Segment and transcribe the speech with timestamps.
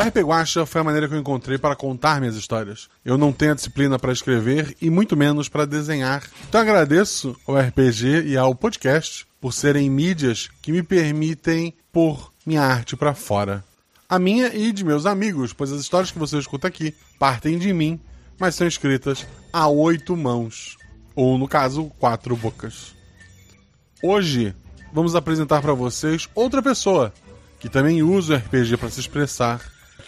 [0.00, 2.88] O RP Guacha foi a maneira que eu encontrei para contar minhas histórias.
[3.04, 6.26] Eu não tenho a disciplina para escrever e muito menos para desenhar.
[6.48, 12.62] Então agradeço ao RPG e ao podcast por serem mídias que me permitem pôr minha
[12.62, 13.62] arte para fora.
[14.08, 17.70] A minha e de meus amigos, pois as histórias que você escuta aqui partem de
[17.70, 18.00] mim,
[18.38, 20.78] mas são escritas a oito mãos,
[21.14, 22.94] ou no caso, quatro bocas.
[24.02, 24.56] Hoje
[24.94, 27.12] vamos apresentar para vocês outra pessoa
[27.58, 29.60] que também usa o RPG para se expressar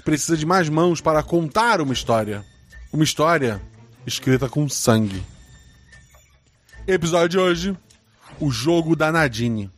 [0.05, 2.45] precisa de mais mãos para contar uma história.
[2.93, 3.61] Uma história
[4.07, 5.23] escrita com sangue.
[6.87, 7.77] Episódio de hoje:
[8.41, 9.71] O Jogo da Nadine.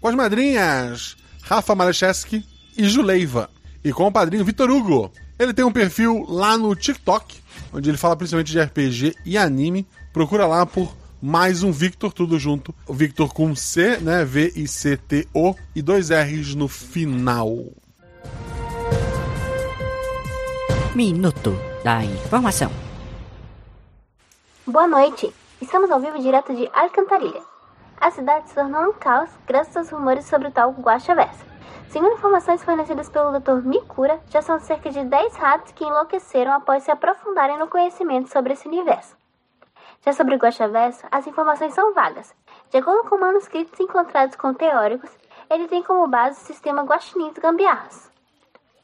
[0.00, 2.44] Com as madrinhas Rafa Malecheski
[2.76, 3.50] e Juleiva.
[3.84, 5.12] E com o padrinho Vitor Hugo.
[5.38, 7.36] Ele tem um perfil lá no TikTok,
[7.72, 9.86] onde ele fala principalmente de RPG e anime.
[10.12, 12.74] Procura lá por mais um Victor, tudo junto.
[12.86, 14.24] O Victor com C, né?
[14.24, 17.66] V-I-C-T-O e dois R's no final.
[20.96, 21.50] Minuto
[21.84, 22.70] da Informação.
[24.66, 25.30] Boa noite.
[25.60, 27.42] Estamos ao vivo direto de Alcantarilha.
[28.00, 31.44] A cidade se tornou um caos graças aos rumores sobre o tal Guaxa Versa.
[31.90, 33.60] Segundo informações fornecidas pelo Dr.
[33.62, 38.54] Mikura, já são cerca de 10 ratos que enlouqueceram após se aprofundarem no conhecimento sobre
[38.54, 39.14] esse universo.
[40.00, 42.34] Já sobre o Verso, as informações são vagas.
[42.70, 45.10] De acordo com manuscritos encontrados com teóricos,
[45.50, 48.16] ele tem como base o sistema Guaxinim dos Gambiarras.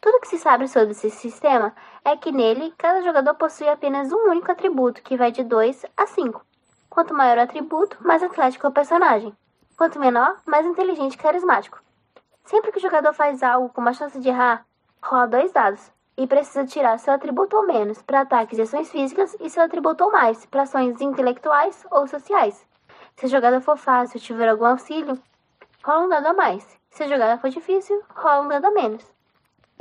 [0.02, 1.72] Tudo que se sabe sobre esse sistema
[2.04, 6.06] é que nele cada jogador possui apenas um único atributo, que vai de 2 a
[6.06, 6.44] 5.
[6.90, 9.36] Quanto maior o atributo, mais atlético é o personagem.
[9.76, 11.80] Quanto menor, mais inteligente e carismático.
[12.44, 14.66] Sempre que o jogador faz algo com uma chance de errar,
[15.02, 19.36] rola dois dados e precisa tirar seu atributo ou menos para ataques e ações físicas
[19.40, 22.66] e seu atributo ou mais para ações intelectuais ou sociais.
[23.16, 25.18] Se a jogada for fácil e tiver algum auxílio,
[25.82, 26.78] rola um dado a mais.
[26.90, 29.04] Se a jogada for difícil, rola um dado a menos.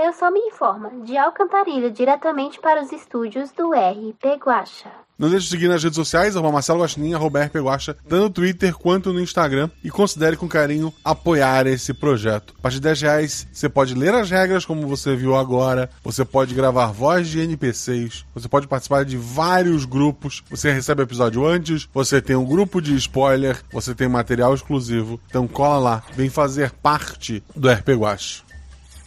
[0.04, 4.90] Eu sou Me Informa, de Alcantarilha, diretamente para os estúdios do RP Guacha.
[5.16, 8.30] Não deixe de seguir nas redes sociais, arroba Marcelo Guaxinim, arroba RP Guacha, tanto no
[8.32, 9.70] Twitter quanto no Instagram.
[9.84, 12.56] E considere com carinho apoiar esse projeto.
[12.58, 15.88] A partir de 10 reais, você pode ler as regras, como você viu agora.
[16.04, 18.26] Você pode gravar voz de NPCs.
[18.34, 20.44] Você pode participar de vários grupos.
[20.50, 21.88] Você recebe episódio antes.
[21.94, 23.62] Você tem um grupo de spoiler.
[23.72, 25.20] Você tem material exclusivo.
[25.30, 26.04] Então cola lá.
[26.14, 28.51] Vem fazer parte do RP Guacha.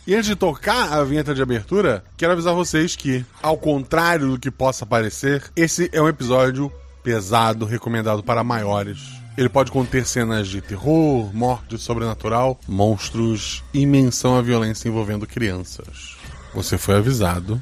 [0.06, 4.38] E antes de tocar a vinheta de abertura, quero avisar vocês que, ao contrário do
[4.38, 6.70] que possa parecer, esse é um episódio
[7.02, 8.98] pesado, recomendado para maiores.
[9.36, 16.16] Ele pode conter cenas de terror, morte sobrenatural, monstros e menção à violência envolvendo crianças.
[16.54, 17.60] Você foi avisado.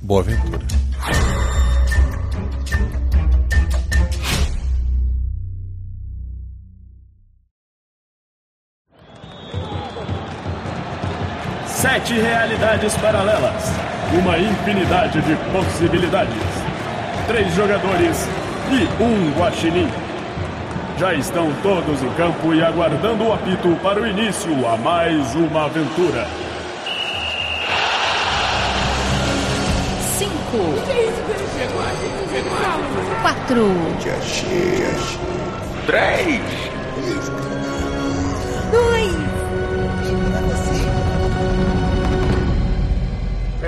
[0.00, 0.66] Boa aventura.
[11.82, 13.72] Sete realidades paralelas.
[14.16, 16.32] Uma infinidade de possibilidades.
[17.26, 18.28] Três jogadores
[18.70, 19.90] e um guaxinim.
[20.96, 25.64] Já estão todos em campo e aguardando o apito para o início a mais uma
[25.64, 26.24] aventura.
[30.16, 30.78] Cinco.
[33.22, 33.74] Quatro.
[35.88, 36.40] Três.
[38.70, 39.31] Dois.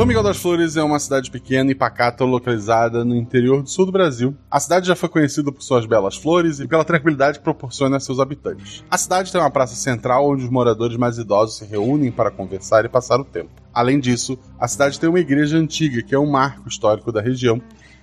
[0.00, 3.84] São Miguel das Flores é uma cidade pequena e pacata localizada no interior do sul
[3.84, 4.34] do Brasil.
[4.50, 8.00] A cidade já foi conhecida por suas belas flores e pela tranquilidade que proporciona a
[8.00, 8.82] seus habitantes.
[8.90, 12.82] A cidade tem uma praça central onde os moradores mais idosos se reúnem para conversar
[12.86, 13.50] e passar o tempo.
[13.74, 17.60] Além disso, a cidade tem uma igreja antiga, que é um marco histórico da região,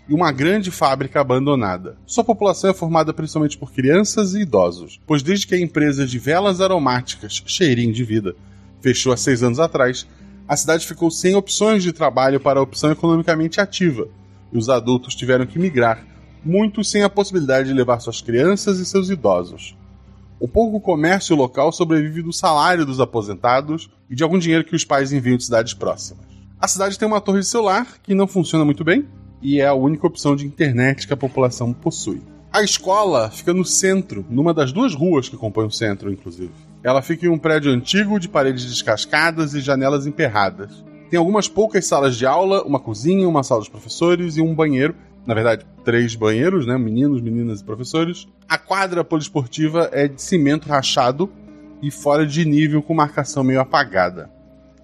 [0.07, 1.97] e uma grande fábrica abandonada.
[2.05, 6.19] Sua população é formada principalmente por crianças e idosos, pois desde que a empresa de
[6.19, 8.35] velas aromáticas Cheirinho de Vida
[8.81, 10.05] fechou há seis anos atrás,
[10.47, 14.07] a cidade ficou sem opções de trabalho para a opção economicamente ativa,
[14.51, 16.05] e os adultos tiveram que migrar,
[16.43, 19.75] muitos sem a possibilidade de levar suas crianças e seus idosos.
[20.39, 24.85] O pouco comércio local sobrevive do salário dos aposentados e de algum dinheiro que os
[24.85, 26.25] pais enviam de cidades próximas.
[26.59, 29.05] A cidade tem uma torre celular que não funciona muito bem
[29.41, 32.21] e é a única opção de internet que a população possui.
[32.51, 36.53] A escola fica no centro, numa das duas ruas que compõem o centro, inclusive.
[36.83, 40.83] Ela fica em um prédio antigo de paredes descascadas e janelas emperradas.
[41.09, 44.95] Tem algumas poucas salas de aula, uma cozinha, uma sala dos professores e um banheiro
[45.25, 46.77] Na verdade, três banheiros, né?
[46.77, 48.27] Meninos, meninas e professores.
[48.47, 51.29] A quadra poliesportiva é de cimento rachado
[51.81, 54.29] e fora de nível com marcação meio apagada.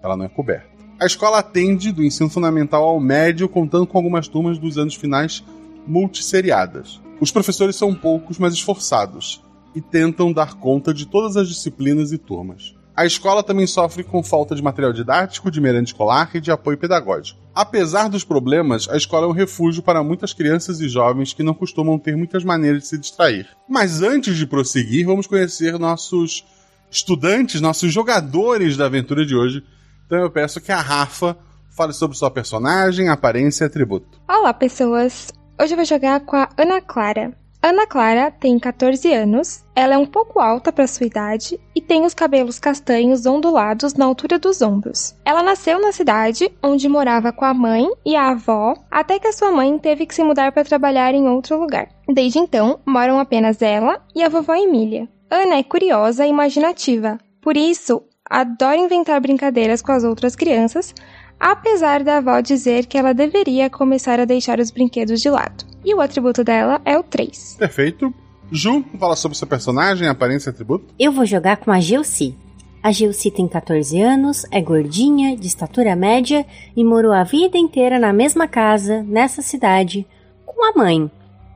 [0.03, 0.67] Ela não é coberta.
[0.99, 5.43] A escola atende do ensino fundamental ao médio, contando com algumas turmas dos anos finais
[5.87, 7.01] multisseriadas.
[7.19, 9.41] Os professores são poucos, mas esforçados,
[9.75, 12.75] e tentam dar conta de todas as disciplinas e turmas.
[12.95, 16.77] A escola também sofre com falta de material didático, de merenda escolar e de apoio
[16.77, 17.39] pedagógico.
[17.55, 21.55] Apesar dos problemas, a escola é um refúgio para muitas crianças e jovens que não
[21.55, 23.47] costumam ter muitas maneiras de se distrair.
[23.67, 26.45] Mas antes de prosseguir, vamos conhecer nossos
[26.91, 29.63] estudantes, nossos jogadores da aventura de hoje.
[30.05, 31.35] Então eu peço que a Rafa
[31.75, 34.21] fale sobre sua personagem, aparência e atributo.
[34.29, 35.33] Olá, pessoas!
[35.59, 37.42] Hoje eu vou jogar com a Ana Clara.
[37.65, 42.03] Ana Clara tem 14 anos, ela é um pouco alta para sua idade e tem
[42.03, 45.15] os cabelos castanhos ondulados na altura dos ombros.
[45.23, 49.31] Ela nasceu na cidade, onde morava com a mãe e a avó, até que a
[49.31, 51.87] sua mãe teve que se mudar para trabalhar em outro lugar.
[52.05, 55.07] Desde então, moram apenas ela e a vovó Emília.
[55.31, 60.93] Ana é curiosa e imaginativa, por isso adora inventar brincadeiras com as outras crianças,
[61.39, 65.72] apesar da avó dizer que ela deveria começar a deixar os brinquedos de lado.
[65.83, 67.57] E o atributo dela é o 3.
[67.59, 68.13] Perfeito.
[68.51, 70.93] Ju, fala sobre seu personagem, aparência e atributo.
[70.99, 72.37] Eu vou jogar com a Gilci.
[72.81, 76.45] A Gilci tem 14 anos, é gordinha, de estatura média
[76.75, 80.05] e morou a vida inteira na mesma casa, nessa cidade,
[80.45, 81.09] com a mãe.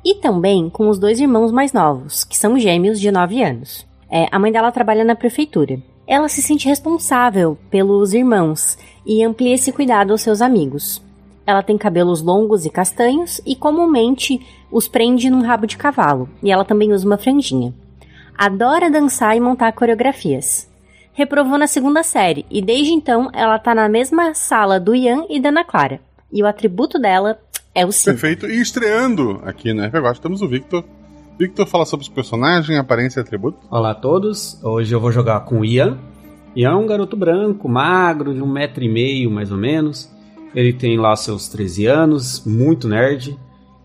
[0.03, 3.85] E também com os dois irmãos mais novos, que são gêmeos de 9 anos.
[4.09, 5.81] É, a mãe dela trabalha na prefeitura.
[6.07, 11.05] Ela se sente responsável pelos irmãos e amplia esse cuidado aos seus amigos.
[11.47, 16.51] Ela tem cabelos longos e castanhos e comumente os prende num rabo de cavalo, e
[16.51, 17.73] ela também usa uma franjinha.
[18.37, 20.69] Adora dançar e montar coreografias.
[21.13, 25.39] Reprovou na segunda série e desde então ela tá na mesma sala do Ian e
[25.39, 26.01] da Ana Clara.
[26.33, 27.39] E o atributo dela
[27.73, 28.11] é o 5.
[28.11, 28.45] Perfeito.
[28.45, 30.83] E estreando aqui no RPG, temos o Victor.
[31.39, 33.57] Victor fala sobre os personagens, aparência e atributo.
[33.71, 35.97] Olá a todos, hoje eu vou jogar com o Ian.
[36.53, 40.16] Ian é um garoto branco, magro, de um metro e meio mais ou menos.
[40.55, 43.37] Ele tem lá seus 13 anos, muito nerd.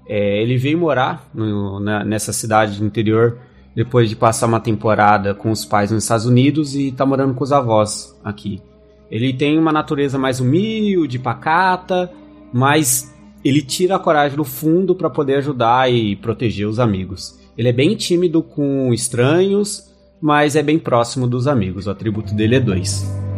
[0.08, 3.38] É, ele veio morar no, na, nessa cidade do interior
[3.74, 7.42] depois de passar uma temporada com os pais nos Estados Unidos e tá morando com
[7.42, 8.60] os avós aqui.
[9.10, 12.10] Ele tem uma natureza mais humilde, pacata,
[12.52, 13.14] mas
[13.44, 17.38] ele tira a coragem do fundo para poder ajudar e proteger os amigos.
[17.56, 21.86] Ele é bem tímido com estranhos, mas é bem próximo dos amigos.
[21.86, 23.31] O atributo dele é 2.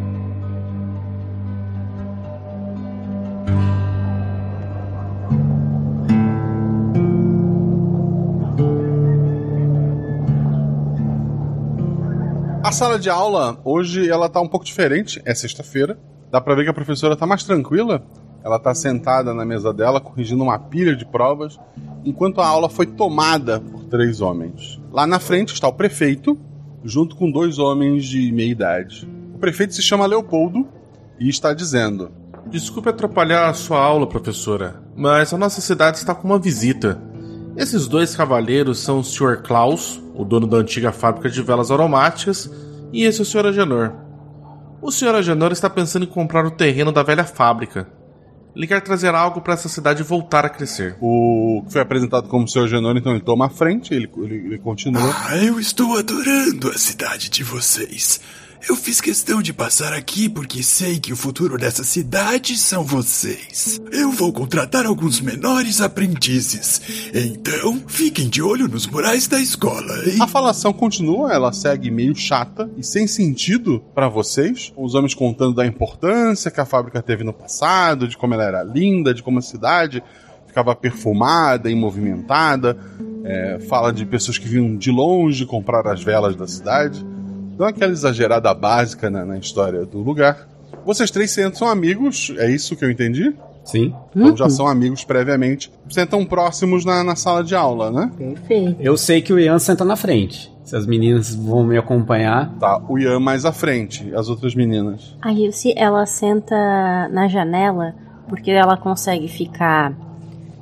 [12.74, 15.22] Sala de aula, hoje, ela tá um pouco diferente.
[15.24, 15.96] É sexta-feira.
[16.28, 18.04] Dá pra ver que a professora tá mais tranquila.
[18.42, 21.58] Ela tá sentada na mesa dela, corrigindo uma pilha de provas,
[22.04, 24.80] enquanto a aula foi tomada por três homens.
[24.92, 26.36] Lá na frente está o prefeito,
[26.82, 29.08] junto com dois homens de meia idade.
[29.34, 30.66] O prefeito se chama Leopoldo
[31.18, 32.10] e está dizendo:
[32.48, 37.00] Desculpe atrapalhar a sua aula, professora, mas a nossa cidade está com uma visita.
[37.56, 39.42] Esses dois cavalheiros são o Sr.
[39.42, 42.50] Klaus, o dono da antiga fábrica de velas aromáticas,
[42.92, 43.46] e esse é o Sr.
[43.46, 43.92] Agenor.
[44.82, 45.14] O Sr.
[45.14, 47.88] Agenor está pensando em comprar o terreno da velha fábrica.
[48.56, 50.96] Ele quer trazer algo para essa cidade voltar a crescer.
[51.00, 52.64] O que foi apresentado como Sr.
[52.64, 55.14] Agenor, então ele toma a frente, ele, ele, ele continua.
[55.28, 58.20] Ah, eu estou adorando a cidade de vocês.
[58.66, 63.78] Eu fiz questão de passar aqui porque sei que o futuro dessa cidade são vocês.
[63.92, 66.80] Eu vou contratar alguns menores aprendizes.
[67.12, 69.92] Então, fiquem de olho nos murais da escola?
[70.18, 74.72] A falação continua, ela segue meio chata e sem sentido para vocês.
[74.76, 78.62] Os homens contando da importância que a fábrica teve no passado, de como ela era
[78.62, 80.02] linda, de como a cidade
[80.46, 82.78] ficava perfumada e movimentada.
[83.24, 87.04] É, fala de pessoas que vinham de longe comprar as velas da cidade.
[87.56, 90.48] Dá aquela exagerada básica na, na, história do lugar.
[90.84, 93.34] Vocês três sentam são amigos, é isso que eu entendi?
[93.64, 93.94] Sim.
[94.14, 95.72] Então já são amigos previamente.
[95.88, 98.10] Sentam próximos na, na sala de aula, né?
[98.16, 98.76] Perfeito.
[98.80, 100.52] Eu sei que o Ian senta na frente.
[100.64, 102.52] Se as meninas vão me acompanhar.
[102.58, 104.12] Tá, o Ian mais à frente.
[104.14, 105.16] As outras meninas.
[105.22, 107.94] A Ilse, ela senta na janela
[108.28, 109.94] porque ela consegue ficar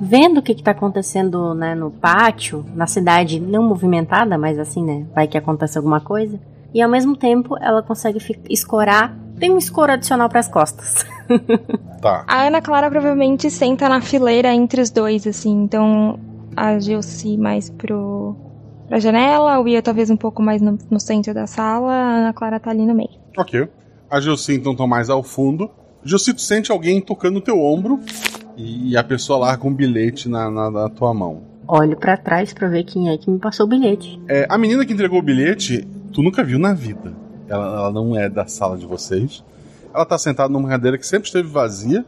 [0.00, 5.06] vendo o que está acontecendo né, no pátio, na cidade não movimentada, mas assim, né?
[5.14, 6.38] Vai que acontece alguma coisa
[6.74, 9.16] e ao mesmo tempo ela consegue escorar.
[9.38, 11.04] Tem um escoro adicional para as costas.
[12.00, 12.24] tá.
[12.26, 15.62] A Ana Clara provavelmente senta na fileira entre os dois, assim.
[15.62, 16.18] Então
[16.56, 18.36] a Gilce mais pro
[18.88, 22.32] pra janela, o Ia talvez um pouco mais no, no, centro da sala, a Ana
[22.32, 23.10] Clara tá ali no meio.
[23.36, 23.68] Ok.
[24.10, 25.70] A Gilce então tá mais ao fundo.
[26.04, 28.00] Gilce, tu sente alguém tocando no teu ombro
[28.56, 31.42] e a pessoa larga um bilhete na, na, na tua mão.
[31.66, 34.20] Olho pra trás pra ver quem é que me passou o bilhete.
[34.28, 37.12] É, a menina que entregou o bilhete, tu nunca viu na vida.
[37.48, 39.44] Ela, ela não é da sala de vocês.
[39.94, 42.04] Ela tá sentada numa cadeira que sempre esteve vazia.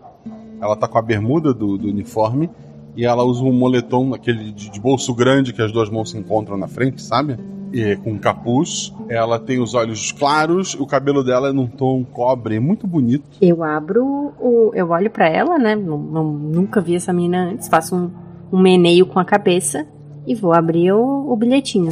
[0.61, 2.49] Ela tá com a bermuda do, do uniforme.
[2.97, 6.17] E ela usa um moletom, aquele de, de bolso grande que as duas mãos se
[6.19, 7.37] encontram na frente, sabe?
[7.73, 8.93] E com um capuz.
[9.09, 13.25] Ela tem os olhos claros, o cabelo dela é num tom cobre, muito bonito.
[13.41, 14.05] Eu abro
[14.39, 14.71] o.
[14.75, 15.75] Eu olho pra ela, né?
[15.75, 17.67] Não, não- nunca vi essa menina antes.
[17.67, 18.11] Faço um,
[18.53, 19.85] um meneio com a cabeça
[20.25, 21.91] e vou abrir o, o bilhetinho.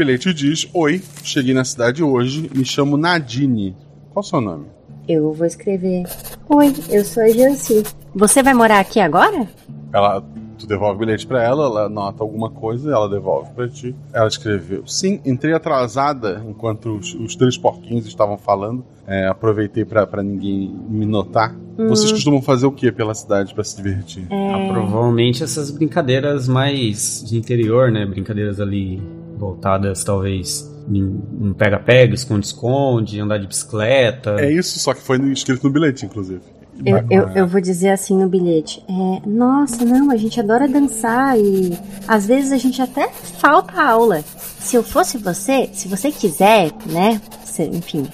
[0.00, 3.76] O bilhete diz: Oi, cheguei na cidade hoje, me chamo Nadine.
[4.10, 4.64] Qual o seu nome?
[5.06, 6.04] Eu vou escrever.
[6.48, 7.82] Oi, eu sou a Jancy.
[8.14, 9.46] Você vai morar aqui agora?
[9.92, 10.24] Ela,
[10.58, 13.94] tu devolve o bilhete pra ela, ela nota alguma coisa, ela devolve pra ti.
[14.10, 18.82] Ela escreveu: Sim, entrei atrasada enquanto os, os três porquinhos estavam falando.
[19.06, 21.54] É, aproveitei pra pra ninguém me notar.
[21.78, 21.88] Hum.
[21.88, 24.26] Vocês costumam fazer o que pela cidade pra se divertir?
[24.30, 28.06] Ah, provavelmente essas brincadeiras mais de interior, né?
[28.06, 31.02] Brincadeiras ali voltadas talvez em
[31.40, 34.36] um pega-pega, esconde-esconde, andar de bicicleta.
[34.38, 36.40] É isso, só que foi no- escrito no bilhete, inclusive.
[36.84, 38.82] Eu, eu, eu vou dizer assim no bilhete.
[38.88, 41.76] É, Nossa, não, a gente adora dançar e
[42.08, 44.22] às vezes a gente até falta aula.
[44.60, 47.20] Se eu fosse você, se você quiser, né?
[47.44, 48.06] se- enfim,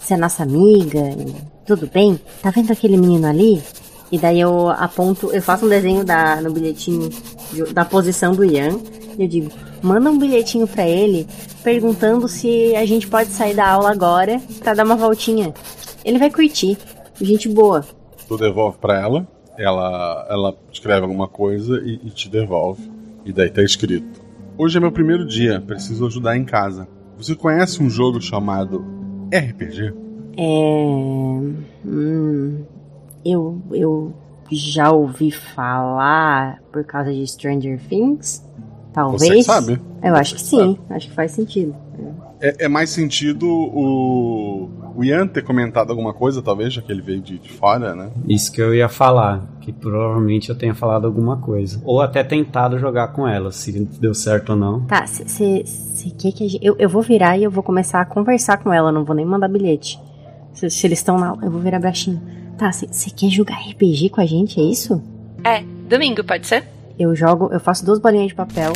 [0.00, 1.34] ser nossa amiga, e
[1.66, 2.18] tudo bem?
[2.42, 3.60] Tá vendo aquele menino ali?
[4.10, 7.08] E daí eu aponto, eu faço um desenho da, no bilhetinho
[7.74, 8.78] da posição do Ian.
[9.18, 9.50] E eu digo,
[9.82, 11.26] manda um bilhetinho pra ele
[11.62, 15.52] perguntando se a gente pode sair da aula agora pra dar uma voltinha.
[16.04, 16.78] Ele vai curtir.
[17.20, 17.84] Gente boa.
[18.26, 22.90] Tu devolve pra ela, ela, ela escreve alguma coisa e, e te devolve.
[23.24, 24.20] E daí tá escrito:
[24.56, 26.88] Hoje é meu primeiro dia, preciso ajudar em casa.
[27.16, 28.84] Você conhece um jogo chamado
[29.32, 29.94] RPG?
[30.36, 30.42] É.
[31.84, 32.64] Hum,
[33.24, 34.12] eu, eu
[34.50, 38.44] já ouvi falar por causa de Stranger Things?
[38.92, 39.22] Talvez.
[39.22, 39.80] Você que sabe.
[40.02, 41.74] Eu acho que sim, acho que faz sentido.
[42.40, 47.00] É, é mais sentido o, o Ian ter comentado alguma coisa, talvez, já que ele
[47.00, 48.10] veio de, de fora, né?
[48.28, 51.80] Isso que eu ia falar, que provavelmente eu tenha falado alguma coisa.
[51.84, 54.80] Ou até tentado jogar com ela, se deu certo ou não.
[54.86, 55.64] Tá, você
[56.18, 56.66] quer que a gente.
[56.66, 59.24] Eu, eu vou virar e eu vou começar a conversar com ela, não vou nem
[59.24, 59.98] mandar bilhete.
[60.52, 62.20] Se, se eles estão lá, eu vou virar baixinho.
[62.58, 65.02] Tá, você quer jogar RPG com a gente, é isso?
[65.44, 66.64] É, domingo, pode ser?
[66.98, 68.72] Eu jogo, eu faço duas bolinhas de papel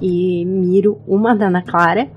[0.00, 2.10] e miro uma na Ana Clara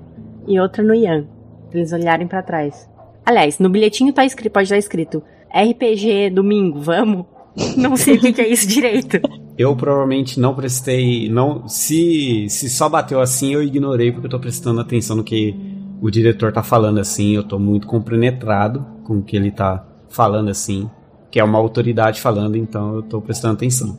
[0.48, 1.26] e outra no Ian,
[1.70, 2.90] pra eles olharem pra trás.
[3.26, 7.26] Aliás, no bilhetinho tá escrito, pode estar escrito RPG domingo, vamos?
[7.78, 9.20] Não sei o que, que é isso direito.
[9.58, 11.30] Eu provavelmente não prestei.
[11.30, 15.56] não Se, se só bateu assim, eu ignorei, porque eu tô prestando atenção no que
[16.02, 17.34] o diretor tá falando assim.
[17.34, 20.90] Eu tô muito compenetrado com o que ele tá falando assim.
[21.32, 23.98] Que é uma autoridade falando, então eu tô prestando atenção.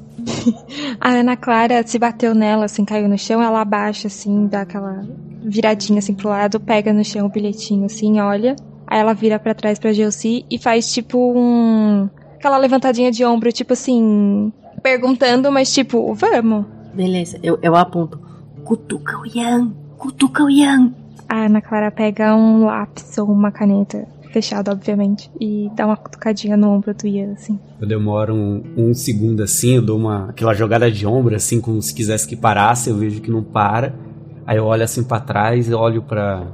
[1.01, 5.03] A Ana Clara se bateu nela, assim, caiu no chão, ela abaixa, assim, dá aquela
[5.43, 8.57] viradinha, assim, pro lado, pega no chão o bilhetinho, assim, olha.
[8.87, 12.09] Aí ela vira pra trás pra Gelsi e faz, tipo, um...
[12.37, 14.53] Aquela levantadinha de ombro, tipo assim...
[14.83, 16.67] Perguntando, mas tipo, vamos.
[16.95, 18.21] Beleza, eu, eu aponto.
[18.65, 20.93] Cutuca o Ian, cutuca o Ian.
[21.29, 26.59] A Ana Clara pega um lápis ou uma caneta, fechada, obviamente, e dá uma cutucadinha
[26.59, 27.59] no ombro do Ian, assim.
[27.81, 31.81] Eu demoro um, um segundo assim, eu dou uma, aquela jogada de ombro, assim, como
[31.81, 33.95] se quisesse que parasse, eu vejo que não para.
[34.47, 36.47] Aí eu olho assim pra trás, eu olho pra,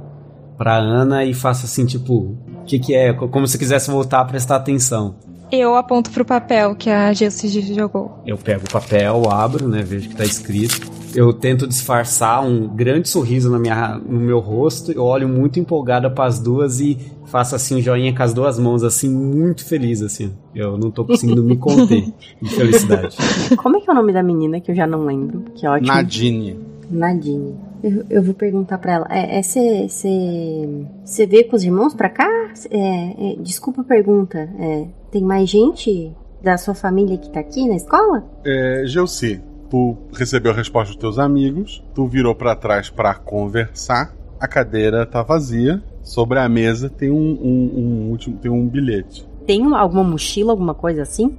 [0.57, 3.11] pra Ana e faço assim, tipo, o que que é?
[3.11, 5.15] Como se quisesse voltar a prestar atenção.
[5.51, 8.23] Eu aponto pro papel que a Gelsi jogou.
[8.25, 10.89] Eu pego o papel, abro, né, vejo que tá escrito.
[11.13, 16.09] Eu tento disfarçar um grande sorriso na minha, no meu rosto, eu olho muito empolgada
[16.09, 16.97] para as duas e
[17.33, 20.31] faço assim um joinha com as duas mãos, assim, muito feliz, assim.
[20.53, 23.17] Eu não tô conseguindo me conter de felicidade.
[23.57, 25.43] Como é que é o nome da menina que eu já não lembro?
[25.55, 25.87] Que ótimo.
[25.87, 26.59] Nadine.
[26.91, 27.55] Nadine.
[27.83, 29.07] Eu, eu vou perguntar pra ela.
[29.09, 32.29] É, você veio com os irmãos pra cá?
[32.69, 34.37] É, é, desculpa a pergunta.
[34.59, 38.23] É, tem mais gente da sua família que tá aqui na escola?
[38.45, 44.13] É, Gelsi, tu recebeu a resposta dos teus amigos, tu virou pra trás pra conversar,
[44.39, 49.25] a cadeira tá vazia, sobre a mesa tem um, um, um último, tem um bilhete.
[49.47, 51.35] Tem uma- alguma mochila, alguma coisa assim?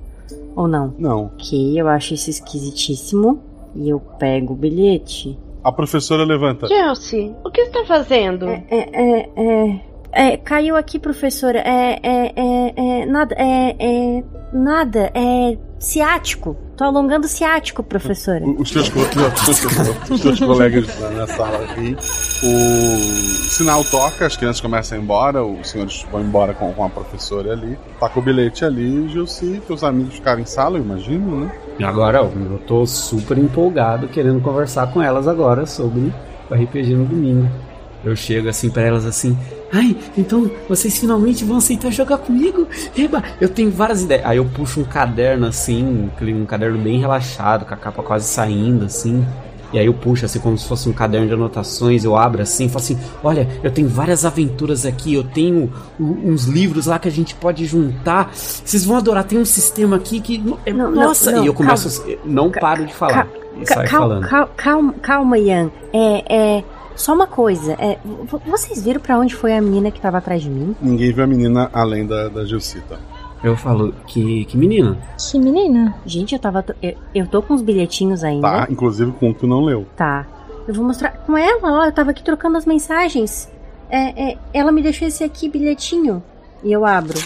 [0.56, 0.94] Ou não?
[0.98, 1.26] Não.
[1.26, 3.40] Ok, eu acho isso esquisitíssimo.
[3.76, 5.36] E eu pego o bilhete.
[5.62, 6.68] A professora levanta.
[6.68, 8.46] Chelsea, o que você tá fazendo?
[8.46, 9.80] É, é, é,
[10.12, 11.58] é, caiu aqui, professora.
[11.58, 13.76] É, é, é, é, nada, é,
[14.18, 15.10] é, nada.
[15.14, 16.56] É, Ciático.
[16.76, 18.44] Tô alongando o ciático, professora.
[18.58, 19.00] Os teus, co-
[20.12, 21.96] os teus colegas na, na sala aqui.
[22.42, 26.84] O sinal toca, as crianças começam a ir embora, os senhores vão embora com, com
[26.84, 27.78] a professora ali.
[28.00, 31.52] Tá com o bilhete ali, Gilci, teus amigos ficaram em sala, eu imagino, né?
[31.78, 36.12] E agora eu eu tô super empolgado querendo conversar com elas agora sobre
[36.50, 37.48] o RPG no domingo.
[38.04, 39.36] Eu chego assim pra elas assim,
[39.74, 42.66] ai, então vocês finalmente vão aceitar jogar comigo?
[42.96, 44.24] Eba, eu tenho várias ideias.
[44.24, 48.84] Aí eu puxo um caderno assim, um caderno bem relaxado, com a capa quase saindo
[48.84, 49.24] assim.
[49.72, 52.66] E aí eu puxo assim como se fosse um caderno de anotações, eu abro assim,
[52.66, 57.08] e falo assim, olha, eu tenho várias aventuras aqui, eu tenho uns livros lá que
[57.08, 58.30] a gente pode juntar.
[58.32, 60.40] Vocês vão adorar, tem um sistema aqui que.
[60.64, 61.32] é- Não, não, nossa!
[61.32, 62.14] não, e eu começo calma.
[62.24, 63.26] a, não paro de falar.
[63.60, 64.28] E Ca- sai cal- falando.
[64.28, 65.70] cal- calma, calma, Ian.
[65.92, 66.24] É,
[66.58, 66.64] é.
[66.96, 67.72] Só uma coisa.
[67.74, 70.74] É, vo- vocês viram pra onde foi a menina que tava atrás de mim?
[70.80, 72.98] Ninguém viu a menina além da, da Gilcita.
[73.42, 74.96] Eu falo, que, que menina?
[75.18, 75.94] Que menina?
[76.06, 76.64] Gente, eu tava.
[76.82, 78.48] Eu, eu tô com os bilhetinhos ainda.
[78.48, 79.86] Tá, inclusive com o que tu não leu.
[79.96, 80.26] Tá.
[80.66, 81.84] Eu vou mostrar com ela, ó.
[81.84, 83.50] Eu tava aqui trocando as mensagens.
[83.90, 86.22] É, é, ela me deixou esse aqui bilhetinho.
[86.62, 87.18] E eu abro.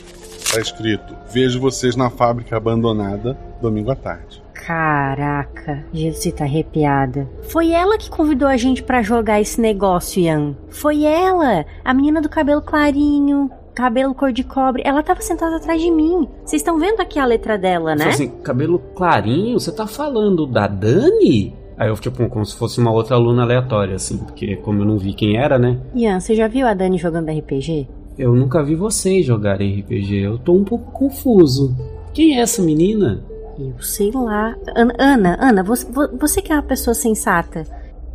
[0.53, 4.43] Tá escrito: Vejo vocês na fábrica abandonada domingo à tarde.
[4.67, 7.29] Caraca, Gilce tá arrepiada.
[7.45, 10.55] Foi ela que convidou a gente pra jogar esse negócio, Ian.
[10.69, 14.83] Foi ela, a menina do cabelo clarinho, cabelo cor de cobre.
[14.85, 16.29] Ela tava sentada atrás de mim.
[16.45, 18.01] Vocês estão vendo aqui a letra dela, né?
[18.01, 21.55] Fala assim, cabelo clarinho, você tá falando da Dani?
[21.79, 24.99] Aí eu, tipo, como se fosse uma outra aluna aleatória, assim, porque como eu não
[24.99, 25.79] vi quem era, né?
[25.95, 27.87] Ian, você já viu a Dani jogando RPG?
[28.19, 31.77] Eu nunca vi vocês jogarem RPG, eu tô um pouco confuso.
[32.13, 33.23] Quem é essa menina?
[33.59, 34.55] Eu sei lá.
[34.75, 37.65] Ana, Ana, Ana, você, vo- você que é uma pessoa sensata.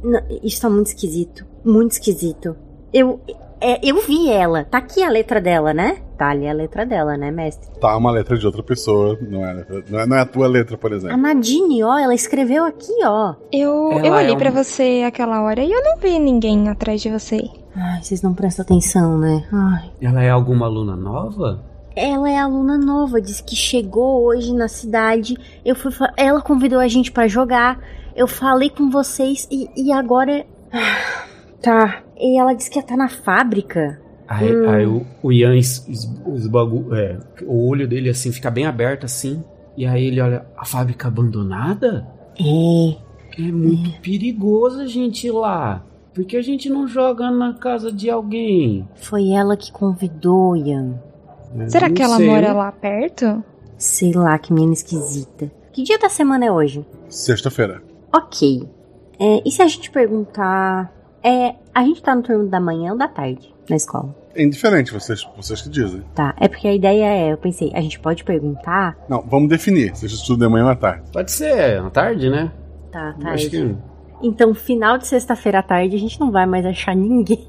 [0.04, 1.46] N- Isso tá muito esquisito.
[1.66, 2.56] Muito esquisito.
[2.94, 3.20] Eu.
[3.60, 4.64] é, eu vi ela.
[4.66, 5.98] Tá aqui a letra dela, né?
[6.18, 7.70] Tá ali a letra dela, né, mestre?
[7.80, 10.26] Tá uma letra de outra pessoa, não é, a letra- não é, não é a
[10.26, 11.18] tua letra, por A exemplo.
[11.18, 13.34] Nadine, ó, ela escreveu aqui, ó.
[13.52, 16.70] Eu, Ela eu olhei é um- pra você aquela hora e eu não vi ninguém
[16.70, 17.42] atrás de você.
[17.76, 19.44] Ai, vocês não prestam atenção, né?
[19.52, 19.92] Ai.
[20.02, 21.64] Ela é alguma aluna nova?
[21.96, 25.36] Ela é aluna nova, disse que chegou hoje na cidade.
[25.64, 27.80] Eu fui, ela convidou a gente pra jogar.
[28.16, 30.46] Eu falei com vocês e, e agora.
[30.72, 31.26] Ah,
[31.62, 32.04] Tá.
[32.18, 34.02] E ela disse que ia estar na fábrica.
[34.28, 34.70] Aí, Hum.
[34.70, 36.04] aí o, o Ian es, es,
[36.36, 39.42] esbagu- é, o olho dele assim fica bem aberto assim.
[39.78, 42.06] E aí ele olha, a fábrica abandonada?
[42.38, 42.96] É.
[43.42, 45.84] É muito perigoso a gente ir lá.
[46.14, 48.88] Por que a gente não joga na casa de alguém?
[48.96, 50.96] Foi ela que convidou, Ian.
[51.56, 52.28] Eu Será que ela sei.
[52.28, 53.44] mora lá perto?
[53.78, 55.52] Sei lá, que menina esquisita.
[55.72, 56.86] Que dia da semana é hoje?
[57.10, 57.82] Sexta-feira.
[58.14, 58.68] Ok.
[59.20, 60.92] É, e se a gente perguntar.
[61.24, 64.14] É, a gente tá no turno da manhã ou da tarde na escola?
[64.36, 66.02] É indiferente, vocês, vocês que dizem.
[66.14, 68.98] Tá, é porque a ideia é, eu pensei, a gente pode perguntar.
[69.08, 69.96] Não, vamos definir.
[69.96, 71.04] Seja estudo de manhã ou à tarde.
[71.14, 72.52] Pode ser, à tarde, né?
[72.92, 73.50] Tá, Acho tarde.
[73.50, 73.76] que.
[74.22, 77.48] Então, final de sexta-feira à tarde, a gente não vai mais achar ninguém.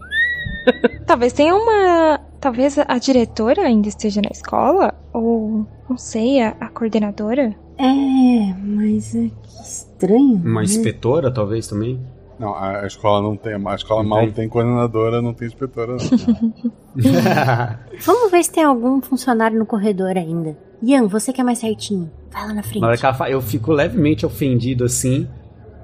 [1.06, 2.20] Talvez tenha uma.
[2.44, 4.92] Talvez a diretora ainda esteja na escola?
[5.14, 7.56] Ou, não sei, a, a coordenadora?
[7.78, 10.42] É, mas é que estranho.
[10.44, 10.64] Uma né?
[10.64, 11.98] inspetora, talvez também.
[12.38, 13.54] Não, a, escola não tem.
[13.54, 14.32] A escola Não mal tem?
[14.32, 16.52] tem coordenadora, não tem inspetora, não.
[18.04, 20.54] Vamos ver se tem algum funcionário no corredor ainda.
[20.82, 22.10] Ian, você que é mais certinho.
[22.30, 22.80] Vai lá na frente.
[22.82, 25.26] Na hora que ela fala, eu fico levemente ofendido assim,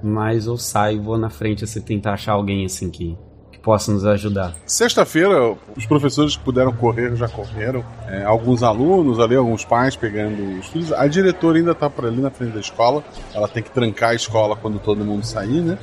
[0.03, 3.17] mas eu saio e vou na frente assim, tentar achar alguém assim que
[3.63, 4.55] possa nos ajudar.
[4.67, 7.85] Sexta-feira, os professores que puderam correr já correram.
[8.07, 10.93] É, alguns alunos ali, alguns pais pegando os filhos.
[10.93, 13.03] A diretora ainda tá por ali na frente da escola.
[13.35, 15.79] Ela tem que trancar a escola quando todo mundo sair, né?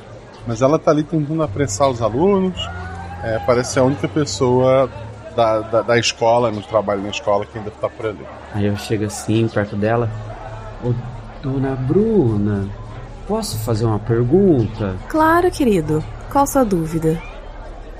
[0.46, 2.58] Mas ela tá ali tentando apressar os alunos.
[3.22, 4.88] É, parece ser a única pessoa
[5.34, 8.26] da, da, da escola, no trabalho na escola, que ainda tá por ali.
[8.54, 10.10] Aí eu chego assim, perto dela.
[10.84, 10.92] Ô,
[11.42, 12.68] dona Bruna,
[13.26, 14.96] posso fazer uma pergunta?
[15.08, 16.02] Claro, querido.
[16.30, 17.20] Qual sua dúvida?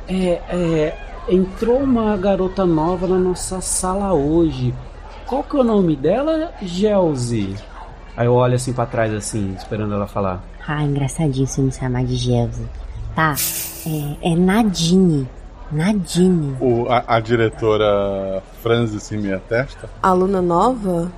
[0.08, 4.74] É, é, entrou uma garota nova na nossa sala hoje.
[5.26, 7.54] Qual que é o nome dela, Gelzi?
[8.16, 10.42] Aí eu olho assim pra trás, assim, esperando ela falar.
[10.66, 12.66] Ah, engraçadinho você me chamar de Gelsi.
[13.14, 13.34] Tá,
[13.86, 15.28] é, é Nadine.
[15.70, 16.56] Nadine.
[16.60, 19.88] O, a, a diretora franze assim minha testa.
[20.02, 21.12] Aluna nova?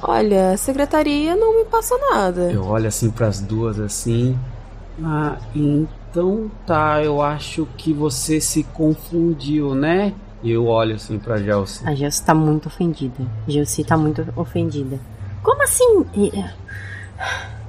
[0.00, 2.52] Olha, a secretaria não me passa nada.
[2.52, 4.38] Eu olho assim pras duas assim.
[5.02, 5.36] Ah,
[6.18, 10.12] então tá, eu acho que você se confundiu, né?
[10.42, 11.86] E eu olho assim pra Gelsi.
[11.86, 13.24] A Gelsi tá muito ofendida.
[13.46, 14.98] Gelsi tá muito ofendida.
[15.44, 16.04] Como assim?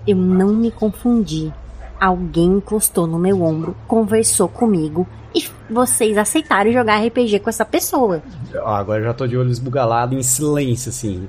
[0.08, 1.54] Eu não me confundi.
[2.00, 8.24] Alguém encostou no meu ombro, conversou comigo e vocês aceitaram jogar RPG com essa pessoa.
[8.56, 11.28] Ó, agora eu já tô de olho esbugalado em silêncio, assim.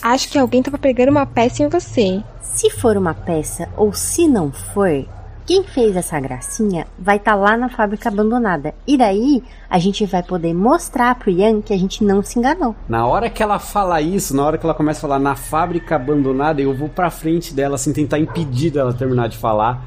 [0.00, 2.22] Acho que alguém tava pegando uma peça em você.
[2.40, 5.04] Se for uma peça ou se não for,
[5.52, 8.74] quem fez essa gracinha vai estar lá na fábrica abandonada.
[8.86, 12.74] E daí a gente vai poder mostrar pro Ian que a gente não se enganou.
[12.88, 15.96] Na hora que ela fala isso, na hora que ela começa a falar na fábrica
[15.96, 19.84] abandonada, eu vou pra frente dela, assim, tentar impedir dela terminar de falar.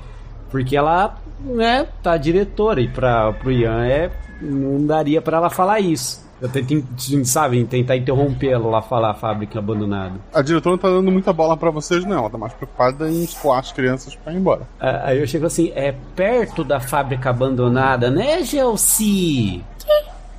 [0.51, 4.11] Porque ela, né, tá diretora e pra, pro Ian é.
[4.39, 6.23] Não daria para ela falar isso.
[6.41, 6.85] Eu tento,
[7.23, 10.19] sabe, tentar interrompê-la lá falar a fábrica abandonada.
[10.33, 12.19] A diretora não tá dando muita bola para vocês, não.
[12.19, 14.67] Ela tá mais preocupada em escoar as crianças pra ir embora.
[14.79, 19.63] Aí eu chego assim, é perto da fábrica abandonada, né, Gelsi?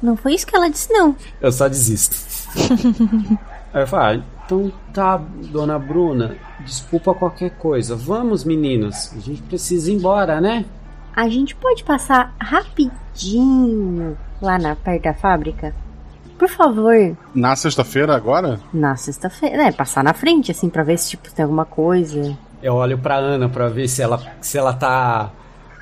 [0.02, 1.16] Não foi isso que ela disse, não.
[1.40, 2.16] Eu só desisto.
[3.72, 7.96] Aí eu falo, ah, então tá, dona Bruna, desculpa qualquer coisa.
[7.96, 10.64] Vamos, meninos, a gente precisa ir embora, né?
[11.14, 15.74] A gente pode passar rapidinho lá na perto da fábrica?
[16.38, 17.16] Por favor.
[17.34, 18.60] Na sexta-feira agora?
[18.72, 22.36] Na sexta-feira, é, passar na frente assim para ver se tipo tem alguma coisa.
[22.62, 25.30] Eu olho pra Ana pra ver se ela se ela tá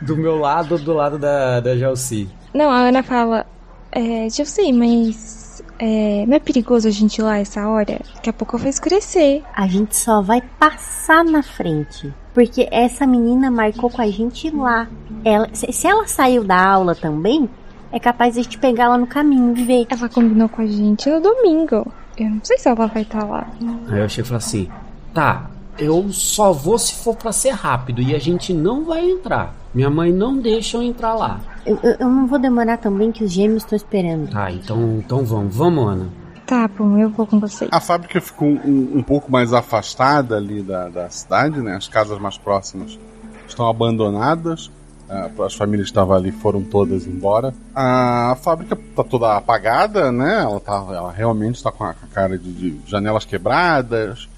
[0.01, 2.29] do meu lado ou do lado da da Jalci.
[2.53, 3.47] Não, a Ana fala,
[3.90, 5.45] é, Jalci, mas
[5.79, 8.01] é, não é perigoso a gente ir lá essa hora?
[8.14, 9.43] Daqui a pouco vai escurecer.
[9.55, 12.12] A gente só vai passar na frente.
[12.33, 14.88] Porque essa menina marcou com a gente lá.
[15.25, 17.49] Ela, se ela saiu da aula também,
[17.94, 19.87] é capaz de a gente pegar ela no caminho e ver.
[19.88, 21.87] Ela combinou com a gente no domingo.
[22.18, 23.46] Eu não sei se ela vai estar tá lá.
[23.88, 24.68] Aí eu chego e falo assim:
[25.14, 29.54] tá, eu só vou se for para ser rápido e a gente não vai entrar.
[29.72, 31.40] Minha mãe não deixa eu entrar lá.
[31.64, 34.28] Eu, eu, eu não vou demorar também que os gêmeos estão esperando.
[34.28, 36.09] Tá, então, então vamos, vamos, Ana.
[36.44, 37.68] Tá bom, eu vou com você.
[37.70, 41.76] A fábrica ficou um, um pouco mais afastada ali da, da cidade, né?
[41.76, 42.98] As casas mais próximas
[43.46, 44.70] estão abandonadas.
[45.14, 47.55] Uh, as famílias que estavam ali foram todas embora.
[47.74, 50.42] A fábrica está toda apagada, né?
[50.42, 54.29] Ela, tá, ela realmente está com a cara de, de janelas quebradas,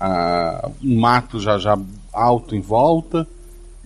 [0.00, 1.78] uh, um mato já já
[2.12, 3.26] alto em volta,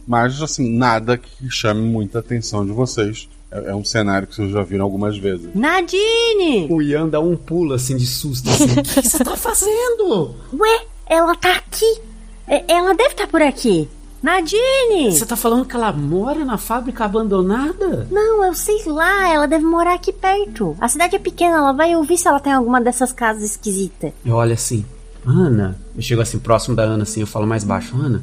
[0.06, 3.28] mas assim nada que chame muita atenção de vocês.
[3.50, 5.54] É, é, um cenário que vocês já viram algumas vezes.
[5.54, 6.68] Nadine!
[6.70, 8.48] O Ian dá um pulo assim de susto.
[8.50, 8.64] Assim.
[8.78, 10.35] o que você tá fazendo?
[10.52, 12.00] Ué, ela tá aqui.
[12.46, 13.88] É, ela deve estar tá por aqui.
[14.26, 15.12] Nadine!
[15.12, 18.08] Você tá falando que ela mora na fábrica abandonada?
[18.10, 20.76] Não, eu sei lá, ela deve morar aqui perto.
[20.80, 24.12] A cidade é pequena, ela vai ouvir se ela tem alguma dessas casas esquisitas.
[24.24, 24.84] Eu olho assim,
[25.24, 28.20] Ana, eu chego assim próximo da Ana assim, eu falo mais baixo, Ana,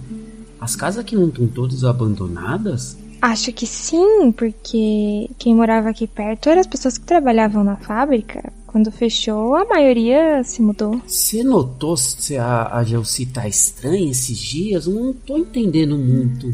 [0.60, 2.98] as casas aqui não estão todas abandonadas?
[3.22, 8.52] Acho que sim, porque quem morava aqui perto eram as pessoas que trabalhavam na fábrica.
[8.74, 11.00] Quando fechou, a maioria se mudou.
[11.06, 14.88] Você notou se a, a Gelsi tá estranha esses dias?
[14.88, 16.52] Não tô entendendo muito.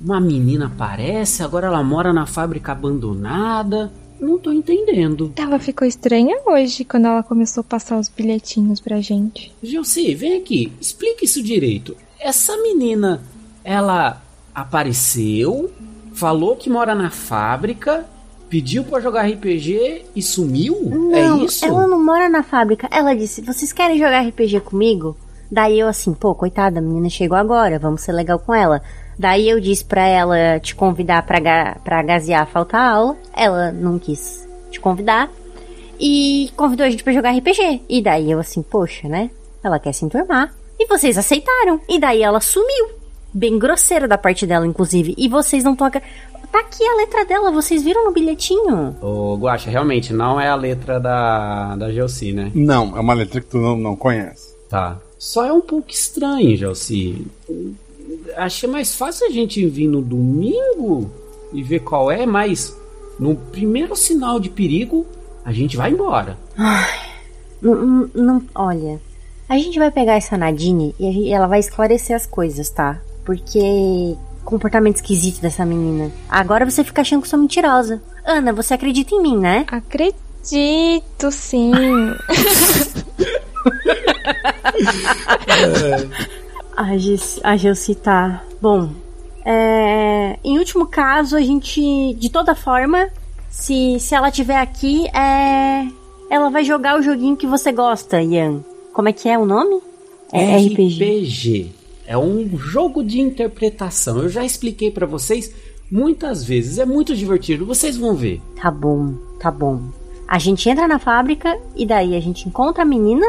[0.00, 3.92] Uma menina aparece, agora ela mora na fábrica abandonada.
[4.20, 5.32] Não tô entendendo.
[5.34, 9.52] Ela ficou estranha hoje, quando ela começou a passar os bilhetinhos pra gente.
[9.60, 11.96] Gelsi, vem aqui, explica isso direito.
[12.20, 13.20] Essa menina,
[13.64, 14.22] ela
[14.54, 15.72] apareceu,
[16.12, 18.06] falou que mora na fábrica,
[18.48, 20.76] pediu para jogar RPG e sumiu?
[21.12, 21.64] É não, é isso?
[21.64, 22.88] Ela não mora na fábrica.
[22.90, 25.16] Ela disse: "Vocês querem jogar RPG comigo?"
[25.50, 28.82] Daí eu assim, pô, coitada, a menina chegou agora, vamos ser legal com ela.
[29.18, 33.16] Daí eu disse pra ela te convidar pra, ga pra gasear falta aula.
[33.34, 35.30] Ela não quis te convidar.
[35.98, 37.82] E convidou a gente para jogar RPG.
[37.88, 39.30] E daí eu assim, poxa, né?
[39.62, 40.54] Ela quer se enturmar.
[40.78, 41.80] E vocês aceitaram.
[41.88, 42.90] E daí ela sumiu
[43.32, 45.14] bem grosseira da parte dela, inclusive.
[45.18, 46.00] E vocês não tocam.
[46.50, 48.96] Tá aqui a letra dela, vocês viram no bilhetinho?
[49.02, 52.50] Ô, Guacha, realmente, não é a letra da, da Gelsi, né?
[52.54, 54.54] Não, é uma letra que tu não, não conhece.
[54.68, 54.98] Tá.
[55.18, 57.26] Só é um pouco estranho, Gelsi.
[58.36, 61.10] Achei mais fácil a gente vir no domingo
[61.52, 62.76] e ver qual é, mas
[63.18, 65.06] no primeiro sinal de perigo,
[65.44, 66.38] a gente vai embora.
[66.56, 67.10] Ai,
[67.60, 69.00] não, não, olha,
[69.48, 73.00] a gente vai pegar essa Nadine e ela vai esclarecer as coisas, tá?
[73.24, 74.16] Porque
[74.48, 76.10] comportamento esquisito dessa menina.
[76.28, 78.02] Agora você fica achando que sou mentirosa.
[78.24, 79.66] Ana, você acredita em mim, né?
[79.68, 81.70] Acredito, sim.
[86.74, 88.42] a, Gis, a Gelsi tá.
[88.60, 88.90] Bom,
[89.44, 93.06] é, em último caso, a gente, de toda forma,
[93.50, 95.86] se, se ela tiver aqui, é,
[96.30, 98.64] ela vai jogar o joguinho que você gosta, Ian.
[98.94, 99.82] Como é que é o nome?
[100.32, 101.04] É RPG.
[101.04, 101.77] RPG.
[102.08, 104.16] É um jogo de interpretação.
[104.22, 105.52] Eu já expliquei para vocês
[105.90, 106.78] muitas vezes.
[106.78, 107.66] É muito divertido.
[107.66, 108.40] Vocês vão ver.
[108.56, 109.82] Tá bom, tá bom.
[110.26, 113.26] A gente entra na fábrica e daí a gente encontra a menina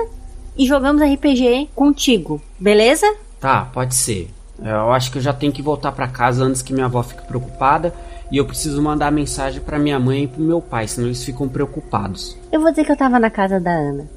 [0.58, 3.06] e jogamos RPG contigo, beleza?
[3.38, 4.30] Tá, pode ser.
[4.64, 7.04] É, Eu acho que eu já tenho que voltar pra casa antes que minha avó
[7.04, 7.94] fique preocupada.
[8.32, 11.50] E eu preciso mandar mensagem pra minha mãe e pro meu pai, senão eles ficam
[11.50, 12.38] preocupados.
[12.50, 14.08] Eu vou dizer que eu tava na casa da Ana.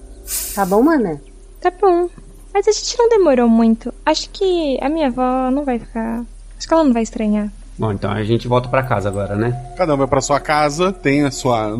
[0.54, 1.20] Tá bom, mana?
[1.60, 2.08] Tá bom.
[2.52, 3.92] Mas a gente não demorou muito.
[4.04, 6.22] Acho que a minha avó não vai ficar.
[6.58, 7.48] Acho que ela não vai estranhar.
[7.78, 9.72] Bom, então a gente volta pra casa agora, né?
[9.76, 11.74] Cada um vai pra sua casa, tem a sua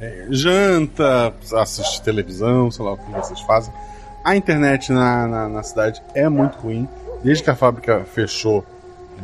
[0.00, 3.72] é, janta, assiste televisão, sei lá o que vocês fazem.
[4.24, 6.88] A internet na, na, na cidade é muito ruim.
[7.24, 8.64] Desde que a fábrica fechou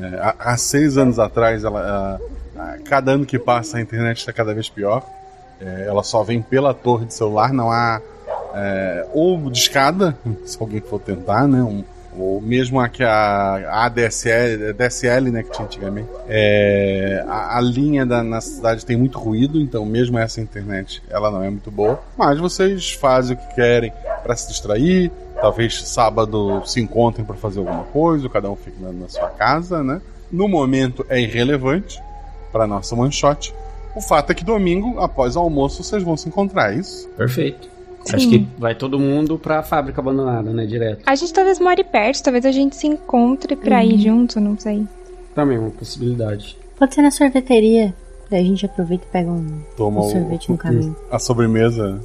[0.01, 2.19] é, há, há seis anos atrás, ela,
[2.57, 5.03] a- a- cada ano que passa a internet está cada vez pior.
[5.61, 8.01] É, ela só vem pela torre de celular, não há
[8.55, 11.63] é, ou de escada, se alguém for tentar, né?
[11.63, 11.85] um-
[12.21, 16.09] ou mesmo a que a ADSL, DSL, né, que tinha antigamente.
[16.29, 21.31] É, a, a linha da, na cidade tem muito ruído, então mesmo essa internet ela
[21.31, 22.01] não é muito boa.
[22.17, 23.93] Mas vocês fazem o que querem
[24.25, 25.13] para se distrair.
[25.41, 29.85] Talvez sábado se encontrem para fazer alguma coisa, cada um fique na, na sua casa,
[29.85, 30.01] né?
[30.33, 32.03] No momento é irrelevante
[32.51, 33.55] para nossa shot.
[33.95, 37.09] O fato é que domingo, após o almoço, vocês vão se encontrar, é isso?
[37.17, 37.69] Perfeito.
[38.11, 38.17] Sim.
[38.17, 40.67] Acho que vai todo mundo pra fábrica abandonada, né?
[40.67, 41.03] Direto.
[41.07, 44.87] A gente talvez more perto, talvez a gente se encontre pra ir junto, não sei.
[45.35, 46.57] Também é uma possibilidade.
[46.79, 47.95] Pode ser na sorveteria.
[48.31, 50.97] Daí a gente aproveita e pega um, Toma um o- sorvete no caminho.
[51.11, 52.01] A sobremesa.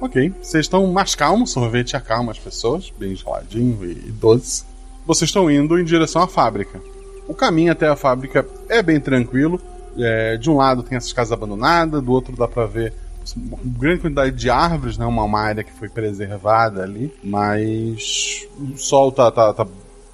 [0.00, 0.32] Ok.
[0.42, 4.64] Vocês estão mais calmos, sorvete acalma as pessoas, bem geladinho e e doce.
[5.06, 6.80] Vocês estão indo em direção à fábrica.
[7.26, 9.60] O caminho até a fábrica é bem tranquilo.
[9.96, 12.92] É, de um lado tem essas casas abandonadas, do outro dá pra ver
[13.36, 15.06] grande quantidade de árvores, né?
[15.06, 17.12] Uma, uma área que foi preservada ali.
[17.22, 19.66] Mas o sol tá, tá, tá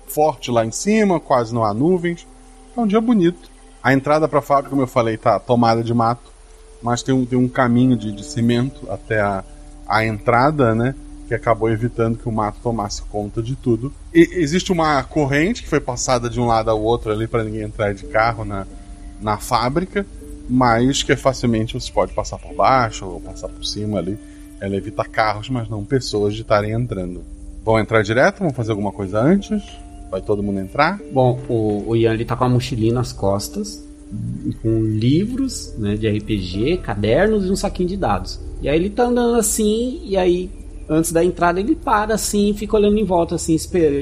[0.06, 2.26] forte lá em cima, quase não há nuvens.
[2.76, 3.50] É um dia bonito.
[3.82, 6.34] A entrada pra fábrica, como eu falei, tá tomada de mato
[6.84, 9.42] mas tem um, tem um caminho de, de cimento até a,
[9.88, 10.94] a entrada, né?
[11.26, 13.90] Que acabou evitando que o mato tomasse conta de tudo.
[14.12, 17.62] E existe uma corrente que foi passada de um lado ao outro ali para ninguém
[17.62, 18.66] entrar de carro na,
[19.18, 20.04] na fábrica,
[20.48, 24.18] mas que facilmente você pode passar por baixo ou passar por cima ali.
[24.60, 27.22] Ela evita carros, mas não pessoas de estarem entrando.
[27.64, 28.40] Vão entrar direto?
[28.40, 29.62] Vão fazer alguma coisa antes?
[30.10, 31.00] Vai todo mundo entrar?
[31.12, 33.82] Bom, o, o Ian ele tá com a mochilinha nas costas,
[34.62, 38.38] com livros né, de RPG, cadernos e um saquinho de dados.
[38.62, 40.50] E aí ele tá andando assim, e aí
[40.88, 43.56] antes da entrada ele para assim e fica olhando em volta, assim,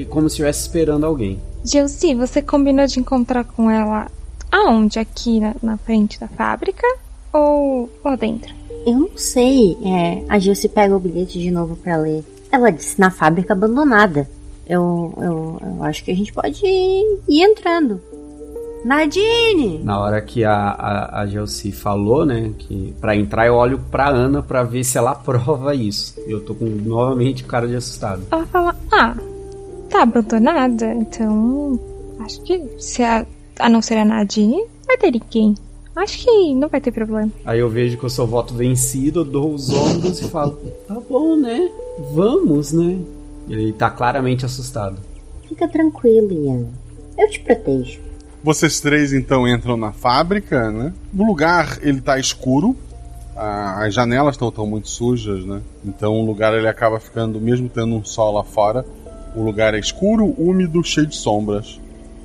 [0.09, 1.41] como se estivesse esperando alguém.
[1.65, 4.11] Gelsi, você combinou de encontrar com ela
[4.53, 4.99] aonde?
[4.99, 6.87] Aqui na, na frente da fábrica?
[7.33, 8.55] Ou lá dentro?
[8.87, 9.77] Eu não sei.
[9.85, 12.23] É, a Gilce pega o bilhete de novo pra ler.
[12.53, 14.29] Ela disse na fábrica abandonada.
[14.67, 18.01] Eu, eu, eu acho que a gente pode ir, ir entrando.
[18.85, 19.79] Nadine!
[19.85, 24.09] Na hora que a, a, a Gelsi falou, né, que pra entrar eu olho pra
[24.09, 26.15] Ana pra ver se ela aprova isso.
[26.27, 28.23] Eu tô com novamente cara de assustado.
[28.31, 29.17] Ela fala: Ah,
[29.89, 31.79] tá abandonada, então.
[32.21, 33.27] Acho que se a,
[33.59, 35.55] a não ser a Nadine, vai ter ninguém.
[35.95, 37.31] Acho que não vai ter problema.
[37.45, 40.53] Aí eu vejo que eu sou voto vencido, eu dou os ombros e falo:
[40.89, 41.71] Tá bom, né?
[42.13, 42.99] Vamos, né?
[43.49, 44.97] Ele tá claramente assustado.
[45.49, 46.67] Fica tranquilo, Ian.
[47.19, 48.01] Eu te protejo.
[48.43, 50.93] Vocês três então entram na fábrica, né?
[51.17, 52.75] O lugar ele tá escuro,
[53.37, 55.61] a- as janelas estão muito sujas, né?
[55.85, 58.85] Então o lugar ele acaba ficando, mesmo tendo um sol lá fora,
[59.37, 61.79] o lugar é escuro, úmido, cheio de sombras.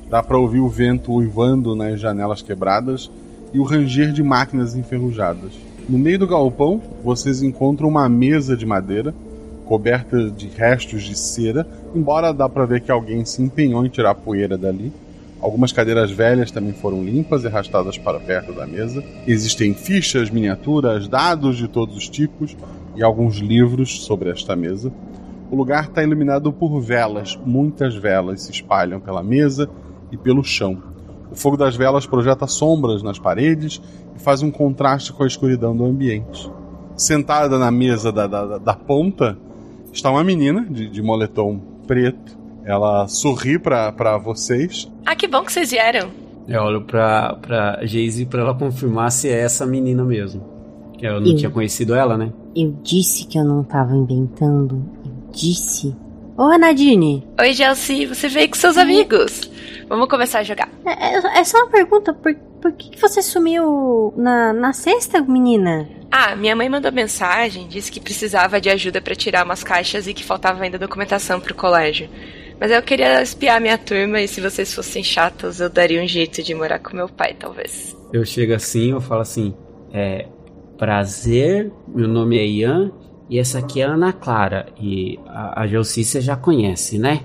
[0.09, 3.11] Dá pra ouvir o vento uivando nas janelas quebradas
[3.53, 5.51] e o ranger de máquinas enferrujadas.
[5.87, 9.13] No meio do galpão, vocês encontram uma mesa de madeira
[9.65, 14.11] coberta de restos de cera, embora dá pra ver que alguém se empenhou em tirar
[14.11, 14.93] a poeira dali.
[15.41, 19.03] Algumas cadeiras velhas também foram limpas e arrastadas para perto da mesa.
[19.27, 22.55] Existem fichas, miniaturas, dados de todos os tipos
[22.95, 24.91] e alguns livros sobre esta mesa.
[25.51, 29.69] O lugar está iluminado por velas, muitas velas se espalham pela mesa
[30.11, 30.81] e pelo chão.
[31.31, 33.81] O fogo das velas projeta sombras nas paredes
[34.15, 36.49] e faz um contraste com a escuridão do ambiente.
[36.95, 39.37] Sentada na mesa da, da, da- ponta
[39.93, 42.37] está uma menina de, de moletom preto.
[42.65, 46.09] Ela sorri para vocês Ah, que bom que vocês vieram.
[46.47, 50.41] Eu olho pra, pra Jayce pra ela confirmar se é essa menina mesmo.
[50.97, 52.31] Que eu não Eu- tinha conhecido ela, né?
[52.55, 54.83] Eu disse que eu não tava inventando.
[55.05, 55.95] Eu disse.
[56.37, 57.27] Ô, Nadine!
[57.39, 59.41] Oi, Gelsi, você veio com seus amigos.
[59.87, 60.69] Vamos começar a jogar.
[60.85, 62.13] É, é- é só uma pergunta.
[62.13, 65.87] Por, por que, que você sumiu na, na sexta, menina?
[66.11, 70.13] Ah, minha mãe mandou mensagem, disse que precisava de ajuda pra tirar umas caixas e
[70.13, 72.09] que faltava ainda documentação pro colégio.
[72.59, 76.41] Mas eu queria espiar minha turma e se vocês fossem chatos, eu daria um jeito
[76.41, 77.95] de morar com meu pai, talvez.
[78.11, 79.53] Eu chego assim, eu falo assim:
[79.93, 80.25] é.
[80.77, 82.91] Prazer, meu nome é Ian
[83.27, 84.67] e essa aqui é a Ana Clara.
[84.79, 87.21] E a, a você já conhece, né?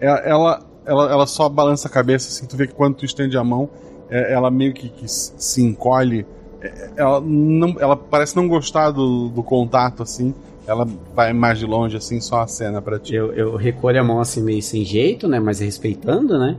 [0.00, 3.36] É- ela ela, ela só balança a cabeça, assim, tu vê que quando tu estende
[3.36, 3.68] a mão,
[4.10, 6.26] é, ela meio que, que se encolhe.
[6.60, 10.34] É, ela, não, ela parece não gostar do, do contato, assim.
[10.66, 13.14] Ela vai mais de longe, assim, só a cena pra ti.
[13.14, 15.38] Eu, eu recolho a mão assim meio sem jeito, né?
[15.38, 16.56] Mas respeitando, né?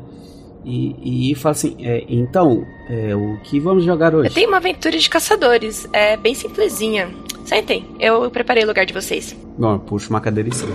[0.66, 4.30] E, e falo assim, é, então, é, o que vamos jogar hoje?
[4.30, 5.88] Eu tenho uma aventura de caçadores.
[5.94, 7.10] É bem simplesinha.
[7.46, 9.36] Sentem, eu preparei o lugar de vocês.
[9.58, 10.74] Bom, eu puxo uma cadeira e sento.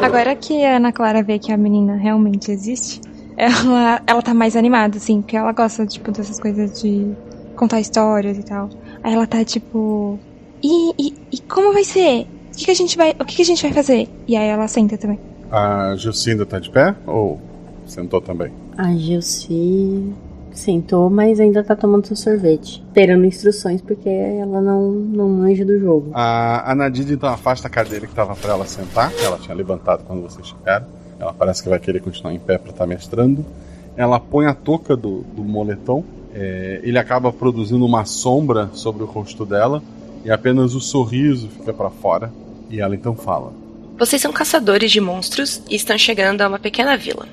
[0.00, 3.00] Agora que a Ana Clara vê que a menina realmente existe,
[3.36, 7.12] ela, ela tá mais animada, assim, porque ela gosta, tipo, dessas coisas de
[7.56, 8.70] contar histórias e tal.
[9.02, 10.18] Aí ela tá tipo.
[10.62, 12.26] E, e, e como vai ser?
[12.52, 13.10] O que, que a gente vai.
[13.18, 14.08] O que, que a gente vai fazer?
[14.28, 15.18] E aí ela senta também.
[15.50, 16.94] A Gilcinda tá de pé?
[17.06, 17.40] Ou
[17.86, 18.52] sentou também?
[18.76, 20.12] A Gilci
[20.52, 22.82] sentou, mas ainda tá tomando seu sorvete.
[22.86, 26.10] Esperando instruções, porque ela não, não manja do jogo.
[26.14, 29.54] A, a Nadine então afasta a cadeira que tava pra ela sentar, que ela tinha
[29.54, 30.86] levantado quando vocês chegaram.
[31.18, 33.44] Ela parece que vai querer continuar em pé pra estar mestrando.
[33.96, 36.04] Ela põe a touca do, do moletom.
[36.34, 39.82] É, ele acaba produzindo uma sombra sobre o rosto dela.
[40.24, 42.32] E apenas o sorriso fica para fora.
[42.70, 43.52] E ela então fala:
[43.98, 47.26] Vocês são caçadores de monstros e estão chegando a uma pequena vila.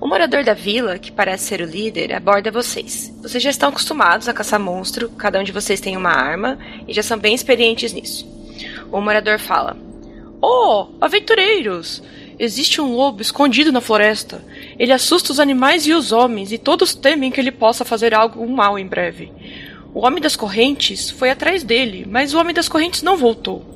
[0.00, 3.12] O morador da vila, que parece ser o líder, aborda vocês.
[3.20, 6.56] Vocês já estão acostumados a caçar monstro, cada um de vocês tem uma arma
[6.86, 8.24] e já são bem experientes nisso.
[8.92, 9.76] O morador fala:
[10.40, 12.00] Oh, aventureiros!
[12.38, 14.40] Existe um lobo escondido na floresta.
[14.78, 18.48] Ele assusta os animais e os homens, e todos temem que ele possa fazer algo
[18.48, 19.32] mal em breve.
[19.92, 23.66] O Homem das Correntes foi atrás dele, mas o Homem das Correntes não voltou.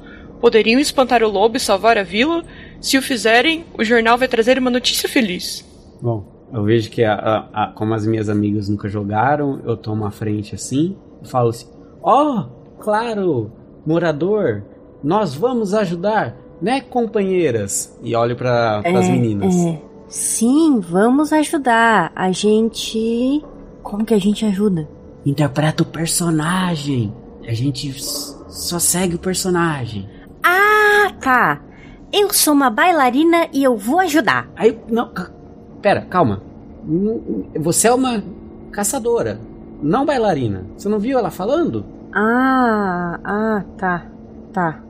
[0.40, 2.44] Poderiam espantar o lobo e salvar a vila?
[2.80, 5.71] Se o fizerem, o jornal vai trazer uma notícia feliz.
[6.02, 10.04] Bom, eu vejo que a, a, a, como as minhas amigas nunca jogaram, eu tomo
[10.04, 11.68] a frente assim e falo assim:
[12.02, 13.52] Ó, oh, claro,
[13.86, 14.64] morador,
[15.02, 17.96] nós vamos ajudar, né, companheiras?
[18.02, 19.54] E olho para É, as meninas.
[19.64, 19.80] é.
[20.08, 22.12] Sim, vamos ajudar.
[22.14, 23.42] A gente.
[23.82, 24.86] Como que a gente ajuda?
[25.24, 27.14] Interpreta o personagem.
[27.48, 30.06] A gente só segue o personagem.
[30.44, 31.62] Ah, tá.
[32.12, 34.50] Eu sou uma bailarina e eu vou ajudar.
[34.54, 35.10] Aí, não,
[35.83, 36.40] pera, calma.
[37.61, 38.23] Você é uma
[38.71, 39.38] caçadora,
[39.83, 40.64] não bailarina.
[40.77, 41.85] Você não viu ela falando?
[42.14, 44.07] Ah, ah, tá.
[44.53, 44.81] Tá.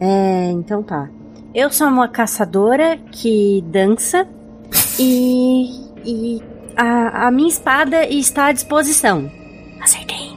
[0.00, 1.08] É, então tá.
[1.54, 4.26] Eu sou uma caçadora que dança
[4.98, 5.80] e.
[6.04, 6.42] e.
[6.76, 9.30] A, a minha espada está à disposição.
[9.80, 10.32] Acertei.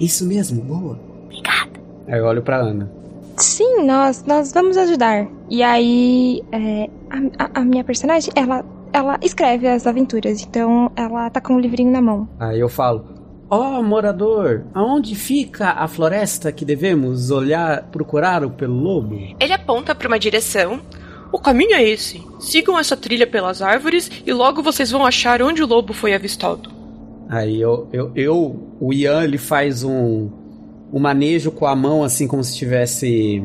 [0.00, 0.98] Isso mesmo, boa.
[1.26, 1.70] Obrigada.
[2.08, 2.90] Aí eu olho pra Ana.
[3.36, 5.28] Sim, nós, nós vamos ajudar.
[5.48, 11.30] E aí, é, a, a- a minha personagem, ela, ela escreve as aventuras, então ela
[11.30, 12.28] tá com o livrinho na mão.
[12.38, 13.04] Aí eu falo:
[13.48, 19.16] Ó morador, aonde fica a floresta que devemos olhar, procurar pelo lobo?
[19.40, 20.80] Ele aponta para uma direção.
[21.32, 22.24] O caminho é esse.
[22.38, 26.70] Sigam essa trilha pelas árvores e logo vocês vão achar onde o lobo foi avistado.
[27.28, 30.28] Aí eu, eu, eu o Ian ele faz um,
[30.92, 33.42] um manejo com a mão assim como se tivesse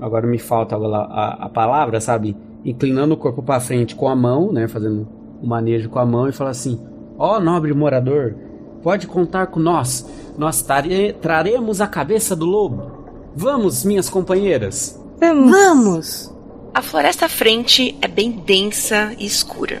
[0.00, 2.36] agora me falta agora a, a palavra, sabe?
[2.64, 5.06] Inclinando o corpo pra frente com a mão, né, fazendo
[5.42, 6.80] o manejo com a mão e fala assim:
[7.18, 8.34] "Ó nobre morador,
[8.82, 10.06] pode contar com nós.
[10.38, 13.04] Nós tare- traremos a cabeça do lobo.
[13.36, 15.50] Vamos, minhas companheiras." Vamos.
[15.50, 16.34] Vamos.
[16.72, 19.80] A floresta à frente é bem densa e escura,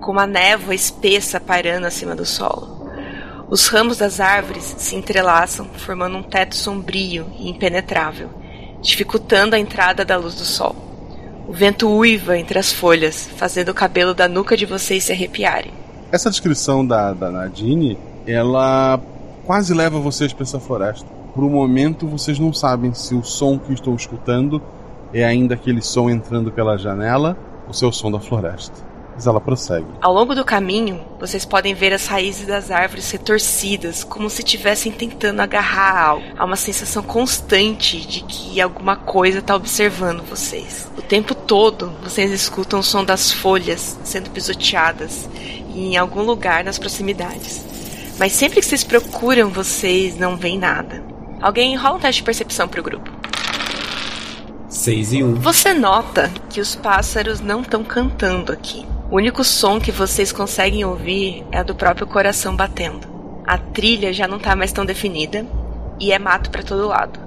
[0.00, 2.88] com uma névoa espessa pairando acima do solo.
[3.50, 8.28] Os ramos das árvores se entrelaçam, formando um teto sombrio e impenetrável,
[8.80, 10.74] dificultando a entrada da luz do sol.
[11.48, 15.72] O vento uiva entre as folhas, fazendo o cabelo da nuca de vocês se arrepiarem.
[16.10, 19.00] Essa descrição da, da Nadine, ela
[19.44, 21.06] quase leva vocês para essa floresta.
[21.34, 24.60] Por um momento, vocês não sabem se o som que estão escutando
[25.14, 27.36] é ainda aquele som entrando pela janela
[27.68, 28.74] ou se é o som da floresta.
[29.16, 29.86] Mas ela prossegue.
[30.02, 34.92] Ao longo do caminho, vocês podem ver as raízes das árvores retorcidas, como se estivessem
[34.92, 36.26] tentando agarrar algo.
[36.36, 40.86] Há uma sensação constante de que alguma coisa está observando vocês.
[40.98, 45.28] O tempo todo, vocês escutam o som das folhas sendo pisoteadas
[45.74, 47.64] em algum lugar nas proximidades.
[48.18, 51.02] Mas sempre que vocês procuram, vocês não veem nada.
[51.40, 53.10] Alguém rola um teste de percepção pro grupo.
[54.76, 55.34] 6 e 1.
[55.36, 58.86] Você nota que os pássaros não estão cantando aqui.
[59.10, 63.08] O único som que vocês conseguem ouvir é do próprio coração batendo.
[63.46, 65.46] A trilha já não tá mais tão definida
[65.98, 67.18] e é mato para todo lado.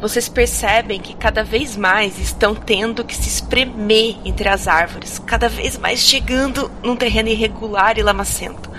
[0.00, 5.48] Vocês percebem que cada vez mais estão tendo que se espremer entre as árvores, cada
[5.48, 8.70] vez mais chegando num terreno irregular e lamacento.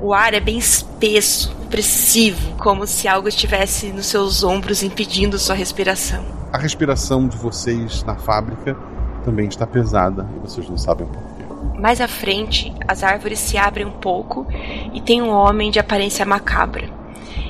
[0.00, 5.54] O ar é bem espesso, opressivo, como se algo estivesse nos seus ombros impedindo sua
[5.54, 6.45] respiração.
[6.56, 8.74] A respiração de vocês na fábrica
[9.22, 11.44] também está pesada e vocês não sabem por quê.
[11.78, 14.46] Mais à frente, as árvores se abrem um pouco
[14.94, 16.88] e tem um homem de aparência macabra.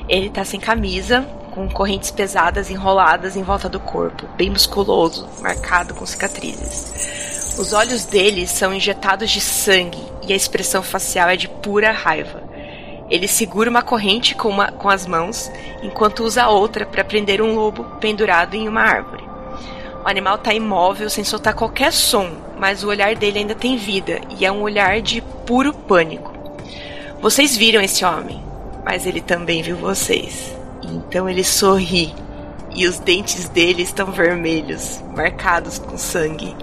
[0.09, 5.93] Ele tá sem camisa, com correntes pesadas enroladas em volta do corpo, bem musculoso, marcado
[5.93, 7.55] com cicatrizes.
[7.57, 12.43] Os olhos dele são injetados de sangue e a expressão facial é de pura raiva.
[13.09, 15.49] Ele segura uma corrente com, uma, com as mãos,
[15.81, 19.23] enquanto usa outra para prender um lobo pendurado em uma árvore.
[20.03, 24.19] O animal está imóvel, sem soltar qualquer som, mas o olhar dele ainda tem vida
[24.37, 26.33] e é um olhar de puro pânico.
[27.21, 28.43] Vocês viram esse homem,
[28.83, 30.55] mas ele também viu vocês.
[30.83, 32.13] Então ele sorri
[32.75, 36.55] e os dentes dele estão vermelhos, marcados com sangue.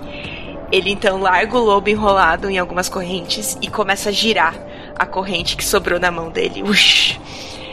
[0.71, 4.55] Ele então larga o lobo enrolado em algumas correntes e começa a girar
[4.99, 6.63] a corrente que sobrou na mão dele.
[6.63, 7.19] Ush!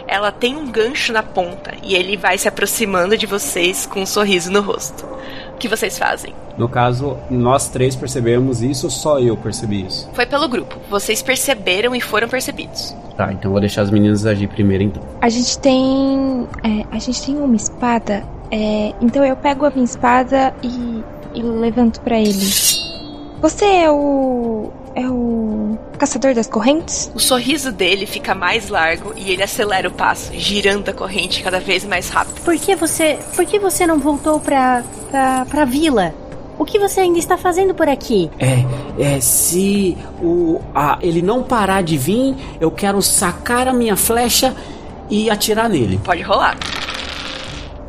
[0.08, 4.06] Ela tem um gancho na ponta e ele vai se aproximando de vocês com um
[4.06, 5.06] sorriso no rosto.
[5.54, 6.34] O que vocês fazem?
[6.58, 10.10] No caso, nós três percebemos isso só eu percebi isso?
[10.14, 10.76] Foi pelo grupo.
[10.90, 12.94] Vocês perceberam e foram percebidos.
[13.16, 15.02] Tá, então vou deixar as meninas agir primeiro então.
[15.22, 16.46] A gente tem.
[16.64, 18.24] é, a gente tem uma espada.
[18.52, 21.04] é, então eu pego a minha espada e,
[21.34, 22.36] e levanto pra ele.
[23.42, 24.72] Você é o.
[24.96, 25.78] É o.
[25.98, 27.12] Caçador das correntes?
[27.14, 31.60] O sorriso dele fica mais largo e ele acelera o passo, girando a corrente cada
[31.60, 32.42] vez mais rápido.
[32.42, 36.14] Por que você, por que você não voltou pra, pra, pra vila?
[36.58, 38.30] O que você ainda está fazendo por aqui?
[38.40, 38.66] É,
[39.16, 44.54] é, se o, a, ele não parar de vir, eu quero sacar a minha flecha
[45.10, 46.00] e atirar nele.
[46.04, 46.58] Pode rolar.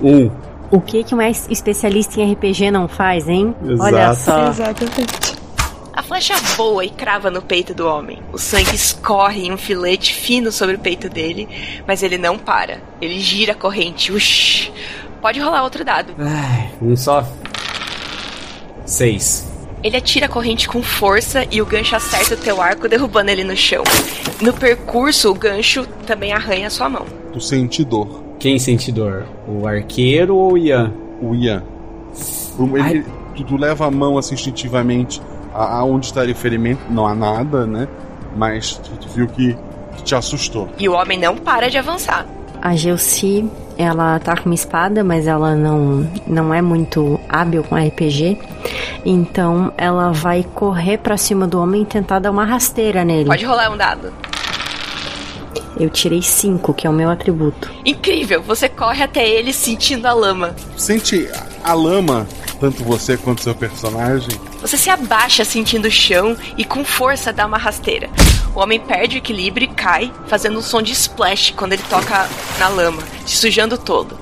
[0.02, 0.30] Um.
[0.70, 3.54] O que que um es- especialista em RPG não faz, hein?
[3.62, 3.82] Exato.
[3.82, 4.48] Olha só.
[4.48, 5.41] Exatamente.
[5.94, 8.22] A flecha voa e crava no peito do homem.
[8.32, 11.46] O sangue escorre em um filete fino sobre o peito dele,
[11.86, 12.80] mas ele não para.
[13.00, 14.10] Ele gira a corrente.
[14.10, 14.72] Ush.
[15.20, 16.14] Pode rolar outro dado.
[16.18, 17.26] Ai, um só.
[18.86, 19.48] Seis.
[19.82, 23.44] Ele atira a corrente com força e o gancho acerta o teu arco, derrubando ele
[23.44, 23.82] no chão.
[24.40, 27.04] No percurso, o gancho também arranha a sua mão.
[27.32, 28.22] Tu sente dor.
[28.38, 29.26] Quem sente dor?
[29.46, 30.92] O arqueiro ou o Ian?
[31.20, 31.62] O Ian.
[32.88, 33.04] Ele-
[33.36, 35.20] tu, tu leva a mão assim instintivamente
[35.54, 37.88] aonde estaria o ferimento, não há nada, né?
[38.36, 39.56] Mas tu, viu que,
[39.96, 40.68] que te assustou.
[40.78, 42.26] E o homem não para de avançar.
[42.60, 47.74] A Gelsi, ela tá com uma espada, mas ela não, não é muito hábil com
[47.74, 48.38] RPG.
[49.04, 53.26] Então ela vai correr pra cima do homem e tentar dar uma rasteira nele.
[53.26, 54.12] Pode rolar um dado.
[55.82, 57.68] Eu tirei 5, que é o meu atributo.
[57.84, 58.40] Incrível!
[58.44, 60.54] Você corre até ele sentindo a lama.
[60.76, 61.28] Sente
[61.64, 62.24] a lama,
[62.60, 64.30] tanto você quanto seu personagem.
[64.60, 68.08] Você se abaixa sentindo o chão e com força dá uma rasteira.
[68.54, 72.28] O homem perde o equilíbrio e cai, fazendo um som de splash quando ele toca
[72.60, 74.16] na lama, se sujando todo.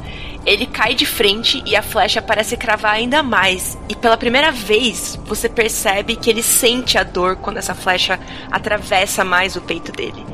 [0.46, 3.76] Ele cai de frente e a flecha parece cravar ainda mais.
[3.88, 8.18] E pela primeira vez você percebe que ele sente a dor quando essa flecha
[8.50, 10.24] atravessa mais o peito dele.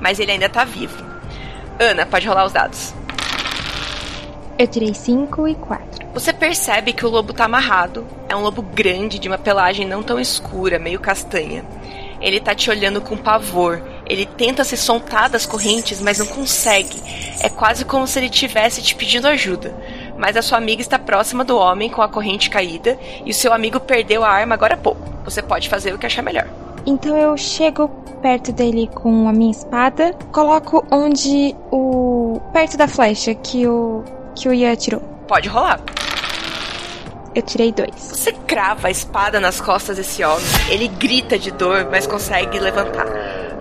[0.00, 1.02] Mas ele ainda tá vivo.
[1.78, 2.94] Ana, pode rolar os dados.
[4.56, 6.06] Eu tirei 5 e 4.
[6.14, 8.06] Você percebe que o lobo tá amarrado.
[8.28, 11.64] É um lobo grande, de uma pelagem não tão escura, meio castanha.
[12.20, 13.82] Ele tá te olhando com pavor.
[14.06, 17.02] Ele tenta se soltar das correntes, mas não consegue.
[17.40, 19.74] É quase como se ele estivesse te pedindo ajuda.
[20.18, 23.52] Mas a sua amiga está próxima do homem com a corrente caída e o seu
[23.52, 25.02] amigo perdeu a arma agora há pouco.
[25.24, 26.46] Você pode fazer o que achar melhor.
[26.86, 27.88] Então eu chego
[28.20, 32.40] perto dele com a minha espada, coloco onde o.
[32.52, 34.04] perto da flecha que o.
[34.34, 35.00] que o Ian atirou.
[35.26, 35.80] Pode rolar.
[37.34, 37.90] Eu tirei dois.
[37.96, 40.44] Você crava a espada nas costas desse homem.
[40.68, 43.06] Ele grita de dor, mas consegue levantar.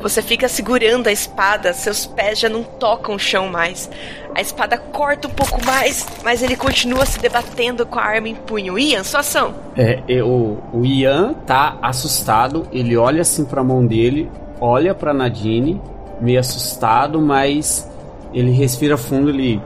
[0.03, 3.89] Você fica segurando a espada, seus pés já não tocam o chão mais.
[4.35, 8.35] A espada corta um pouco mais, mas ele continua se debatendo com a arma em
[8.35, 8.77] punho.
[8.77, 9.55] Ian, sua ação.
[9.77, 14.29] É, eu, o Ian tá assustado, ele olha assim pra mão dele,
[14.59, 15.81] olha pra Nadine,
[16.19, 17.89] meio assustado, mas
[18.33, 19.61] ele respira fundo, ele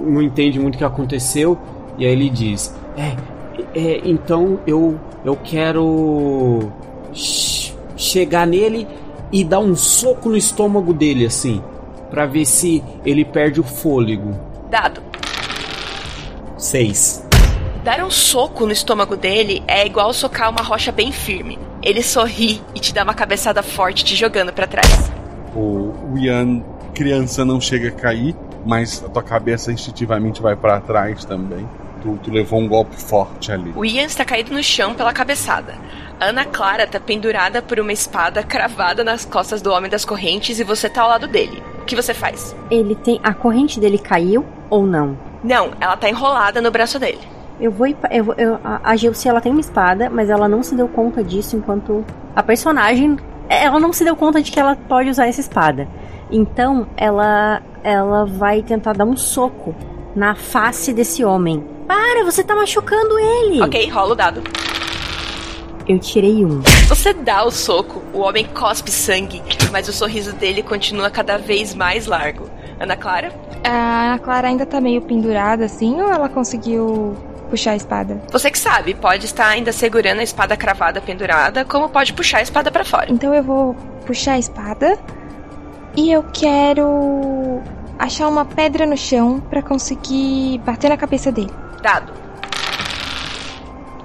[0.00, 1.56] não entende muito o que aconteceu,
[1.96, 3.14] e aí ele diz: É,
[3.78, 6.72] é então eu, eu quero
[7.12, 8.88] ch- chegar nele
[9.32, 11.62] e dar um soco no estômago dele, assim,
[12.10, 14.38] pra ver se ele perde o fôlego.
[14.70, 15.02] Dado.
[16.56, 17.24] Seis.
[17.84, 21.58] Dar um soco no estômago dele é igual socar uma rocha bem firme.
[21.82, 25.10] Ele sorri e te dá uma cabeçada forte te jogando pra trás.
[25.54, 26.62] O, o Ian,
[26.92, 31.68] criança, não chega a cair, mas a tua cabeça instintivamente vai pra trás também.
[32.06, 33.72] Tu, tu levou um golpe forte ali.
[33.74, 35.74] O Ian está caído no chão pela cabeçada.
[36.20, 40.64] Ana Clara está pendurada por uma espada cravada nas costas do homem das correntes e
[40.64, 41.60] você tá ao lado dele.
[41.82, 42.54] O que você faz?
[42.70, 43.20] Ele tem.
[43.24, 45.18] A corrente dele caiu ou não?
[45.42, 47.18] Não, ela tá enrolada no braço dele.
[47.60, 47.88] Eu vou.
[48.10, 51.24] Eu, vou- eu, a, Gelsi ela tem uma espada, mas ela não se deu conta
[51.24, 52.04] disso enquanto
[52.36, 53.16] A personagem,
[53.48, 55.88] ela não se deu conta de que ela pode usar essa espada.
[56.30, 59.74] Então, ela ela vai tentar dar um soco
[60.14, 61.64] na face desse homem.
[61.86, 63.62] Para, você tá machucando ele.
[63.62, 64.42] Ok, rola o dado.
[65.88, 66.60] Eu tirei um.
[66.88, 71.74] Você dá o soco, o homem cospe sangue, mas o sorriso dele continua cada vez
[71.74, 72.50] mais largo.
[72.80, 73.32] Ana Clara?
[73.64, 77.16] A Ana Clara ainda tá meio pendurada assim ou ela conseguiu
[77.48, 78.20] puxar a espada?
[78.32, 82.42] Você que sabe, pode estar ainda segurando a espada cravada pendurada, como pode puxar a
[82.42, 83.06] espada para fora.
[83.10, 83.74] Então eu vou
[84.04, 84.98] puxar a espada
[85.96, 87.62] e eu quero
[87.98, 91.50] achar uma pedra no chão para conseguir bater na cabeça dele.
[91.86, 92.12] Dado.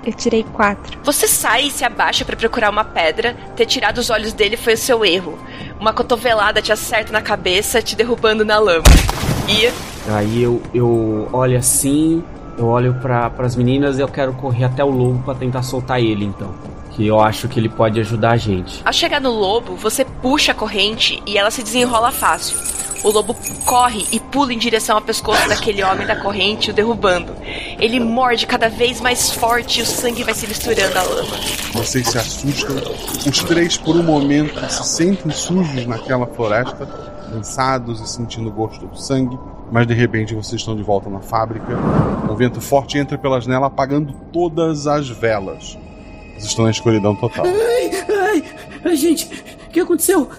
[0.05, 0.99] Eu tirei quatro.
[1.03, 3.35] Você sai e se abaixa para procurar uma pedra.
[3.55, 5.35] Ter tirado os olhos dele foi o seu erro.
[5.79, 8.83] Uma cotovelada te acerta na cabeça, te derrubando na lama.
[9.49, 9.71] E
[10.11, 12.23] Aí eu, eu olho assim,
[12.55, 15.99] eu olho para as meninas e eu quero correr até o lobo para tentar soltar
[15.99, 16.53] ele, então.
[16.91, 18.79] Que eu acho que ele pode ajudar a gente.
[18.85, 22.59] ao chegar no lobo, você puxa a corrente e ela se desenrola fácil.
[23.03, 23.35] O lobo
[23.65, 27.35] corre e pula em direção ao pescoço daquele homem da corrente, o derrubando.
[27.79, 31.35] Ele morde cada vez mais forte e o sangue vai se misturando à lama.
[31.73, 32.75] Vocês se assustam.
[33.25, 36.85] Os três, por um momento, se sentem sujos naquela floresta,
[37.31, 39.37] cansados e sentindo o gosto do sangue.
[39.71, 41.75] Mas de repente vocês estão de volta na fábrica.
[42.29, 45.77] Um vento forte entra pela janela, apagando todas as velas.
[46.33, 47.45] Vocês estão na escuridão total.
[47.45, 48.43] Ai, ai,
[48.85, 49.25] ai, gente,
[49.67, 50.29] o que aconteceu?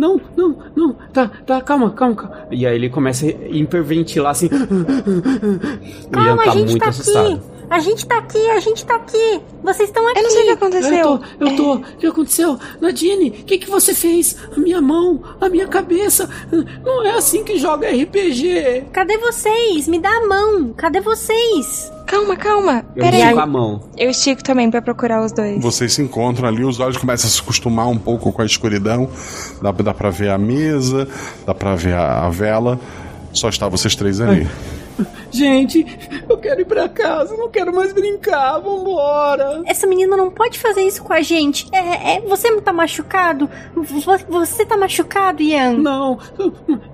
[0.00, 2.46] Não, não, não, tá, tá, calma, calma, calma.
[2.50, 4.46] E aí ele começa a hiperventilar assim.
[4.46, 7.42] Ian Calma, tá a gente muito tá assustado.
[7.70, 9.40] A gente tá aqui, a gente tá aqui.
[9.62, 10.18] Vocês estão aqui.
[10.18, 10.92] Eu não sei o que aconteceu.
[10.98, 11.74] Eu tô, eu tô.
[11.74, 12.58] O que aconteceu?
[12.80, 14.36] Nadine, o que, que você fez?
[14.56, 16.28] A minha mão, a minha cabeça.
[16.84, 18.86] Não é assim que joga RPG.
[18.92, 19.86] Cadê vocês?
[19.86, 20.72] Me dá a mão.
[20.76, 21.92] Cadê vocês?
[22.06, 22.84] Calma, calma.
[22.96, 23.20] Eu Peraí.
[23.20, 23.80] estico a mão.
[23.96, 25.62] Eu estico também pra procurar os dois.
[25.62, 29.08] Vocês se encontram ali, os olhos começam a se acostumar um pouco com a escuridão.
[29.62, 31.06] Dá, dá pra ver a mesa,
[31.46, 32.80] dá pra ver a, a vela.
[33.32, 34.48] Só está vocês três ali.
[35.30, 35.86] Gente,
[36.28, 39.62] eu quero ir pra casa, não quero mais brincar, vambora.
[39.66, 41.66] Essa menina não pode fazer isso com a gente.
[41.72, 43.48] É, é, você não tá machucado?
[43.74, 45.72] Vo- Você tá machucado, Ian?
[45.74, 46.18] Não,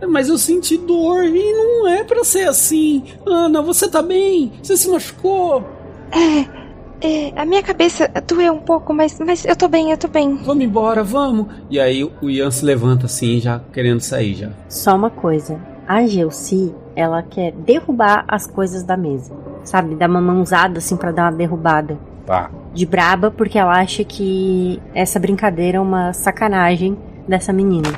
[0.09, 3.05] mas eu senti dor e não é pra ser assim.
[3.27, 4.53] Ana, você tá bem?
[4.63, 5.65] Você se machucou?
[6.13, 6.67] É,
[7.01, 10.35] é, a minha cabeça doeu um pouco, mas, mas eu tô bem, eu tô bem.
[10.37, 11.47] Vamos embora, vamos.
[11.71, 14.51] E aí o Ian se levanta assim, já querendo sair já.
[14.69, 15.61] Só uma coisa.
[15.87, 19.33] A Gelsi, ela quer derrubar as coisas da mesa.
[19.63, 19.95] Sabe?
[19.95, 21.99] Dar uma mãozada assim pra dar uma derrubada.
[22.25, 22.51] Tá.
[22.73, 26.97] De braba, porque ela acha que essa brincadeira é uma sacanagem
[27.29, 27.89] dessa menina.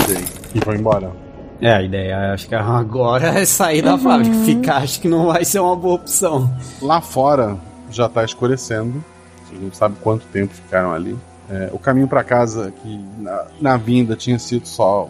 [0.00, 0.16] Ok.
[0.54, 1.12] E vão embora.
[1.60, 4.34] É, a ideia acho que agora é sair da fábrica.
[4.44, 6.50] Ficar acho que não vai ser uma boa opção.
[6.82, 7.56] Lá fora
[7.90, 9.02] já tá escurecendo.
[9.44, 11.16] Vocês não sabem quanto tempo ficaram ali.
[11.48, 15.08] É, o caminho pra casa, que na, na vinda tinha sido só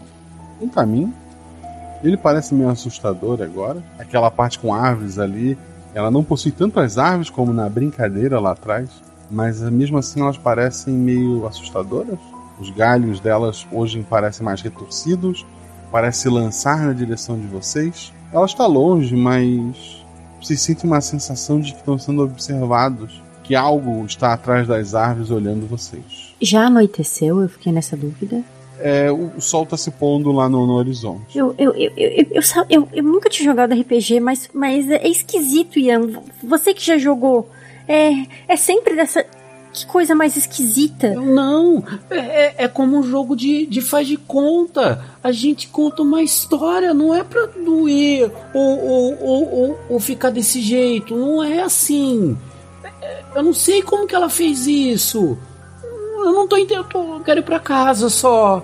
[0.61, 1.13] um caminho.
[2.03, 3.83] Ele parece meio assustador agora.
[3.97, 5.57] Aquela parte com árvores ali,
[5.93, 8.89] ela não possui tantas árvores como na brincadeira lá atrás,
[9.29, 12.19] mas mesmo assim elas parecem meio assustadoras.
[12.59, 15.45] Os galhos delas hoje parecem mais retorcidos,
[15.91, 18.11] parece se lançar na direção de vocês.
[18.31, 20.05] Ela está longe, mas
[20.41, 25.31] vocês sentem uma sensação de que estão sendo observados, que algo está atrás das árvores
[25.31, 26.35] olhando vocês.
[26.41, 27.41] Já anoiteceu?
[27.41, 28.43] Eu fiquei nessa dúvida.
[28.79, 31.37] É, o, o sol está se pondo lá no, no horizonte.
[31.37, 35.79] Eu, eu, eu, eu, eu, eu, eu nunca tinha jogado RPG, mas, mas é esquisito,
[35.79, 36.21] Ian.
[36.43, 37.49] Você que já jogou.
[37.87, 38.11] É,
[38.47, 39.25] é sempre dessa.
[39.73, 41.13] Que coisa mais esquisita.
[41.13, 45.03] Não, é, é- é como um jogo de, de faz de conta.
[45.23, 50.31] A gente conta uma história, não é pra doer ou, ou, ou, ou, ou ficar
[50.31, 51.15] desse jeito.
[51.15, 52.35] Não é assim.
[53.01, 55.37] É- Eu não sei como que ela fez isso.
[56.25, 56.83] Eu não tô entendendo.
[56.85, 58.63] Eu tô- eu quero ir pra casa só.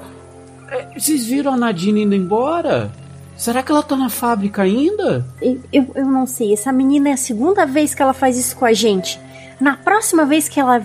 [0.70, 2.92] É, Vocês viram a Nadine indo embora?
[3.38, 5.26] Será que ela tá na fábrica ainda?
[5.42, 6.54] Eu, eu, eu não sei.
[6.54, 9.20] Essa menina é a segunda vez que ela faz isso com a gente.
[9.60, 10.82] Na próxima vez que ela.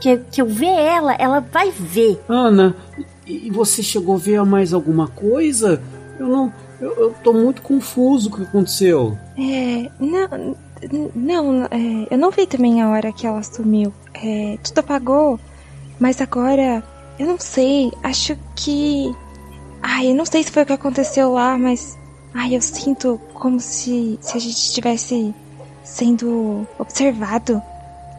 [0.00, 2.20] Que, que eu ver ela, ela vai ver.
[2.28, 2.74] Ana,
[3.26, 5.82] e você chegou a ver mais alguma coisa?
[6.18, 6.52] Eu não.
[6.80, 9.18] Eu, eu tô muito confuso com o que aconteceu.
[9.36, 9.90] É.
[9.98, 10.54] Não.
[11.16, 13.92] Não, é, eu não vi também a hora que ela sumiu.
[14.14, 15.40] É, tudo apagou,
[15.98, 16.82] mas agora.
[17.18, 17.92] Eu não sei.
[18.02, 19.14] Acho que.
[19.82, 21.98] Ai, eu não sei se foi o que aconteceu lá, mas.
[22.34, 25.34] Ai, eu sinto como se, se a gente estivesse
[25.82, 27.60] sendo observado.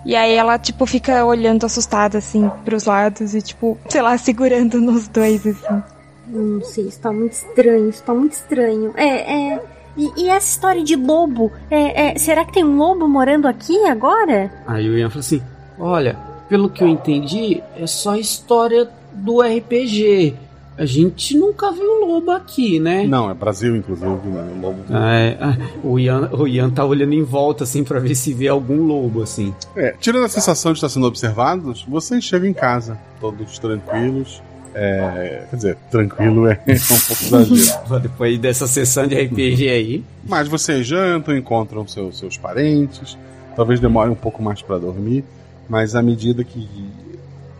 [0.06, 4.80] E aí ela, tipo, fica olhando assustada, assim, pros lados e, tipo, sei lá, segurando
[4.82, 5.84] nos dois, assim.
[6.28, 8.94] Não sei, isso tá muito estranho, isso tá muito estranho.
[8.96, 9.62] É, é.
[9.98, 11.52] E, e essa história de lobo?
[11.70, 14.52] É, é, será que tem um lobo morando aqui agora?
[14.66, 15.42] Aí o Ian falou assim:
[15.78, 16.18] Olha,
[16.50, 20.36] pelo que eu entendi, é só história do RPG.
[20.76, 23.06] A gente nunca viu lobo aqui, né?
[23.06, 24.54] Não, é Brasil, inclusive, né?
[24.56, 24.80] O lobo.
[24.89, 28.34] Ah, é, ah, o, Ian, o Ian tá olhando em volta, assim, pra ver se
[28.34, 29.54] vê algum lobo, assim.
[29.76, 34.41] É, tirando a sensação de estar sendo observados, vocês chegam em casa, todos tranquilos.
[34.74, 38.00] É, quer dizer, tranquilo é um pouco exagero.
[38.00, 40.04] Depois dessa sessão de RPG aí.
[40.26, 43.18] Mas vocês jantam, encontram seus, seus parentes,
[43.54, 45.26] talvez demore um pouco mais para dormir,
[45.70, 46.67] mas à medida que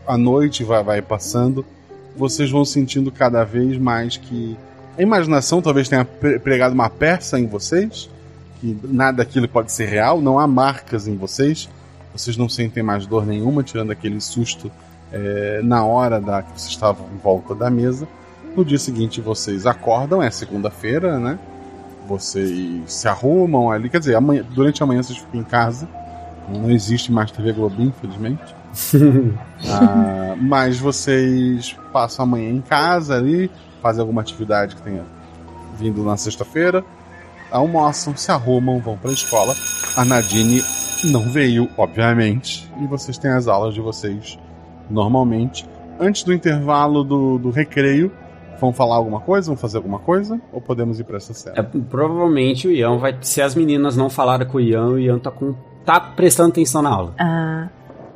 [0.08, 1.64] a noite vai, vai passando,
[2.18, 4.58] vocês vão sentindo cada vez mais que
[4.98, 8.10] a imaginação talvez tenha pregado uma peça em vocês,
[8.60, 11.70] que nada daquilo pode ser real, não há marcas em vocês,
[12.12, 14.70] vocês não sentem mais dor nenhuma, tirando aquele susto
[15.12, 18.08] é, na hora da que vocês estavam em volta da mesa.
[18.56, 21.40] No dia seguinte vocês acordam, é segunda-feira, né?
[22.08, 25.88] Vocês se arrumam ali, quer dizer, amanhã, durante a manhã vocês ficam em casa.
[26.52, 28.56] Não existe mais TV Globo, infelizmente.
[29.68, 33.50] ah, mas vocês passam a manhã em casa ali,
[33.82, 35.04] fazem alguma atividade que tenha
[35.78, 36.84] vindo na sexta-feira,
[37.52, 39.56] almoçam, se arrumam, vão para a escola.
[39.96, 40.62] A Nadine
[41.06, 44.38] não veio, obviamente, e vocês têm as aulas de vocês
[44.90, 45.66] normalmente.
[46.00, 48.12] Antes do intervalo do, do recreio,
[48.60, 49.48] vão falar alguma coisa?
[49.48, 50.40] Vão fazer alguma coisa?
[50.52, 51.60] Ou podemos ir para essa série?
[51.60, 53.18] É, provavelmente o Ian vai.
[53.22, 55.56] Se as meninas não falaram com o Ian, o Ian tá, com,
[55.90, 57.14] tá prestando atenção na aula.
[57.18, 57.68] Ah,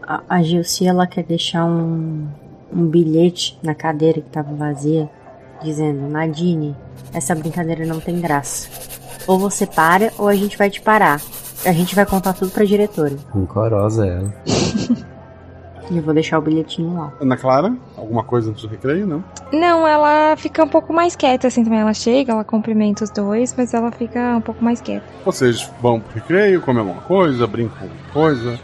[0.03, 2.27] a, a Gilci, ela quer deixar um,
[2.71, 5.09] um bilhete na cadeira que tava vazia,
[5.63, 6.75] dizendo: Nadine,
[7.11, 8.69] essa brincadeira não tem graça.
[9.25, 11.19] Ou você para, ou a gente vai te parar.
[11.65, 13.15] A gente vai contar tudo pra diretora.
[13.33, 14.33] Rancorosa ela.
[15.91, 17.11] E eu vou deixar o bilhetinho lá.
[17.19, 19.23] Ana Clara, alguma coisa antes do recreio, não?
[19.51, 21.79] Não, ela fica um pouco mais quieta assim também.
[21.79, 25.05] Ela chega, ela cumprimenta os dois, mas ela fica um pouco mais quieta.
[25.25, 28.59] Vocês vão pro recreio, comem alguma coisa, brincam alguma coisa,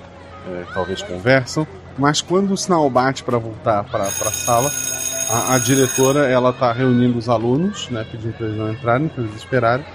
[0.47, 1.67] é, talvez conversam.
[1.97, 4.71] Mas quando o sinal bate para voltar para a sala,
[5.29, 9.23] a, a, diretora ela tá reunindo os alunos, né, pedindo para eles não entrarem, para
[9.23, 9.85] eles esperarem.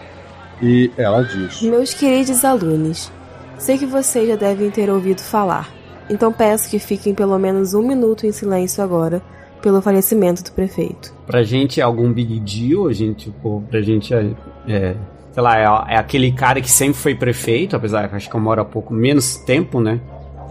[0.62, 3.10] E ela diz: Meus queridos alunos,
[3.58, 5.73] sei que vocês já devem ter ouvido falar
[6.08, 9.22] então peço que fiquem pelo menos um minuto em silêncio agora
[9.62, 11.14] pelo falecimento do prefeito.
[11.26, 14.30] Pra gente é algum big deal, a gente, pô, pra gente é,
[14.68, 14.94] é
[15.32, 18.40] sei lá, é, é, aquele cara que sempre foi prefeito, apesar que acho que eu
[18.40, 20.00] moro há pouco menos tempo, né?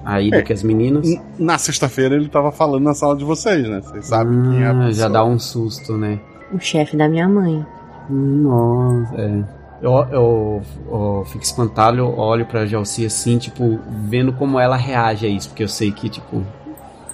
[0.04, 1.08] Aí é, do que as meninas.
[1.40, 3.82] Na sexta-feira ele tava falando na sala de vocês, né?
[3.82, 4.94] Vocês sabem ah, quem é a pessoa.
[4.94, 6.20] Já dá um susto, né?
[6.52, 7.66] O chefe da minha mãe.
[8.10, 9.44] Nossa, é.
[9.84, 15.26] Eu, eu, eu fico espantado, eu olho pra Gelsi assim, tipo, vendo como ela reage
[15.26, 16.42] a isso, porque eu sei que, tipo,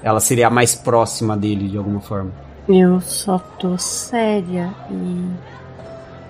[0.03, 2.31] ela seria a mais próxima dele de alguma forma.
[2.67, 5.59] Eu só tô séria e.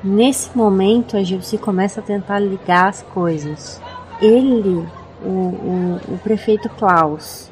[0.02, 3.82] Nesse momento a Gilce começa a tentar ligar as coisas.
[4.22, 4.88] Ele,
[5.22, 7.52] o, o, o prefeito Klaus,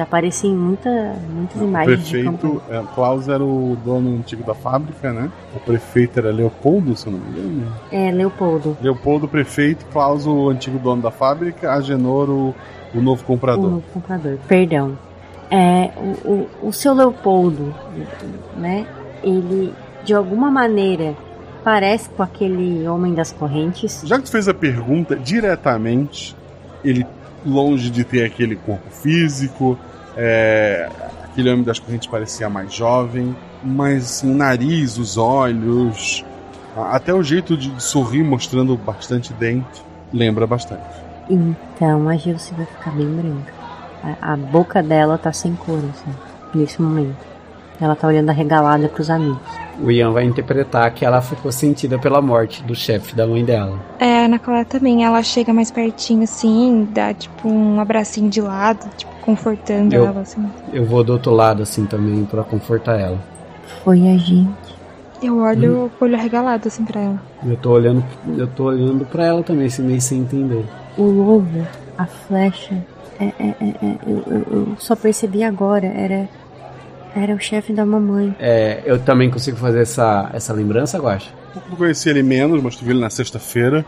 [0.00, 2.00] que aparecia em muita, muitas imagens.
[2.00, 5.30] O prefeito, é, Klaus era o dono antigo da fábrica, né?
[5.54, 7.72] O prefeito era Leopoldo, se eu não me engano.
[7.92, 8.76] É, Leopoldo.
[8.80, 12.54] Leopoldo, prefeito, Klaus, o antigo dono da fábrica, Agenor, o,
[12.94, 13.66] o novo comprador.
[13.66, 14.96] O novo comprador, perdão.
[15.50, 15.90] É,
[16.24, 17.74] o, o, o seu Leopoldo,
[18.56, 18.86] né?
[19.22, 19.74] Ele,
[20.04, 21.14] de alguma maneira,
[21.62, 24.02] parece com aquele homem das correntes.
[24.06, 26.34] Já que tu fez a pergunta diretamente,
[26.82, 27.06] ele
[27.44, 29.78] longe de ter aquele corpo físico,
[30.22, 30.86] é,
[31.24, 36.22] aquele homem das correntes parecia mais jovem, mas assim, o nariz, os olhos,
[36.76, 40.84] até o jeito de sorrir mostrando bastante dente, lembra bastante.
[41.30, 43.52] Então a Gilce vai ficar bem branca.
[44.20, 46.14] A, a, boca dela tá sem cor, assim,
[46.54, 47.29] nesse momento.
[47.80, 49.40] Ela tá olhando arregalada pros amigos.
[49.82, 53.78] O Ian vai interpretar que ela ficou sentida pela morte do chefe da mãe dela.
[53.98, 55.04] É, a Ana Clara também.
[55.04, 60.20] Ela chega mais pertinho assim, dá tipo um abracinho de lado, tipo, confortando eu, ela,
[60.20, 60.44] assim.
[60.72, 63.18] Eu vou do outro lado, assim, também, para confortar ela.
[63.82, 64.50] Foi a gente.
[65.22, 65.90] Eu olho hum.
[65.98, 67.22] com o olho arregalado, assim, pra ela.
[67.46, 68.04] Eu tô olhando,
[68.36, 70.66] eu tô olhando pra ela também, assim, meio sem entender.
[70.98, 71.66] O lobo,
[71.96, 72.74] a flecha,
[73.18, 76.28] é, é, é, é eu, eu, eu só percebi agora, era
[77.14, 78.34] era o chefe da mamãe.
[78.38, 81.30] É, eu também consigo fazer essa, essa lembrança, Guacha?
[81.54, 83.84] Eu conheci ele menos, mas tu viu ele na sexta-feira.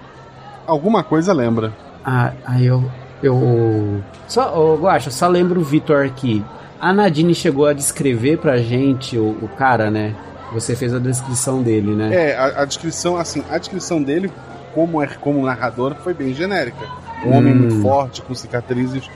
[0.67, 1.73] Alguma coisa lembra.
[2.05, 2.85] Ah, aí eu.
[3.23, 4.03] Eu.
[4.27, 6.45] Só, oh, Guacha, só lembro o Vitor aqui.
[6.81, 10.15] A Nadine chegou a descrever pra gente o, o cara, né?
[10.53, 12.13] Você fez a descrição dele, né?
[12.13, 14.31] É, a, a, descrição, assim, a descrição dele,
[14.75, 16.85] como, é, como narrador, foi bem genérica.
[17.25, 17.37] Um hum.
[17.37, 19.09] homem muito forte, com cicatrizes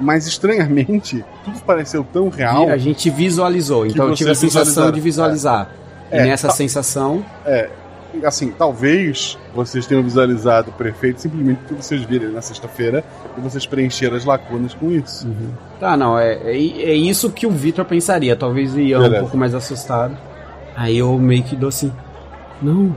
[0.00, 2.68] mas estranhamente, tudo pareceu tão real.
[2.68, 5.70] E a gente visualizou, então eu tive a sensação de visualizar.
[6.10, 6.18] É.
[6.18, 7.24] E é, nessa tá, sensação.
[7.44, 7.68] É.
[8.24, 13.04] assim, talvez vocês tenham visualizado o prefeito simplesmente porque vocês viram na sexta-feira
[13.36, 15.28] e vocês preencheram as lacunas com isso.
[15.78, 18.34] Tá, não, é, é, é isso que o Victor pensaria.
[18.34, 20.16] Talvez o Ian um pouco mais assustado.
[20.74, 21.92] Aí eu meio que dou assim.
[22.60, 22.94] Não,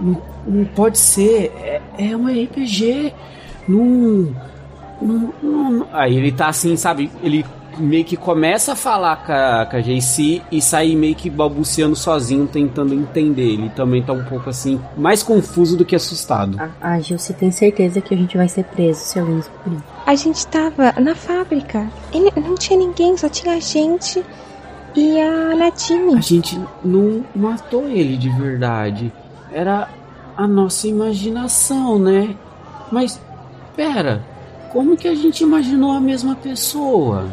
[0.00, 1.52] não, não pode ser.
[1.62, 3.12] É, é um RPG.
[3.68, 4.34] Não.
[5.92, 7.10] Aí ele tá assim, sabe?
[7.22, 7.44] Ele
[7.78, 11.94] meio que começa a falar com a, com a JC e sai meio que balbuciando
[11.94, 13.52] sozinho, tentando entender.
[13.52, 16.58] Ele também tá um pouco assim, mais confuso do que assustado.
[16.80, 19.78] A, a Gilce tem certeza que a gente vai ser preso se alguém descobrir.
[20.06, 21.86] A gente tava na fábrica.
[22.14, 24.24] E n- não tinha ninguém, só tinha a gente
[24.94, 26.14] e a Nadine.
[26.16, 29.12] A gente não matou ele de verdade.
[29.52, 29.86] Era
[30.34, 32.34] a nossa imaginação, né?
[32.90, 33.20] Mas,
[33.76, 34.22] pera,
[34.76, 37.24] como que a gente imaginou a mesma pessoa?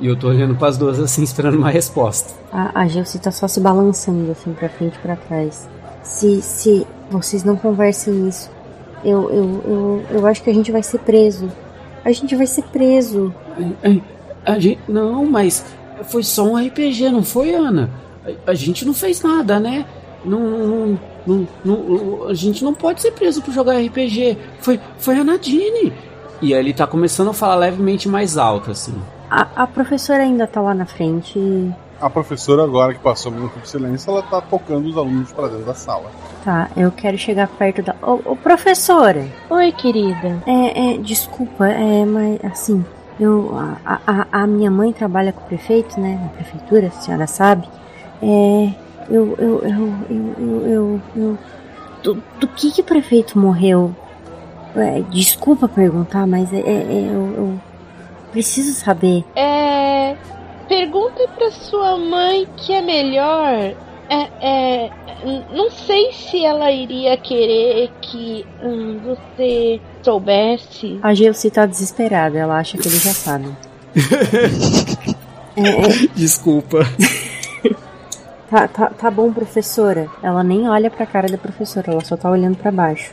[0.00, 2.32] E eu tô olhando pras duas assim, esperando uma resposta.
[2.52, 5.68] A, a Gilce tá só se balançando assim pra frente e pra trás.
[6.04, 8.48] Se, se vocês não conversem isso,
[9.04, 11.50] eu, eu, eu, eu acho que a gente vai ser preso.
[12.04, 13.34] A gente vai ser preso.
[14.44, 15.64] A gente, não, mas
[16.04, 17.90] foi só um RPG, não foi, Ana?
[18.46, 19.84] A, a gente não fez nada, né?
[20.24, 24.38] Não, não, não, não- a gente não pode ser preso por jogar RPG.
[24.60, 25.92] Foi, foi a Nadine.
[26.42, 28.94] E aí ele tá começando a falar levemente mais alto, assim.
[29.30, 31.38] A, a professora ainda tá lá na frente.
[31.38, 35.32] e- A professora, agora que passou o minuto de silêncio, ela tá tocando os alunos
[35.32, 36.10] pra dentro da sala.
[36.44, 37.94] Tá, eu quero chegar perto da.
[38.02, 39.26] Ô, ô professora!
[39.50, 40.42] Oi, querida.
[40.46, 42.84] É, é, desculpa, é, mas assim,
[43.18, 43.56] eu.
[43.84, 46.20] A, a, a minha mãe trabalha com o prefeito, né?
[46.22, 47.66] Na prefeitura, a senhora sabe.
[48.22, 48.70] É.
[49.08, 49.34] Eu.
[49.38, 49.62] Eu.
[49.62, 49.94] Eu.
[50.10, 50.34] Eu.
[50.38, 51.38] eu, eu, eu-
[52.02, 53.92] do, do que que o prefeito morreu?
[54.76, 57.60] É, desculpa perguntar, mas é, é- é, eu, eu
[58.32, 59.24] preciso saber.
[59.34, 60.14] É.
[60.68, 63.72] Pergunta pra sua mãe que é melhor.
[64.08, 64.90] É, é,
[65.52, 70.98] não sei se ela iria querer que hum, você soubesse.
[71.02, 73.48] A Geuci tá desesperada, ela acha que ele já sabe.
[75.58, 76.80] É, é, Desculpa.
[78.48, 80.06] Tá, tá, tá bom, professora.
[80.22, 83.12] Ela nem olha pra cara da professora, ela só tá olhando pra baixo.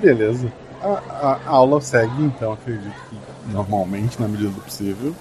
[0.00, 0.50] Beleza.
[0.82, 0.88] A,
[1.26, 5.14] a- aula segue, então, acredito que normalmente, na medida do possível.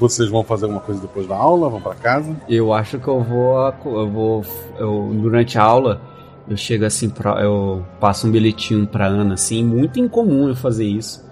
[0.00, 1.68] Vocês vão fazer alguma coisa depois da aula?
[1.68, 2.34] Vão pra casa?
[2.48, 3.72] Eu acho que eu vou.
[3.84, 4.44] Eu vou.
[4.78, 6.00] Eu, durante a aula,
[6.48, 10.84] eu chego assim, pra, eu passo um bilhetinho pra Ana, assim, muito incomum eu fazer
[10.86, 11.24] isso.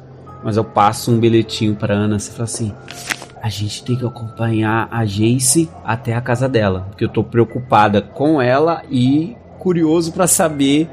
[0.45, 2.73] Mas eu passo um bilhetinho pra Ana assim, falo assim:
[3.43, 6.87] a gente tem que acompanhar a Jace até a casa dela.
[6.91, 10.89] Porque eu tô preocupada com ela e curioso pra saber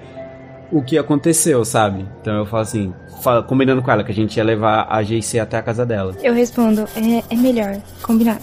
[0.71, 2.05] o que aconteceu, sabe?
[2.21, 5.39] Então eu falo assim, fala- combinando com ela que a gente ia levar a Jace
[5.39, 6.15] até a casa dela.
[6.23, 8.41] Eu respondo, é, é melhor, combinado.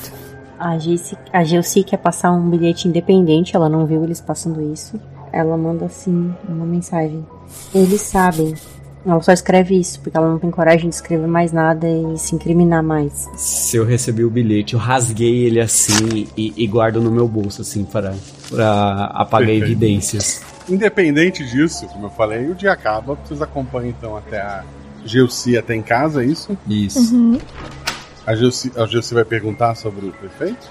[0.59, 5.01] A Geuci, a Geuci quer passar um bilhete independente, ela não viu eles passando isso.
[5.33, 7.24] Ela manda assim uma mensagem.
[7.72, 8.55] Eles sabem.
[9.07, 12.35] Ela só escreve isso, porque ela não tem coragem de escrever mais nada e se
[12.35, 13.29] incriminar mais.
[13.37, 17.62] Se eu recebi o bilhete, eu rasguei ele assim e, e guardo no meu bolso,
[17.62, 18.14] assim, para,
[18.51, 19.64] para apagar Perfeito.
[19.64, 20.43] evidências.
[20.68, 23.14] Independente disso, como eu falei, o dia acaba.
[23.14, 24.64] Vocês acompanham então até a
[25.04, 26.56] Geuci até em casa, é isso?
[26.66, 27.14] Isso.
[27.14, 27.38] Uhum.
[28.26, 30.68] A Geuci, a Geuci vai perguntar sobre o prefeito?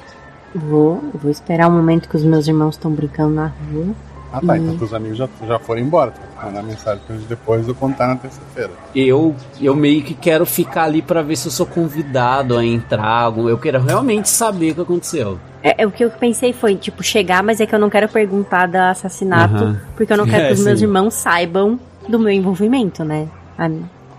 [0.54, 3.96] Vou, eu vou esperar o momento que os meus irmãos estão brincando na rua.
[4.38, 6.12] Ah tá, E- então os amigos já, já foram embora.
[6.12, 8.72] Tem que mandar mensagem pra eles depois eu contar na terça-feira.
[8.96, 13.36] Eu, eu meio que quero ficar ali para ver se eu sou convidado a entrar.
[13.38, 15.40] Eu quero realmente saber o que aconteceu.
[15.64, 18.08] É, é o que eu pensei foi, tipo, chegar, mas é que eu não quero
[18.08, 19.82] perguntar da assassinato, Aham.
[19.96, 20.86] porque eu não quero É, que os meus sim.
[20.86, 23.28] irmãos saibam do meu envolvimento, né?
[23.58, 23.70] Ah,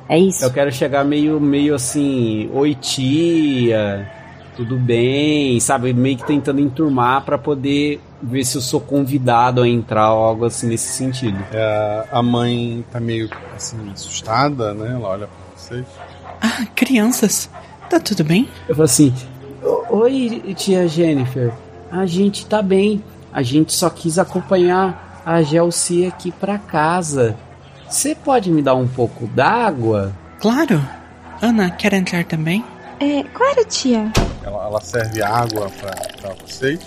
[0.08, 0.44] É isso.
[0.44, 4.10] Eu quero chegar meio, meio assim, oi tia,
[4.58, 5.92] tudo bem, sabe?
[5.94, 10.44] Meio que tentando enturmar para poder ver se eu sou convidado a entrar ou algo
[10.44, 11.38] assim nesse sentido.
[11.52, 14.94] É, a mãe tá meio assim assustada, né?
[14.94, 15.86] Ela olha pra vocês.
[16.40, 17.48] Ah, crianças,
[17.88, 18.48] tá tudo bem?
[18.68, 19.14] Eu falo assim:
[19.62, 21.52] "O- Oi, tia Jennifer.
[21.90, 23.00] A gente tá bem.
[23.32, 27.36] A gente só quis acompanhar a Gelsi aqui pra casa.
[27.88, 30.12] Você pode me dar um pouco d'água?
[30.40, 30.82] Claro.
[31.40, 32.64] Ana, quer entrar também?
[33.00, 34.10] É, claro, tia.
[34.48, 35.70] Ela, ela serve água
[36.20, 36.80] pra vocês.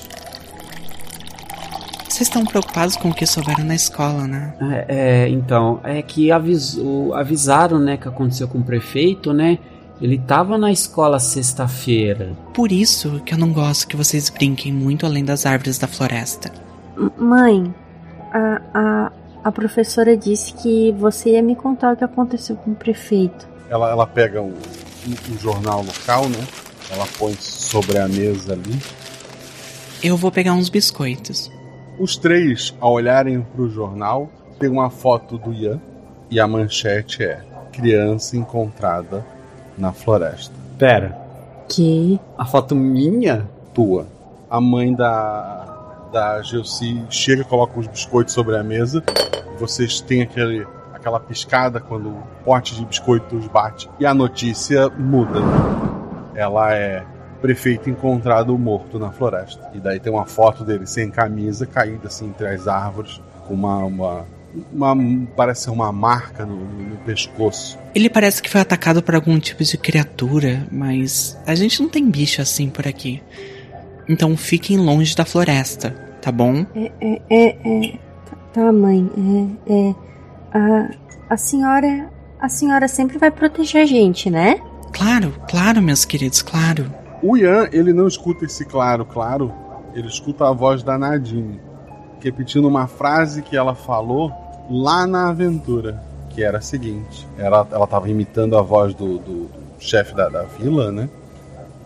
[2.10, 4.54] Vocês estão preocupados com o que souberam na escola, né?
[4.60, 4.86] É,
[5.26, 9.60] é, então, é que avisou, avisaram, né, que aconteceu com o prefeito, né?
[10.02, 12.34] Ele tava na escola sexta-feira.
[12.54, 16.52] Por isso que eu não gosto que vocês brinquem muito além das árvores da floresta.
[16.98, 17.76] M- Mãe,
[18.34, 19.12] a, a,
[19.44, 23.48] a professora disse que você ia me contar o que aconteceu com o prefeito.
[23.70, 26.40] Ela, ela pega um, um- um jornal local, né?
[26.92, 28.80] Ela põe sobre a mesa ali.
[30.04, 31.50] Eu vou pegar uns biscoitos.
[31.98, 34.30] Os três, ao olharem pro jornal,
[34.60, 35.80] tem uma foto do Ian
[36.30, 39.26] e a manchete é criança encontrada
[39.78, 40.54] na floresta.
[40.78, 41.18] Pera.
[41.70, 42.20] Que?
[42.38, 43.48] A foto minha?
[43.74, 44.06] Tua.
[44.50, 49.04] A mãe da, da Gelsi chega e coloca os biscoitos sobre a mesa.
[49.58, 53.90] Vocês têm aquele, aquela piscada quando o pote de biscoitos bate.
[54.00, 55.40] E a notícia muda.
[56.36, 57.04] Ela é
[57.42, 59.72] prefeito encontrado morto na floresta.
[59.74, 63.86] E daí tem uma foto dele sem camisa, caído assim entre as árvores, com uma.
[63.86, 64.26] uma,
[64.72, 67.78] uma parece ser uma marca no, no, no pescoço.
[67.96, 72.10] Ele parece que foi atacado por algum tipo de criatura, mas a gente não tem
[72.10, 73.22] bicho assim por aqui.
[74.08, 76.66] Então fiquem longe da floresta, tá bom?
[76.76, 78.00] É, é, é, é.
[78.54, 79.10] Tá, mãe.
[79.68, 79.96] É, é.
[80.54, 80.90] A,
[81.30, 82.10] a senhora.
[82.40, 84.60] A senhora sempre vai proteger a gente, né?
[84.92, 86.94] Claro, claro, meus queridos, claro.
[87.22, 89.54] O Ian, ele não escuta esse claro, claro.
[89.94, 91.60] Ele escuta a voz da Nadine,
[92.20, 94.32] repetindo uma frase que ela falou
[94.70, 99.46] lá na aventura, que era a seguinte: ela, ela tava imitando a voz do, do,
[99.46, 101.10] do chefe da, da vila, né?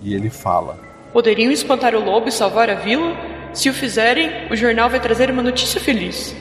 [0.01, 0.77] E ele fala:
[1.11, 3.15] Poderiam espantar o lobo e salvar a vila?
[3.53, 6.35] Se o fizerem, o jornal vai trazer uma notícia feliz.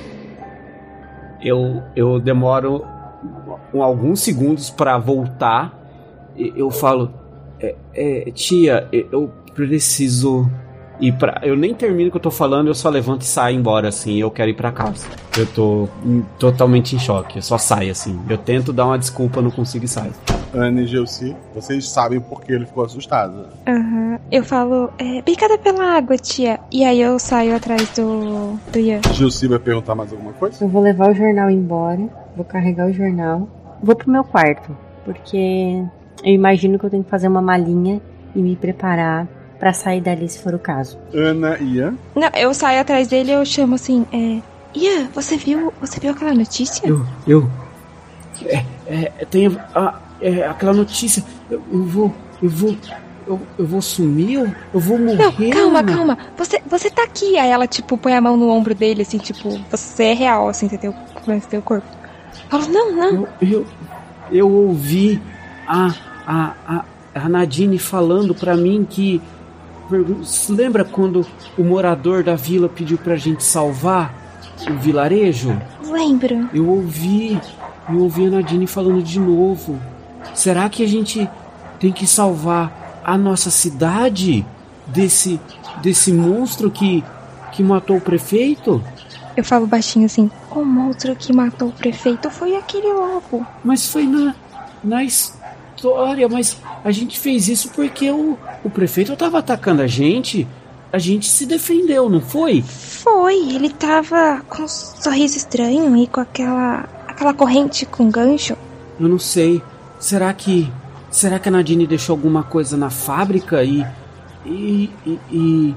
[1.40, 2.84] Eu, eu demoro
[3.72, 5.83] alguns segundos pra voltar.
[6.36, 7.12] E Eu falo,
[7.60, 10.50] é, é, tia, eu preciso
[11.00, 11.40] ir pra.
[11.42, 14.18] Eu nem termino o que eu tô falando, eu só levanto e saio embora, assim.
[14.18, 15.06] Eu quero ir pra casa.
[15.36, 18.18] Eu tô hum, totalmente em choque, eu só saio, assim.
[18.28, 20.12] Eu tento dar uma desculpa, não consigo e saio.
[20.52, 23.46] Ana e Gelsi, vocês sabem por que ele ficou assustado.
[23.66, 24.20] Aham.
[24.30, 26.60] Eu falo, é, obrigada pela água, tia.
[26.70, 29.00] E aí eu saio atrás do, do Ian.
[29.12, 30.64] Gelsi vai perguntar mais alguma coisa?
[30.64, 33.48] Eu vou levar o jornal embora, vou carregar o jornal,
[33.82, 35.82] vou pro meu quarto, porque
[36.24, 38.00] eu imagino que eu tenho que fazer uma malinha
[38.34, 40.98] e me preparar pra sair dali se for o caso.
[41.12, 41.94] Ana e Ian?
[42.14, 44.40] Não, eu saio atrás dele e eu chamo assim, é.
[44.76, 46.86] Ian, você viu, você viu aquela notícia?
[46.86, 47.48] Eu, eu.
[48.44, 51.22] É, é, tem a, é, aquela notícia.
[51.50, 52.76] Eu, eu vou, eu vou,
[53.26, 55.48] eu, eu vou sumir, eu, eu vou morrer.
[55.48, 55.94] Não, calma, Ana.
[55.94, 56.18] calma.
[56.36, 57.38] Você, você tá aqui.
[57.38, 60.68] Aí ela, tipo, põe a mão no ombro dele, assim, tipo, você é real, assim,
[60.68, 60.94] você tem o,
[61.24, 61.86] você tem o corpo.
[62.50, 63.28] Fala, não, não.
[63.40, 63.66] Eu,
[64.32, 65.22] eu ouvi
[65.66, 65.94] a,
[66.26, 69.20] a, a, a Nadine falando pra mim que.
[70.48, 71.26] Lembra quando
[71.58, 74.14] o morador da vila pediu pra gente salvar
[74.68, 75.60] o vilarejo?
[75.86, 76.48] Lembro.
[76.54, 77.38] Eu ouvi,
[77.88, 79.78] eu ouvi a Nadine falando de novo.
[80.34, 81.28] Será que a gente
[81.78, 84.44] tem que salvar a nossa cidade
[84.86, 85.38] desse
[85.82, 87.04] desse monstro que
[87.52, 88.82] que matou o prefeito?
[89.36, 93.46] Eu falo baixinho assim, o monstro que matou o prefeito foi aquele lobo.
[93.62, 94.34] Mas foi na
[94.82, 95.02] na
[95.76, 100.46] história, mas a gente fez isso porque o, o prefeito tava atacando a gente.
[100.92, 102.62] A gente se defendeu, não foi?
[102.62, 108.56] Foi, ele tava com um sorriso estranho e com aquela aquela corrente com gancho.
[109.00, 109.60] Eu não sei.
[109.98, 110.70] Será que.
[111.10, 113.84] Será que a Nadine deixou alguma coisa na fábrica e.
[114.46, 114.90] E.
[115.04, 115.18] E.
[115.32, 115.74] E,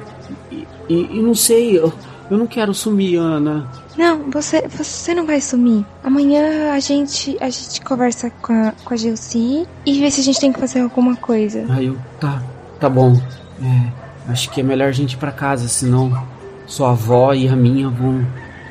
[0.51, 1.91] e, e- e não sei, eu,
[2.29, 3.67] eu não quero sumir, Ana.
[3.97, 5.83] Não, você, você não vai sumir.
[6.03, 10.23] Amanhã a gente a gente conversa com a, com a Gelsi e vê se a
[10.23, 11.65] gente tem que fazer alguma coisa.
[11.69, 11.97] Aí eu.
[12.19, 12.41] Tá,
[12.79, 13.19] tá bom.
[13.61, 16.25] É, acho que é melhor a gente ir pra casa, senão
[16.67, 18.25] sua avó e a minha vão,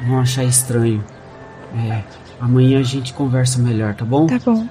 [0.06, 1.04] vão achar estranho.
[1.74, 2.02] É,
[2.40, 4.26] amanhã a gente conversa melhor, tá bom?
[4.26, 4.66] Tá bom.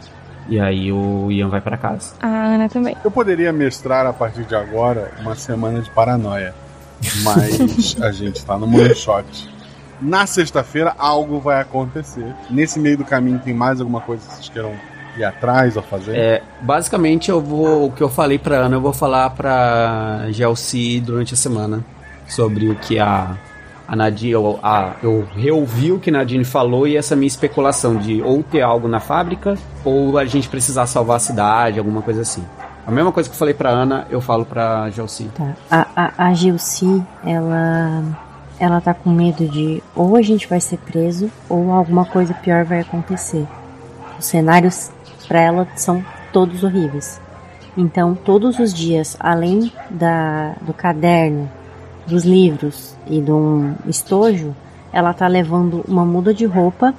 [0.48, 2.14] E aí o Ian vai pra casa.
[2.22, 2.96] A Ana também.
[3.04, 6.54] Eu poderia mestrar a partir de agora uma semana de paranoia,
[7.24, 9.55] mas a gente tá no one shot.
[10.02, 12.34] Na sexta-feira algo vai acontecer.
[12.50, 14.74] Nesse meio do caminho tem mais alguma coisa que vocês queiram
[15.18, 16.16] ir atrás ou fazer?
[16.16, 17.88] É, basicamente eu vou.
[17.88, 21.84] O que eu falei pra Ana, eu vou falar pra Gelsi durante a semana.
[22.28, 23.36] Sobre o que a.
[23.88, 27.98] A Nadine, eu, a, eu reouvi o que a Nadine falou e essa minha especulação
[27.98, 32.22] de ou ter algo na fábrica ou a gente precisar salvar a cidade, alguma coisa
[32.22, 32.44] assim.
[32.88, 35.30] A mesma coisa que eu falei pra Ana, eu falo pra Gelsi.
[35.36, 35.56] Tá.
[35.70, 38.04] A, a, a Gilci, ela.
[38.60, 42.64] Ela tá com medo de ou a gente vai ser preso ou alguma coisa pior
[42.64, 43.46] vai acontecer.
[44.18, 44.92] Os cenários
[45.28, 47.20] pra ela são todos horríveis.
[47.78, 51.52] Então, todos os dias, além da, do caderno,
[52.08, 54.56] dos livros e de um estojo,
[54.94, 56.94] ela tá levando uma muda de roupa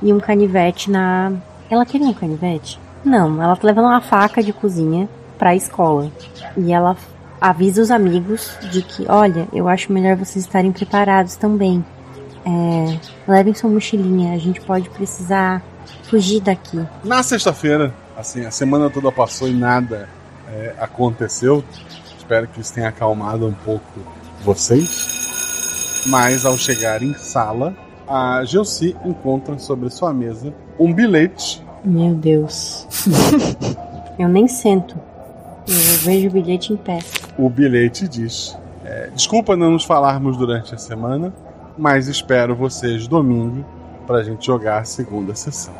[0.00, 1.32] e um canivete na.
[1.68, 2.78] Ela queria um canivete?
[3.04, 5.08] Não, ela tá levando uma faca de cozinha
[5.38, 6.10] pra escola.
[6.56, 6.96] E ela
[7.40, 11.84] avisa os amigos de que, olha, eu acho melhor vocês estarem preparados também.
[12.44, 15.62] É, levem sua mochilinha, a gente pode precisar
[16.04, 16.84] fugir daqui.
[17.04, 20.08] Na sexta-feira, assim, a semana toda passou e nada
[20.48, 21.64] é, aconteceu.
[22.18, 24.00] Espero que isso tenha acalmado um pouco
[24.42, 26.02] vocês.
[26.06, 27.74] Mas ao chegar em sala,
[28.08, 31.62] a Gelsi encontra sobre sua mesa um bilhete.
[31.84, 32.86] Meu Deus.
[34.18, 34.96] eu nem sento.
[35.68, 36.98] Eu vejo o bilhete em pé.
[37.40, 41.32] O bilhete diz: é, Desculpa não nos falarmos durante a semana,
[41.78, 43.64] mas espero vocês domingo
[44.06, 45.72] pra gente jogar a segunda sessão.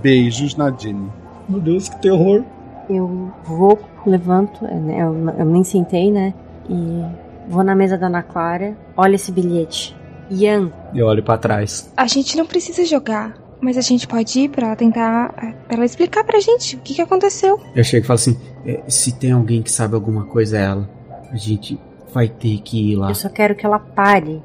[0.00, 1.10] Beijos, Nadine.
[1.48, 2.44] Meu Deus, que terror.
[2.88, 6.32] Eu vou, levanto, eu, eu nem sentei, né?
[6.70, 7.02] E
[7.48, 8.76] vou na mesa da Ana Clara.
[8.96, 9.96] Olha esse bilhete.
[10.30, 10.70] Ian.
[10.94, 11.90] Eu olho para trás.
[11.96, 15.32] A gente não precisa jogar, mas a gente pode ir pra tentar.
[15.32, 17.60] pra ela explicar pra gente o que, que aconteceu.
[17.74, 20.97] Eu chego e falo assim: "É, se tem alguém que sabe alguma coisa, é ela.
[21.30, 21.78] A gente
[22.12, 23.08] vai ter que ir lá.
[23.10, 24.42] Eu só quero que ela pare.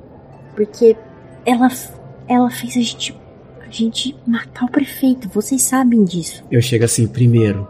[0.55, 0.95] Porque
[1.45, 1.67] ela,
[2.27, 3.17] ela fez a gente,
[3.65, 5.27] a gente matar o prefeito.
[5.29, 6.43] Vocês sabem disso.
[6.51, 7.67] Eu chego assim: primeiro,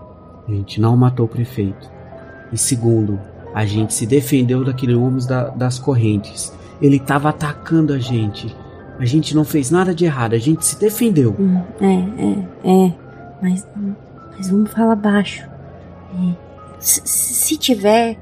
[0.48, 1.90] a gente não matou o prefeito.
[2.52, 3.20] E segundo,
[3.54, 6.52] a gente se defendeu daquele homem da- das correntes.
[6.82, 8.54] Ele tava atacando a gente.
[9.00, 11.36] A gente não fez nada de errado, a gente se defendeu.
[11.40, 12.94] Hum, é, é, é.
[13.42, 13.68] Mas,
[14.38, 15.48] mas vamos falar baixo.
[16.14, 16.34] É,
[16.80, 18.18] se, se tiver.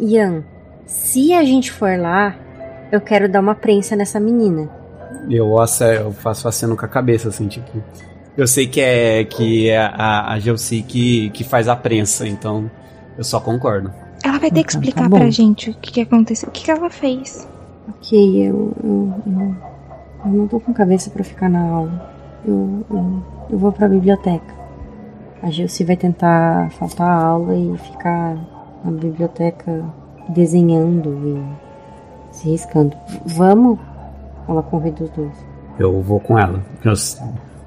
[0.00, 0.44] Ian,
[0.86, 2.36] se a gente for lá,
[2.92, 4.68] eu quero dar uma prensa nessa menina.
[5.28, 5.54] Eu,
[5.98, 7.82] eu faço aceno com a cabeça, assim, tipo.
[8.36, 12.70] Eu sei que é que é a, a Gelsi que, que faz a prensa, então
[13.16, 13.92] eu só concordo.
[14.24, 15.18] Ela vai ter que explicar tá bom.
[15.18, 17.48] pra gente o que, que aconteceu, o que, que ela fez.
[17.88, 19.56] Ok, eu, eu, eu,
[20.24, 22.12] eu não tô com cabeça pra ficar na aula.
[22.44, 24.54] Eu, eu, eu vou pra biblioteca.
[25.42, 28.36] A Gilce vai tentar faltar a aula e ficar
[28.84, 29.84] na biblioteca
[30.28, 31.10] desenhando
[32.30, 32.96] e se riscando.
[33.26, 33.78] Vamos?
[34.48, 35.32] Ela convida os dois.
[35.78, 36.62] Eu vou com ela.
[36.84, 36.92] Eu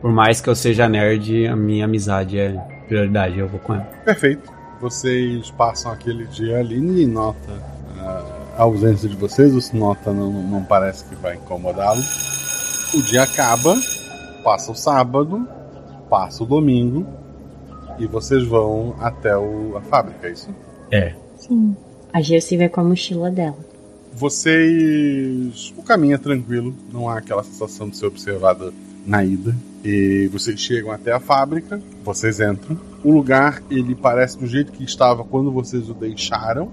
[0.01, 2.51] por mais que eu seja nerd, a minha amizade é
[2.87, 3.87] prioridade, eu vou com ela.
[4.05, 4.51] Perfeito.
[4.79, 7.51] Vocês passam aquele dia ali, ninguém nota
[7.99, 8.23] ah,
[8.57, 12.01] a ausência de vocês, o nota não, não parece que vai incomodá-lo.
[12.93, 13.73] O dia acaba,
[14.43, 15.47] passa o sábado,
[16.09, 17.05] passa o domingo
[17.97, 20.49] e vocês vão até o- a fábrica, é isso?
[20.91, 21.13] É.
[21.37, 21.75] Sim.
[22.13, 23.57] A Gilce vai com a mochila dela.
[24.13, 25.73] Vocês.
[25.77, 28.73] O caminho é tranquilo, não há aquela sensação de ser observada
[29.05, 29.55] na ida.
[29.83, 32.77] E vocês chegam até a fábrica, vocês entram.
[33.03, 36.71] O lugar, ele parece do jeito que estava quando vocês o deixaram.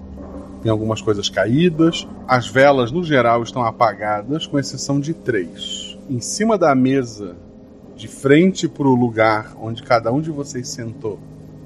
[0.63, 2.07] Tem algumas coisas caídas.
[2.27, 5.97] As velas, no geral, estão apagadas, com exceção de três.
[6.09, 7.35] Em cima da mesa,
[7.95, 11.19] de frente para o lugar onde cada um de vocês sentou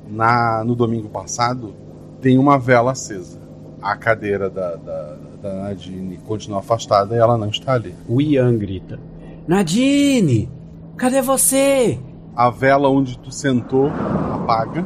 [0.10, 1.74] na, no domingo passado,
[2.22, 3.40] tem uma vela acesa.
[3.82, 7.96] A cadeira da, da, da Nadine continua afastada e ela não está ali.
[8.08, 9.00] O Ian grita:
[9.48, 10.50] Nadine!
[10.98, 11.98] Cadê você?
[12.36, 13.88] A vela onde tu sentou
[14.34, 14.86] apaga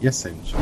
[0.00, 0.54] e acende.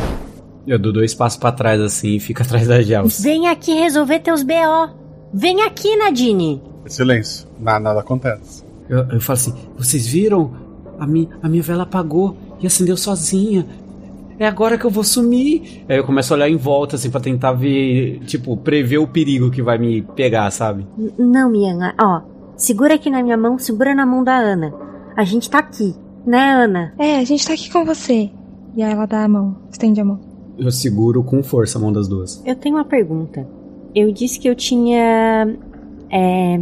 [0.66, 3.20] Eu dou dois passos pra trás assim e fico atrás da Gels.
[3.20, 4.90] Vem aqui resolver teus BO.
[5.34, 6.62] Vem aqui, Nadine.
[6.86, 8.64] Silêncio, nada, nada acontece.
[8.88, 10.64] Eu, eu falo assim: vocês viram?
[10.98, 13.66] A, mi, a minha vela apagou e acendeu sozinha.
[14.39, 15.84] É agora que eu vou sumir.
[15.89, 19.51] Aí eu começo a olhar em volta, assim, pra tentar ver, tipo, prever o perigo
[19.51, 20.87] que vai me pegar, sabe?
[20.99, 22.20] N- Não, Ian, ó.
[22.57, 24.72] Segura aqui na minha mão, segura na mão da Ana.
[25.16, 25.95] A gente tá aqui,
[26.26, 26.93] né, Ana?
[26.99, 28.30] É, a gente tá aqui com você.
[28.76, 30.20] E aí ela dá a mão, estende a mão.
[30.59, 32.43] Eu seguro com força a mão das duas.
[32.47, 33.47] Eu tenho uma pergunta.
[33.95, 35.57] Eu disse que eu tinha
[36.11, 36.61] é,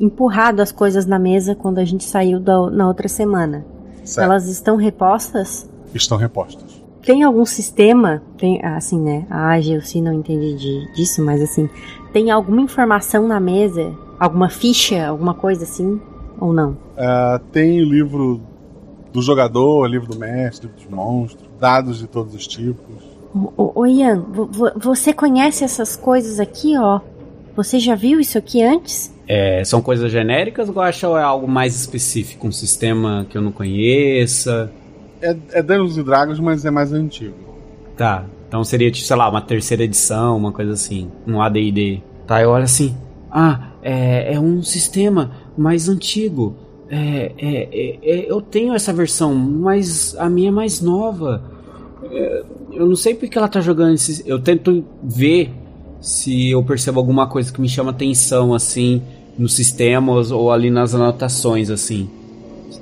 [0.00, 3.64] empurrado as coisas na mesa quando a gente saiu da, na outra semana.
[4.04, 4.24] Certo.
[4.26, 5.68] Elas estão repostas?
[5.94, 6.73] Estão repostas.
[7.04, 8.22] Tem algum sistema?
[8.38, 9.26] Tem, assim, né?
[9.30, 11.68] A Gelsi não entende de- disso, mas assim,
[12.12, 13.92] tem alguma informação na mesa?
[14.18, 15.06] Alguma ficha?
[15.08, 16.00] Alguma coisa assim?
[16.40, 16.76] Ou não?
[16.96, 18.40] Ah, tem o livro
[19.12, 22.94] do jogador, livro do mestre, livro dos monstros, dados de todos os tipos.
[23.56, 27.00] Ô, Ian, vo- vo- você conhece essas coisas aqui, ó?
[27.56, 29.12] Você já viu isso aqui antes?
[29.28, 32.46] É, são coisas genéricas, ou é algo mais específico?
[32.46, 34.70] Um sistema que eu não conheça?
[35.24, 37.34] É, é Dungeons Dragons, mas é mais antigo.
[37.96, 41.10] Tá, então seria, tipo, sei lá, uma terceira edição, uma coisa assim.
[41.26, 42.02] Um AD&D.
[42.26, 42.94] Tá, eu olho assim...
[43.30, 46.54] Ah, é, é um sistema mais antigo.
[46.88, 51.42] É, é, é, é, eu tenho essa versão, mas a minha é mais nova.
[52.04, 54.22] É, eu não sei porque ela tá jogando esse...
[54.24, 55.50] Eu tento ver
[56.00, 59.02] se eu percebo alguma coisa que me chama atenção, assim,
[59.36, 62.08] nos sistemas ou ali nas anotações, assim.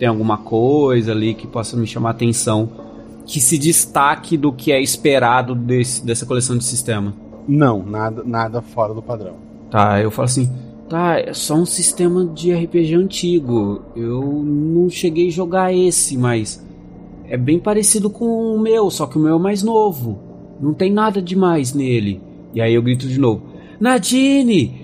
[0.03, 2.68] Tem alguma coisa ali que possa me chamar atenção,
[3.24, 7.14] que se destaque do que é esperado desse, dessa coleção de sistema.
[7.46, 9.34] Não, nada, nada fora do padrão.
[9.70, 10.50] Tá, eu falo assim,
[10.88, 13.82] tá, é só um sistema de RPG antigo.
[13.94, 16.61] Eu não cheguei a jogar esse, mas
[17.28, 20.18] é bem parecido com o meu, só que o meu é mais novo.
[20.61, 22.20] Não tem nada demais nele.
[22.53, 23.44] E aí eu grito de novo:
[23.78, 24.82] Nadine!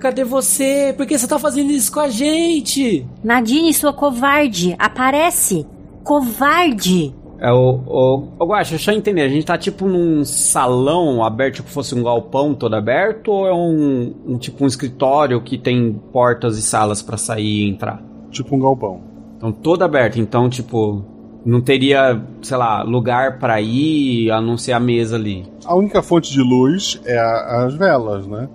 [0.00, 0.94] Cadê você?
[0.96, 3.06] Por que você tá fazendo isso com a gente?
[3.22, 5.66] Nadine, sua covarde, aparece!
[6.02, 7.14] Covarde!
[7.38, 7.80] É o.
[7.86, 9.22] o, o Guaxa, deixa eu entender.
[9.22, 13.54] A gente tá tipo num salão aberto, tipo fosse um galpão todo aberto, ou é
[13.54, 18.02] um, um tipo um escritório que tem portas e salas para sair e entrar?
[18.30, 19.00] Tipo um galpão.
[19.38, 20.20] Então todo aberto.
[20.20, 21.02] Então, tipo,
[21.44, 25.46] não teria, sei lá, lugar para ir a não ser a mesa ali.
[25.64, 28.48] A única fonte de luz é a- as velas, né?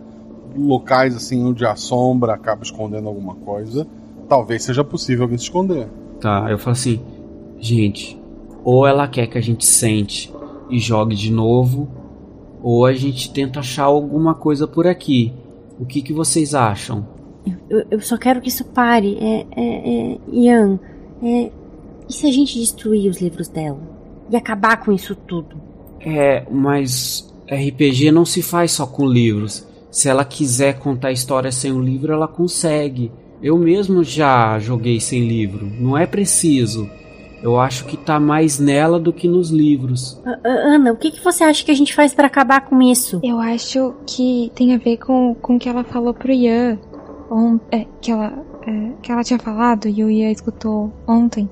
[0.56, 3.88] Locais assim onde a sombra acaba escondendo alguma coisa,
[4.28, 5.88] talvez seja possível alguém se esconder.
[6.20, 7.02] Tá, eu falo assim,
[7.60, 8.20] gente,
[8.64, 10.34] ou ela quer que a gente sente
[10.70, 11.88] e jogue de novo,
[12.64, 15.34] ou a gente tenta achar alguma coisa por aqui.
[15.80, 17.06] O que, que vocês acham?
[17.70, 19.18] Eu, eu só quero que isso pare.
[19.20, 20.80] É, é, é, Ian,
[21.22, 21.52] é,
[22.10, 23.80] e se a gente destruir os livros dela?
[24.30, 25.62] E acabar com isso tudo?
[26.00, 29.68] É, mas RPG não se faz só com livros.
[29.96, 33.14] Se ela quiser contar história sem o livro, ela consegue.
[33.42, 35.66] Eu mesmo já joguei sem livro.
[35.80, 36.90] Não é preciso.
[37.42, 40.22] Eu acho que tá mais nela do que nos livros.
[40.26, 42.82] A- a- Ana, o que, que você acha que a gente faz pra acabar com
[42.82, 43.22] isso?
[43.24, 46.78] Eu acho que tem a ver com, com o que ela falou pro Ian.
[47.32, 48.34] On, é, que, ela,
[48.68, 51.50] é, que ela tinha falado e o Ian escutou ontem.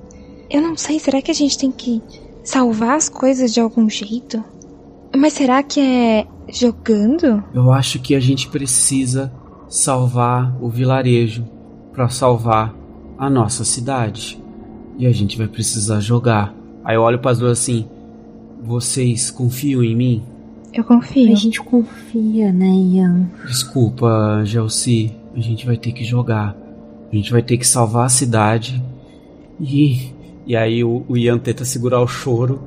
[0.50, 2.02] Eu não sei, será que a gente tem que
[2.42, 4.44] salvar as coisas de algum jeito?
[5.16, 6.26] Mas será que é
[6.58, 7.42] jogando?
[7.52, 9.32] Eu acho que a gente precisa
[9.68, 11.44] salvar o vilarejo
[11.92, 12.74] para salvar
[13.18, 14.40] a nossa cidade.
[14.98, 16.54] E a gente vai precisar jogar.
[16.84, 17.86] Aí eu olho para as duas assim:
[18.62, 20.22] vocês confiam em mim?
[20.72, 21.32] Eu confio.
[21.32, 23.30] A gente confia, né, Ian?
[23.46, 26.56] Desculpa, Gelsi, a gente vai ter que jogar.
[27.12, 28.82] A gente vai ter que salvar a cidade.
[29.60, 30.10] E,
[30.46, 32.62] e aí o, o Ian tenta segurar o choro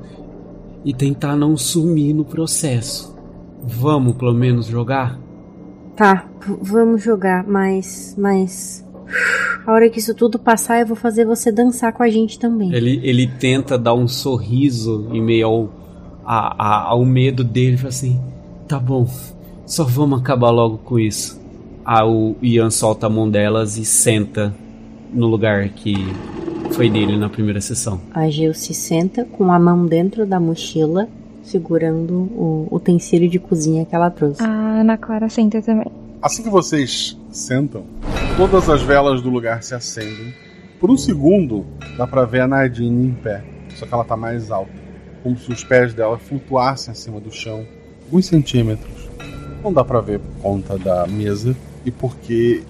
[0.84, 3.17] e tentar não sumir no processo.
[3.62, 5.18] Vamos pelo menos jogar?
[5.96, 6.26] Tá,
[6.62, 8.14] vamos jogar, mas.
[8.18, 8.84] Mas.
[9.66, 12.72] A hora que isso tudo passar, eu vou fazer você dançar com a gente também.
[12.74, 15.70] Ele, ele tenta dar um sorriso em meio ao,
[16.24, 17.76] a, a- ao medo dele.
[17.76, 18.20] Fala assim:
[18.68, 19.08] tá bom,
[19.66, 21.38] só vamos acabar logo com isso.
[21.84, 24.54] Aí o Ian solta a mão delas e senta
[25.12, 25.94] no lugar que
[26.72, 27.98] foi dele na primeira sessão.
[28.12, 31.08] A Gil se senta com a mão dentro da mochila,
[31.48, 34.42] segurando o utensílio de cozinha que ela trouxe.
[34.42, 35.90] A Ana Clara senta também.
[36.20, 37.84] Assim que vocês sentam,
[38.36, 40.34] todas as velas do lugar se acendem.
[40.80, 41.64] Por um segundo,
[41.96, 43.44] dá pra ver a Nadine em pé,
[43.76, 44.72] só que ela tá mais alta,
[45.22, 47.64] como se os pés dela flutuassem acima do chão,
[48.04, 49.08] alguns centímetros.
[49.62, 52.62] Não dá pra ver por conta da mesa e porque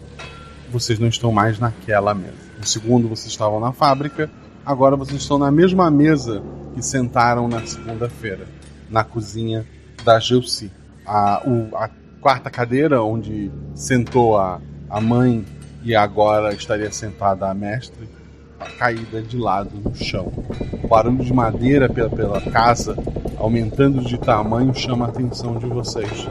[0.71, 2.49] vocês não estão mais naquela mesa.
[2.59, 4.31] No segundo, vocês estavam na fábrica,
[4.65, 6.43] agora vocês estão na mesma mesa
[6.75, 8.47] que sentaram na segunda-feira,
[8.89, 9.67] na cozinha
[10.05, 10.71] da Gelsi.
[11.07, 11.89] A, o- a
[12.21, 14.61] quarta cadeira onde sentou a,
[14.91, 15.45] a mãe
[15.83, 18.09] e agora estaria sentada a mestre,
[18.79, 20.33] caída de lado no chão.
[20.83, 22.97] O barulho de madeira pela, pela casa,
[23.39, 26.29] aumentando de tamanho, chama a atenção de vocês.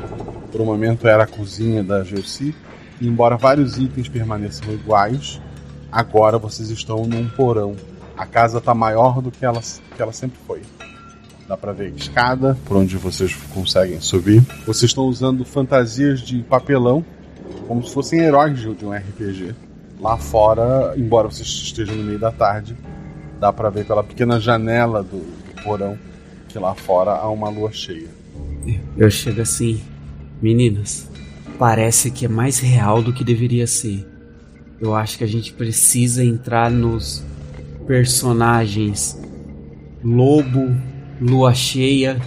[0.51, 2.53] Por um momento era a cozinha da Gelsi,
[2.99, 5.39] e embora vários itens permaneçam iguais,
[5.91, 7.75] agora vocês estão num porão.
[8.17, 9.61] A casa está maior do que ela,
[9.95, 10.61] que ela sempre foi.
[11.47, 14.41] Dá pra ver escada por onde vocês conseguem subir.
[14.65, 17.05] Vocês estão usando fantasias de papelão,
[17.67, 19.55] como se fossem heróis de um RPG.
[19.99, 22.75] Lá fora, embora vocês estejam no meio da tarde,
[23.39, 25.97] dá pra ver pela pequena janela do, do porão
[26.47, 28.09] que lá fora há uma lua cheia.
[28.97, 29.81] Eu chego assim,
[30.41, 31.09] meninas,
[31.57, 34.05] parece que é mais real do que deveria ser.
[34.79, 37.23] Eu acho que a gente precisa entrar nos
[37.85, 39.17] personagens
[40.03, 40.75] lobo,
[41.21, 42.17] lua cheia.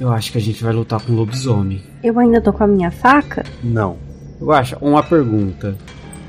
[0.00, 1.80] Eu acho que a gente vai lutar com lobisomem.
[2.02, 3.44] Eu ainda tô com a minha faca?
[3.64, 3.96] Não.
[4.40, 5.74] Eu acho, uma pergunta.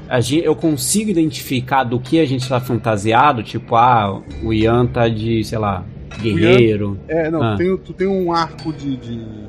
[0.07, 3.43] A gente, eu consigo identificar do que a gente tá fantasiado?
[3.43, 5.83] Tipo, ah, o Ian tá de, sei lá,
[6.21, 6.97] guerreiro.
[7.09, 7.55] É, não, Ah.
[7.57, 8.95] tem, tu tem um arco de.
[8.95, 9.47] de-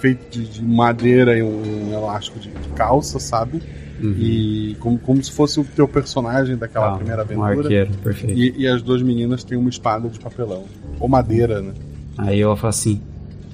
[0.00, 3.62] feito de, de madeira e um, um elástico de, de calça, sabe?
[4.02, 4.16] Uhum.
[4.18, 7.60] E como, como se fosse o teu personagem daquela Ah, primeira um aventura.
[7.60, 8.36] arqueiro, perfeito.
[8.36, 10.64] E, e as duas meninas têm uma espada de papelão.
[10.98, 11.72] Ou madeira, né?
[12.18, 13.00] Aí eu falo assim: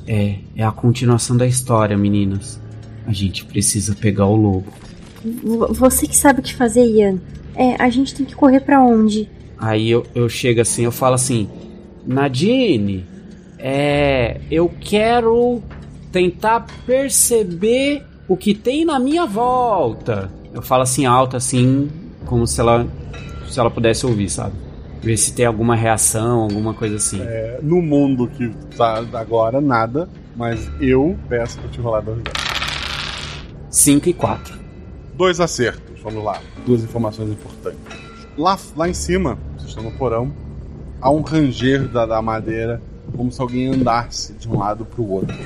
[0.07, 2.61] é, é a continuação da história, meninas.
[3.07, 4.73] A gente precisa pegar o lobo.
[5.71, 7.19] Você que sabe o que fazer, Ian.
[7.55, 9.29] É, a gente tem que correr pra onde?
[9.59, 11.49] Aí eu, eu chego assim, eu falo assim:
[12.07, 13.05] Nadine,
[13.59, 15.61] é, eu quero
[16.13, 20.31] tentar perceber o que tem na minha volta.
[20.55, 21.91] Eu falo assim alto, assim,
[22.25, 22.87] como se ela,
[23.49, 24.55] se ela pudesse ouvir, sabe?
[25.03, 27.21] Ver se tem alguma reação, alguma coisa assim.
[27.21, 30.09] É, no mundo que tá agora, nada.
[30.37, 32.43] Mas eu peço pra te rolar dois dados.
[33.71, 34.59] 5 e 4.
[35.15, 36.41] Dois acertos, vamos lá.
[36.65, 37.81] Duas informações importantes.
[38.37, 40.33] Lá, lá em cima, vocês estão no porão,
[41.01, 42.81] há um ranger da, da madeira,
[43.17, 45.37] como se alguém andasse de um lado para o outro.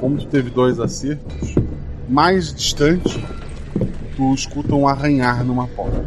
[0.00, 1.54] Como tu teve dois acertos,
[2.08, 3.24] mais distante,
[4.16, 6.04] tu escuta um arranhar numa porta.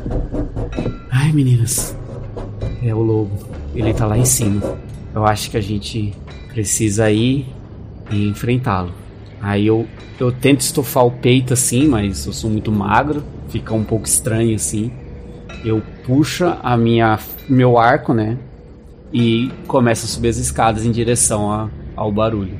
[1.09, 1.95] Ai, meninas.
[2.83, 3.31] É o lobo.
[3.73, 4.77] Ele tá lá em cima.
[5.15, 6.13] Eu acho que a gente
[6.49, 7.47] precisa ir
[8.11, 8.91] e enfrentá-lo.
[9.41, 9.87] Aí eu,
[10.19, 14.55] eu tento estofar o peito assim, mas eu sou muito magro, fica um pouco estranho
[14.55, 14.91] assim.
[15.63, 18.37] Eu puxo a minha meu arco, né?
[19.13, 22.57] E começo a subir as escadas em direção a, ao barulho.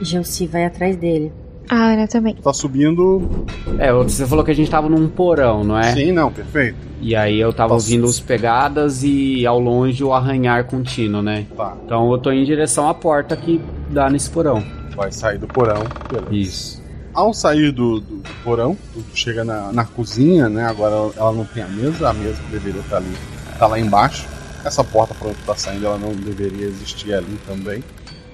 [0.00, 1.32] Gelsi vai atrás dele.
[1.68, 2.34] A Ana também.
[2.34, 3.46] Tá subindo.
[3.78, 5.92] É, você falou que a gente tava num porão, não é?
[5.92, 6.76] Sim, não, perfeito.
[7.00, 11.46] E aí eu tava ouvindo os pegadas e ao longe o arranhar contínuo, né?
[11.56, 11.76] Tá.
[11.84, 13.60] Então eu tô em direção à porta que
[13.90, 14.62] dá nesse porão.
[14.94, 15.82] Vai sair do porão.
[16.10, 16.34] Beleza.
[16.34, 16.84] Isso.
[17.12, 20.64] Ao sair do, do, do porão, tu chega na, na cozinha, né?
[20.64, 23.12] Agora ela não tem a mesa, a mesa deveria estar ali,
[23.58, 24.26] tá lá embaixo.
[24.64, 27.84] Essa porta por onde tu tá saindo, ela não deveria existir ali também.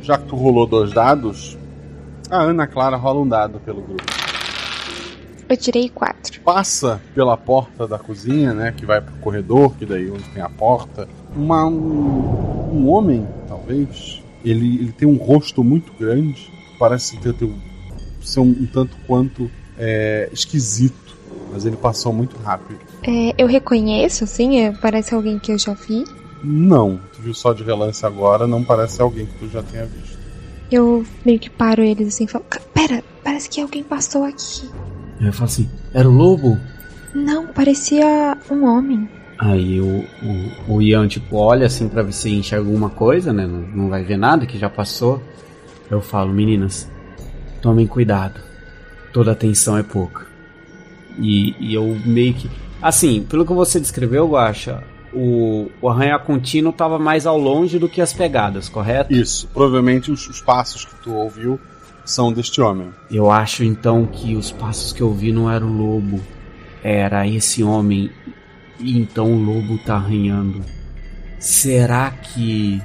[0.00, 1.58] Já que tu rolou dois dados,
[2.30, 4.04] a Ana Clara rola um dado pelo grupo.
[5.48, 6.40] Eu tirei quatro.
[6.42, 8.72] Passa pela porta da cozinha, né?
[8.72, 11.08] Que vai pro corredor, que daí onde tem a porta.
[11.34, 14.22] Uma, um, um homem, talvez.
[14.44, 16.52] Ele, ele tem um rosto muito grande.
[16.78, 17.52] Parece ter, ter
[18.22, 21.16] ser um, um tanto quanto é, esquisito.
[21.52, 22.78] Mas ele passou muito rápido.
[23.02, 26.04] É, eu reconheço, assim, é, parece alguém que eu já vi.
[26.44, 30.19] Não, tu viu só de relance agora, não parece alguém que tu já tenha visto.
[30.70, 34.68] Eu meio que paro eles assim e falo: "Ca- Pera, parece que alguém passou aqui.
[35.20, 36.58] Aí eu falo assim: era o lobo?
[37.14, 39.08] Não, parecia um homem.
[39.38, 40.04] Aí o,
[40.68, 43.46] o, o Ian, tipo, olha assim pra ver se enxerga alguma coisa, né?
[43.46, 45.20] Não, não vai ver nada que já passou.
[45.90, 46.88] Eu falo, meninas,
[47.60, 48.40] tomem cuidado.
[49.12, 50.26] Toda atenção é pouca.
[51.18, 52.48] E, e eu meio que.
[52.80, 57.88] Assim, pelo que você descreveu, Guaxa, o, o arranhar contínuo tava mais ao longe do
[57.88, 59.12] que as pegadas, correto?
[59.12, 59.48] Isso.
[59.52, 61.58] Provavelmente os, os passos que tu ouviu
[62.04, 62.88] são deste homem.
[63.10, 66.20] Eu acho então que os passos que eu vi não era o lobo,
[66.82, 68.10] era esse homem.
[68.78, 70.62] E então o lobo tá arranhando.
[71.38, 72.80] Será que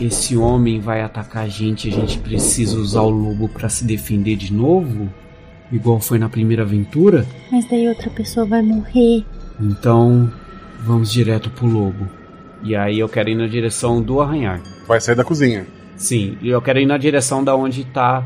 [0.00, 3.84] esse homem vai atacar a gente e a gente precisa usar o lobo para se
[3.84, 5.08] defender de novo?
[5.70, 7.26] Igual foi na primeira aventura?
[7.50, 9.24] Mas daí outra pessoa vai morrer.
[9.60, 10.30] Então,
[10.84, 12.08] vamos direto pro lobo.
[12.62, 14.60] E aí eu quero ir na direção do arranhar.
[14.86, 15.66] Vai sair da cozinha.
[15.96, 18.24] Sim, e eu quero ir na direção da onde tá.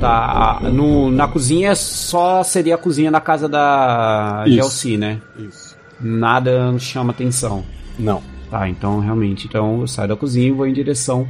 [0.00, 0.60] Tá.
[0.62, 4.44] No, na cozinha só seria a cozinha da casa da.
[4.46, 5.20] Gelsi, né?
[5.38, 5.76] Isso.
[6.00, 7.64] Nada chama atenção.
[7.98, 8.22] Não.
[8.50, 9.46] Tá, então realmente.
[9.46, 11.28] Então eu saio da cozinha e vou em direção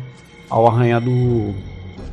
[0.48, 1.54] ao arranhar do.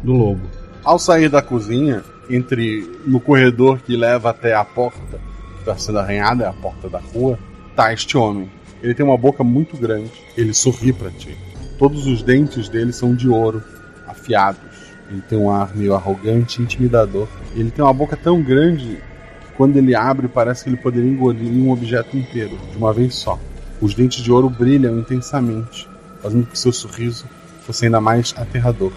[0.04, 0.42] do lobo.
[0.84, 5.20] Ao sair da cozinha, entre no corredor que leva até a porta
[5.54, 7.40] que está sendo arranhada, é a porta da rua,
[7.76, 8.50] tá este homem.
[8.82, 11.38] Ele tem uma boca muito grande, ele sorri para ti.
[11.78, 13.64] Todos os dentes dele são de ouro,
[14.08, 14.62] afiados.
[15.10, 17.28] Ele tem um ar meio arrogante e intimidador.
[17.56, 18.98] Ele tem uma boca tão grande
[19.42, 23.16] que quando ele abre parece que ele poderia engolir um objeto inteiro, de uma vez
[23.16, 23.40] só.
[23.82, 25.88] Os dentes de ouro brilham intensamente,
[26.22, 27.26] fazendo com que seu sorriso
[27.62, 28.92] fosse ainda mais aterrador.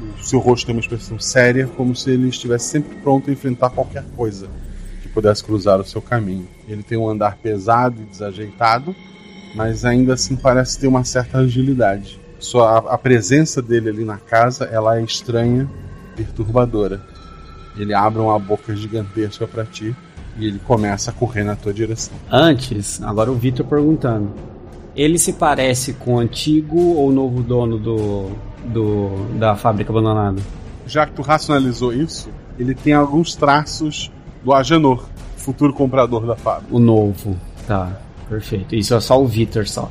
[0.00, 3.70] O seu rosto tem uma expressão séria, como se ele estivesse sempre pronto a enfrentar
[3.70, 4.48] qualquer coisa
[5.18, 6.46] pudesse cruzar o seu caminho.
[6.68, 8.94] Ele tem um andar pesado e desajeitado,
[9.52, 12.20] mas ainda assim parece ter uma certa agilidade.
[12.38, 15.68] Sua, a presença dele ali na casa ela é estranha,
[16.14, 17.02] perturbadora.
[17.76, 19.94] Ele abre uma boca gigantesca para ti
[20.36, 22.14] e ele começa a correr na tua direção.
[22.30, 24.30] Antes, agora o Vitor perguntando.
[24.94, 28.30] Ele se parece com o antigo ou novo dono do,
[28.66, 30.40] do da fábrica abandonada?
[30.86, 34.12] Já que tu racionalizou isso, ele tem alguns traços
[34.42, 35.04] do Agenor,
[35.36, 36.74] futuro comprador da fábrica.
[36.74, 37.36] O novo,
[37.66, 38.74] tá, perfeito.
[38.74, 39.90] Isso é só o Vitor só.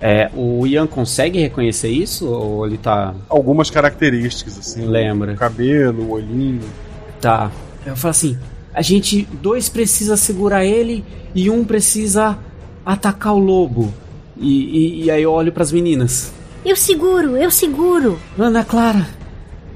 [0.00, 3.14] É, o Ian consegue reconhecer isso ou ele tá.
[3.28, 4.84] Algumas características, assim.
[4.84, 5.32] Lembra.
[5.32, 6.62] O cabelo, o olhinho.
[7.20, 7.52] Tá.
[7.86, 8.36] Eu falo assim:
[8.74, 11.04] a gente, dois precisa segurar ele
[11.34, 12.36] e um precisa
[12.84, 13.94] atacar o lobo.
[14.36, 16.32] E, e, e aí eu olho pras meninas.
[16.64, 18.18] Eu seguro, eu seguro.
[18.36, 19.06] Ana Clara,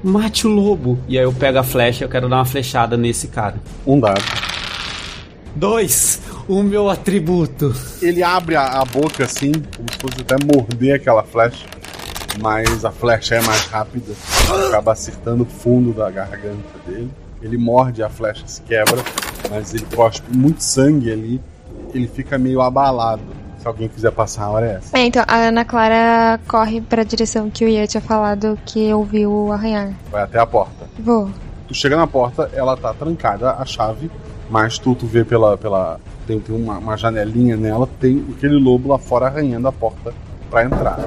[0.03, 0.97] mate o lobo.
[1.07, 3.55] E aí eu pego a flecha eu quero dar uma flechada nesse cara.
[3.85, 4.21] Um dado.
[5.55, 7.73] Dois, o meu atributo.
[8.01, 11.65] Ele abre a, a boca assim, como se fosse até morder aquela flecha.
[12.39, 14.13] Mas a flecha é mais rápida,
[14.67, 17.09] acaba acertando o fundo da garganta dele.
[17.41, 19.03] Ele morde, a flecha se quebra,
[19.49, 21.41] mas ele cospe muito sangue ali.
[21.93, 23.23] Ele fica meio abalado.
[23.57, 24.97] Se alguém quiser passar a hora é essa.
[24.97, 29.31] É, então a Ana Clara corre pra direção que o Ian tinha falado que ouviu
[29.31, 29.93] o arranhar.
[30.11, 30.87] Vai até a porta.
[30.99, 31.29] Vou.
[31.67, 34.09] Tu chega na porta, ela tá trancada, a chave,
[34.49, 35.57] Mas tu, tu vê pela.
[35.57, 40.13] pela tem tem uma, uma janelinha nela, tem aquele lobo lá fora arranhando a porta
[40.49, 40.99] pra entrar.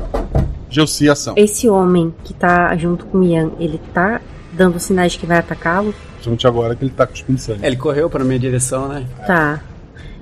[0.69, 1.35] Gelsi, ação.
[1.37, 4.21] Esse homem que tá junto com o Ian, ele tá
[4.53, 5.95] dando sinais de que vai atacá-lo?
[6.13, 7.65] Principalmente agora que ele tá cuspindo sangue.
[7.65, 9.07] É, Ele correu pra minha direção, né?
[9.27, 9.61] Tá.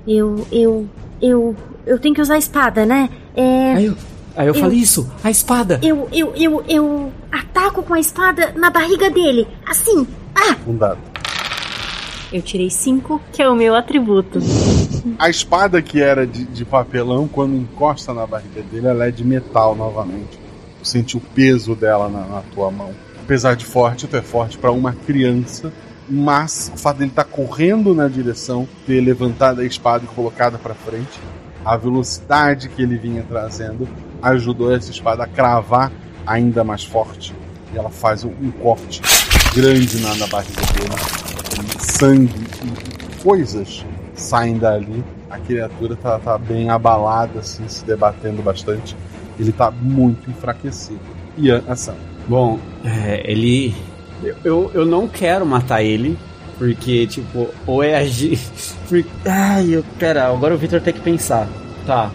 [0.07, 0.87] Eu, eu,
[1.20, 1.55] eu,
[1.86, 3.09] eu tenho que usar a espada, né?
[3.35, 3.74] É.
[3.74, 3.97] Aí eu,
[4.36, 5.81] aí eu, falei isso, a espada.
[5.82, 9.47] Eu, eu, eu, eu ataco com a espada na barriga dele.
[9.66, 10.07] Assim.
[10.35, 10.57] Ah!
[10.66, 10.99] Um dado.
[12.31, 14.39] Eu tirei cinco, que é o meu atributo.
[15.19, 19.24] A espada que era de, de papelão, quando encosta na barriga dele, ela é de
[19.24, 20.39] metal novamente.
[20.82, 22.90] Tu sente o peso dela na, na tua mão.
[23.23, 25.73] Apesar de forte, tu é forte pra uma criança,
[26.09, 30.74] mas o fato dele estar correndo na direção, ter levantado a espada e colocada pra
[30.74, 31.18] frente,
[31.64, 33.89] a velocidade que ele vinha trazendo
[34.22, 35.93] ajudou essa espada a cravar
[36.26, 37.35] ainda mais forte.
[37.72, 39.01] E ela faz um, um corte
[39.55, 40.94] grande na, na barriga dele.
[41.78, 45.05] Sangue e coisas saem dali.
[45.30, 48.97] A criatura tá, tá bem abalada, assim, se debatendo bastante.
[49.39, 51.01] Ele tá muito enfraquecido.
[51.66, 51.94] A ação.
[52.26, 53.74] Bom, é, ele.
[54.45, 56.19] Eu, eu não quero matar ele,
[56.59, 58.39] porque, tipo, ou é agir.
[59.24, 61.49] Ai, eu, pera, agora o Victor tem que pensar.
[61.86, 62.11] Tá.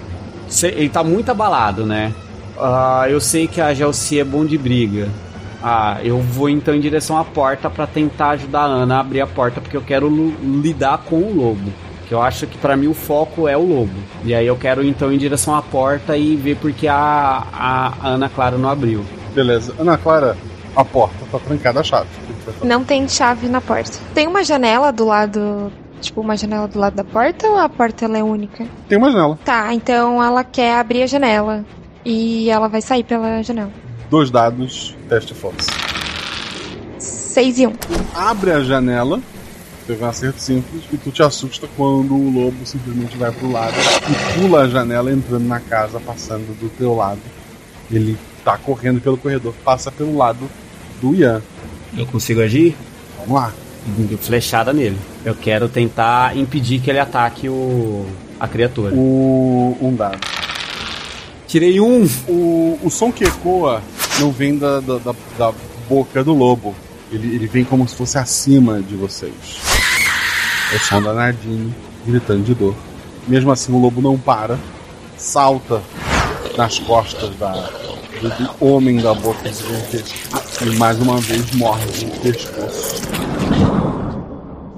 [0.63, 2.13] Ele tá muito abalado, né?
[2.59, 5.09] Ah, eu sei que a Gelsi é bom de briga.
[5.63, 9.21] Ah, eu vou então em direção à porta pra tentar ajudar a Ana a abrir
[9.21, 10.09] a porta, porque eu quero
[10.41, 11.71] lidar com o lobo.
[12.07, 13.95] Que eu acho que pra mim o foco é o lobo.
[14.25, 18.27] E aí eu quero então em direção à porta e ver porque a, a Ana
[18.27, 19.05] Clara não abriu.
[19.33, 19.73] Beleza.
[19.79, 20.35] Ana Clara,
[20.75, 22.09] a porta tá trancada a chave.
[22.63, 23.97] Não tem chave na porta.
[24.13, 25.71] Tem uma janela do lado.
[26.01, 28.65] Tipo, uma janela do lado da porta ou a porta ela é única?
[28.89, 29.39] Tem uma janela.
[29.45, 31.63] Tá, então ela quer abrir a janela.
[32.03, 33.71] E ela vai sair pela janela.
[34.09, 35.71] Dois dados, teste força.
[36.99, 37.69] 6 e 1.
[37.69, 37.73] Um.
[38.13, 39.21] Abre a janela,
[39.87, 43.73] teve um acerto simples, e tu te assusta quando o lobo simplesmente vai pro lado
[43.75, 47.21] e pula a janela entrando na casa, passando do teu lado.
[47.89, 50.49] Ele tá correndo pelo corredor, passa pelo lado
[51.01, 51.41] do Ian.
[51.97, 52.75] Eu consigo agir?
[53.19, 53.53] Vamos lá.
[54.21, 54.97] Flechada nele.
[55.25, 58.05] Eu quero tentar impedir que ele ataque o
[58.39, 58.93] a criatura.
[58.95, 60.19] O um dado.
[61.47, 62.07] Tirei um.
[62.27, 63.81] O, o som que ecoa
[64.19, 65.53] não vem da, da, da- da
[65.87, 66.73] boca do lobo.
[67.11, 69.33] Ele, ele vem como se fosse acima de vocês.
[70.71, 71.73] É o som da Nadine
[72.07, 72.73] gritando de dor.
[73.27, 74.57] Mesmo assim, o lobo não para,
[75.17, 75.81] salta
[76.57, 77.51] nas costas da,
[78.21, 83.01] do, do homem da boca gigantesca e mais uma vez morde o pescoço.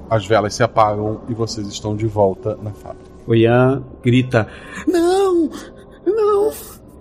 [0.08, 3.10] As velas se apagam e vocês estão de volta na fábrica.
[3.26, 4.46] O Ian grita:
[4.86, 5.50] Não!
[6.06, 6.52] Não!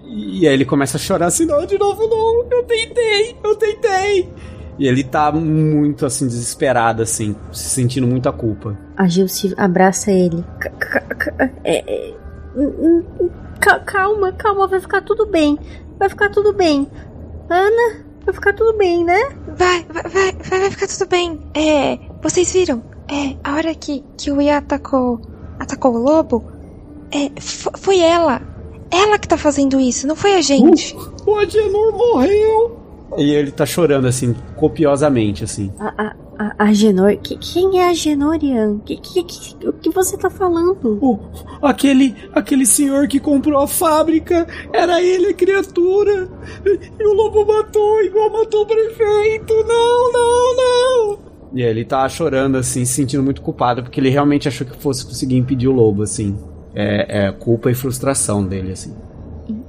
[0.04, 2.48] E aí ele começa a chorar assim: Não, de novo não!
[2.52, 3.36] Eu tentei!
[3.44, 4.30] Eu tentei!
[4.78, 8.78] E ele tá muito assim, desesperado, assim, se sentindo muita culpa.
[8.98, 10.44] A Gilce abraça ele.
[10.60, 11.32] Ca- ca- ca-
[13.60, 15.58] ca- Calma, calma, vai ficar tudo bem.
[15.98, 16.88] Vai ficar tudo bem.
[17.50, 19.20] Ana, vai ficar tudo bem, né?
[19.58, 21.40] Vai, vai, vai, vai, vai ficar tudo bem.
[21.54, 22.84] É, vocês viram?
[23.08, 25.22] É, a hora que, que o Ian atacou,
[25.60, 26.44] atacou o lobo,
[27.12, 28.42] é, fo- foi ela.
[28.92, 30.96] Ela que tá fazendo isso, não foi a gente.
[31.26, 32.80] O Agenor morreu!
[33.18, 35.72] E ele tá chorando, assim, copiosamente, assim.
[35.80, 36.66] A, a, a,
[37.24, 37.94] que- quem é a?
[38.86, 40.76] Que, que, que- o que você tá falando?
[41.62, 46.28] Aquele, aquele senhor que comprou a fábrica, era ele a criatura.
[46.66, 49.54] E o lobo matou, igual matou o prefeito.
[49.54, 51.20] Não, não, não.
[51.54, 54.76] E aí ele tá chorando, assim, se sentindo muito culpado, porque ele realmente achou que
[54.78, 56.38] fosse conseguir impedir o lobo, assim.
[56.74, 58.94] É, é culpa e frustração dele, assim.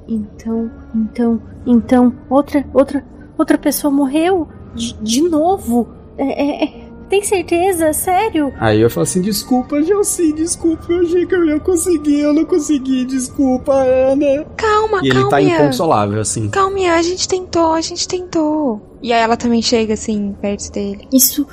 [0.08, 3.04] Então, então, então, outra, outra,
[3.38, 4.48] outra pessoa morreu?
[4.74, 5.88] De, de novo?
[6.18, 7.92] É, é, é, tem certeza?
[7.92, 8.52] Sério?
[8.58, 12.44] Aí eu falo assim, desculpa, Gelsi, desculpa, eu achei que eu ia conseguir, eu não
[12.44, 14.44] consegui, desculpa, Ana.
[14.56, 15.54] Calma, E ele calma, tá Ian.
[15.54, 16.48] inconsolável, assim.
[16.48, 18.80] Calma, a gente tentou, a gente tentou.
[19.02, 21.06] E aí ela também chega assim, perto dele.
[21.12, 21.46] Isso.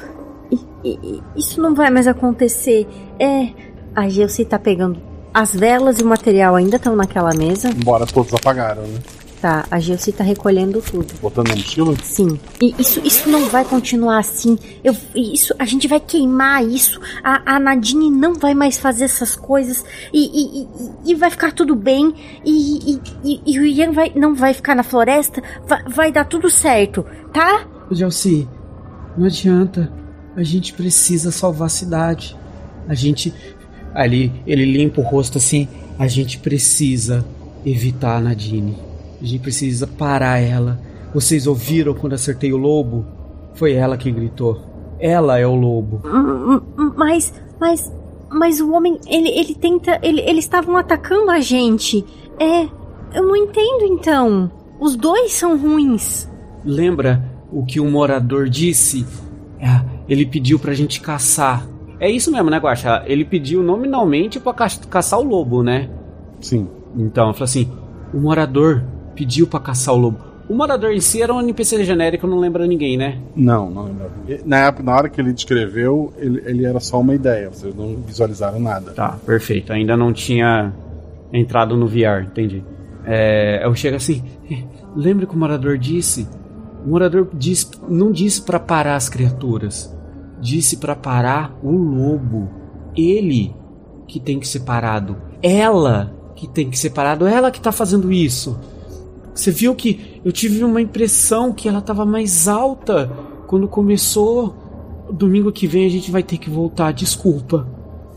[1.36, 2.88] Isso não vai mais acontecer.
[3.20, 3.50] É.
[3.96, 5.00] A Gelsi tá pegando
[5.34, 7.70] as velas e o material ainda estão naquela mesa.
[7.70, 9.00] Embora todos apagaram, né?
[9.44, 11.14] Tá, a Gelsi tá recolhendo tudo.
[11.22, 11.94] Botando na mochila?
[12.02, 12.40] Sim.
[12.62, 14.58] E isso, isso não vai continuar assim.
[14.82, 16.98] Eu, isso, a gente vai queimar isso.
[17.22, 19.84] A, a Nadine não vai mais fazer essas coisas.
[20.14, 22.16] E, e, e- e vai ficar tudo bem.
[22.46, 25.44] E, e, e- e o Ian vai, não vai ficar na floresta.
[25.68, 27.68] Vai, vai dar tudo certo, tá?
[27.92, 28.48] Gelsi,
[29.18, 29.92] não adianta.
[30.38, 32.34] A gente precisa salvar a cidade.
[32.88, 33.34] A gente.
[33.94, 35.68] Ali, ele limpa o rosto assim.
[36.00, 37.26] A gente precisa
[37.66, 38.78] evitar a Nadine.
[39.24, 40.78] A gente precisa parar ela.
[41.14, 43.06] Vocês ouviram quando acertei o lobo?
[43.54, 44.62] Foi ela que gritou.
[45.00, 46.02] Ela é o lobo.
[46.98, 47.94] Mas, mas,
[48.30, 52.04] mas o homem, ele, ele tenta, ele, eles estavam atacando a gente.
[52.38, 52.64] É,
[53.18, 54.52] eu não entendo então.
[54.78, 56.30] Os dois são ruins.
[56.66, 59.06] Lembra o que o morador disse?
[59.58, 61.66] É, ele pediu pra gente caçar.
[61.98, 63.04] É isso mesmo, né, Guaxa?
[63.06, 65.90] Ele pediu nominalmente pra ca caçar o lobo, né?
[66.42, 66.68] Sim.
[66.98, 67.72] Então, falou assim:
[68.14, 68.84] o morador
[69.16, 70.34] pediu pra caçar o lobo.
[70.48, 73.18] O morador em si era um NPC genérico, não lembra ninguém, né?
[73.36, 73.90] Não, não.
[74.46, 77.96] Na, época, na hora que ele descreveu, ele, ele era só uma ideia, vocês não
[77.96, 78.92] visualizaram nada.
[78.92, 79.72] Tá, perfeito.
[79.72, 80.74] Ainda não tinha
[81.32, 82.64] entrado no VR, entendi.
[83.06, 84.24] É, eu chego assim,
[84.96, 86.28] lembra que o morador disse?
[86.86, 89.96] O morador disse, não disse para parar as criaturas,
[90.42, 92.50] disse para parar o lobo.
[92.96, 93.56] Ele
[94.08, 95.16] que tem que ser parado.
[95.42, 97.26] Ela que tem que ser parado.
[97.26, 98.60] Ela que tá fazendo isso.
[99.34, 103.12] Você viu que eu tive uma impressão que ela tava mais alta
[103.48, 104.56] quando começou.
[105.12, 107.68] Domingo que vem a gente vai ter que voltar, desculpa.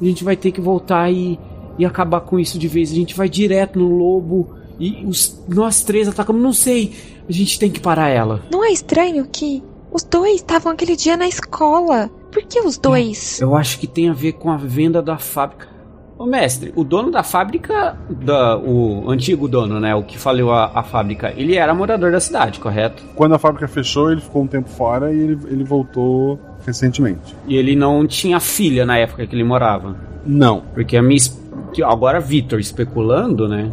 [0.01, 1.39] A gente vai ter que voltar e,
[1.79, 2.93] e acabar com isso de vez.
[2.93, 6.43] A gente vai direto no lobo e os, nós três atacamos.
[6.43, 6.93] Não sei,
[7.29, 8.43] a gente tem que parar ela.
[8.51, 12.11] Não é estranho que os dois estavam aquele dia na escola?
[12.31, 13.41] Por que os dois?
[13.41, 15.69] Eu acho que tem a ver com a venda da fábrica.
[16.19, 20.71] Ô mestre, o dono da fábrica, da, o antigo dono, né, o que faliu a,
[20.75, 23.03] a, fábrica, ele era morador da cidade, correto?
[23.15, 27.37] Quando a fábrica fechou, ele ficou um tempo fora e ele, ele voltou recentemente.
[27.47, 29.97] E ele não tinha filha na época que ele morava?
[30.27, 30.63] Não.
[30.75, 31.21] Porque a minha.
[31.85, 33.73] Agora, Vitor especulando, né?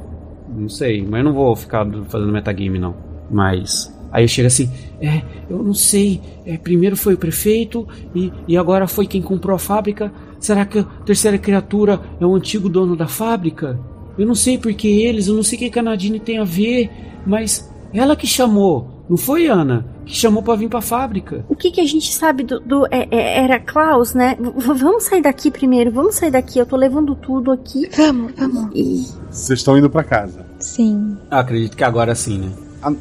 [0.56, 2.96] Não sei, mas eu não vou ficar fazendo metagame, não.
[3.32, 3.92] Mas.
[4.12, 4.70] Aí eu chego assim,
[5.02, 9.56] é, eu não sei, é, primeiro foi o prefeito e, e agora foi quem comprou
[9.56, 10.12] a fábrica.
[10.44, 13.80] Será que a terceira criatura é o antigo dono da fábrica?
[14.18, 16.92] Eu não sei porque eles, eu não sei o que a Nadine tem a ver,
[17.26, 19.86] mas ela que chamou, não foi Ana?
[20.06, 21.46] Que chamou para vir pra fábrica.
[21.48, 22.60] O que, que a gente sabe do.
[22.60, 24.36] do é, é, era Klaus, né?
[24.38, 26.60] V vamos sair daqui primeiro, vamos sair daqui.
[26.60, 27.88] Eu tô levando tudo aqui.
[27.96, 28.70] Vamos, vamos.
[28.76, 29.08] E...
[29.32, 30.46] Vocês estão indo para casa?
[30.60, 31.18] Sim.
[31.32, 32.52] Ah, acredito que agora sim, né?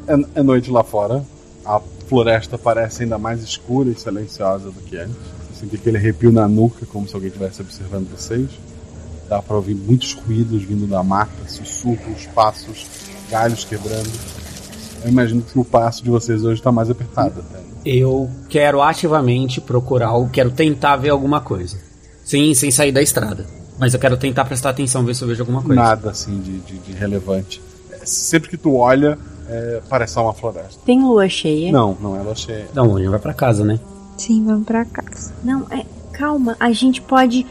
[0.07, 1.25] É, é noite lá fora.
[1.65, 5.32] A floresta parece ainda mais escura e silenciosa do que antes.
[5.63, 8.49] Sente aquele arrepio na nuca, como se alguém estivesse observando vocês.
[9.29, 12.85] Dá para ouvir muitos ruídos vindo da mata, sussurros, passos,
[13.29, 14.11] galhos quebrando.
[15.05, 17.39] Eu imagino que o passo de vocês hoje está mais apertado.
[17.39, 17.63] Até.
[17.85, 21.77] Eu quero ativamente procurar, eu quero tentar ver alguma coisa.
[22.25, 23.45] Sem, sem sair da estrada.
[23.79, 25.81] Mas eu quero tentar prestar atenção, ver se eu vejo alguma coisa.
[25.81, 27.61] Nada assim de, de, de relevante.
[28.03, 29.17] Sempre que tu olha,
[29.47, 30.81] é, parece uma floresta.
[30.85, 31.71] Tem lua cheia?
[31.71, 32.67] Não, não é lua cheia.
[32.73, 33.79] Não, a gente vai pra casa, né?
[34.23, 35.33] Sim, vamos pra casa.
[35.43, 35.85] Não, é.
[36.13, 37.45] Calma, a gente pode.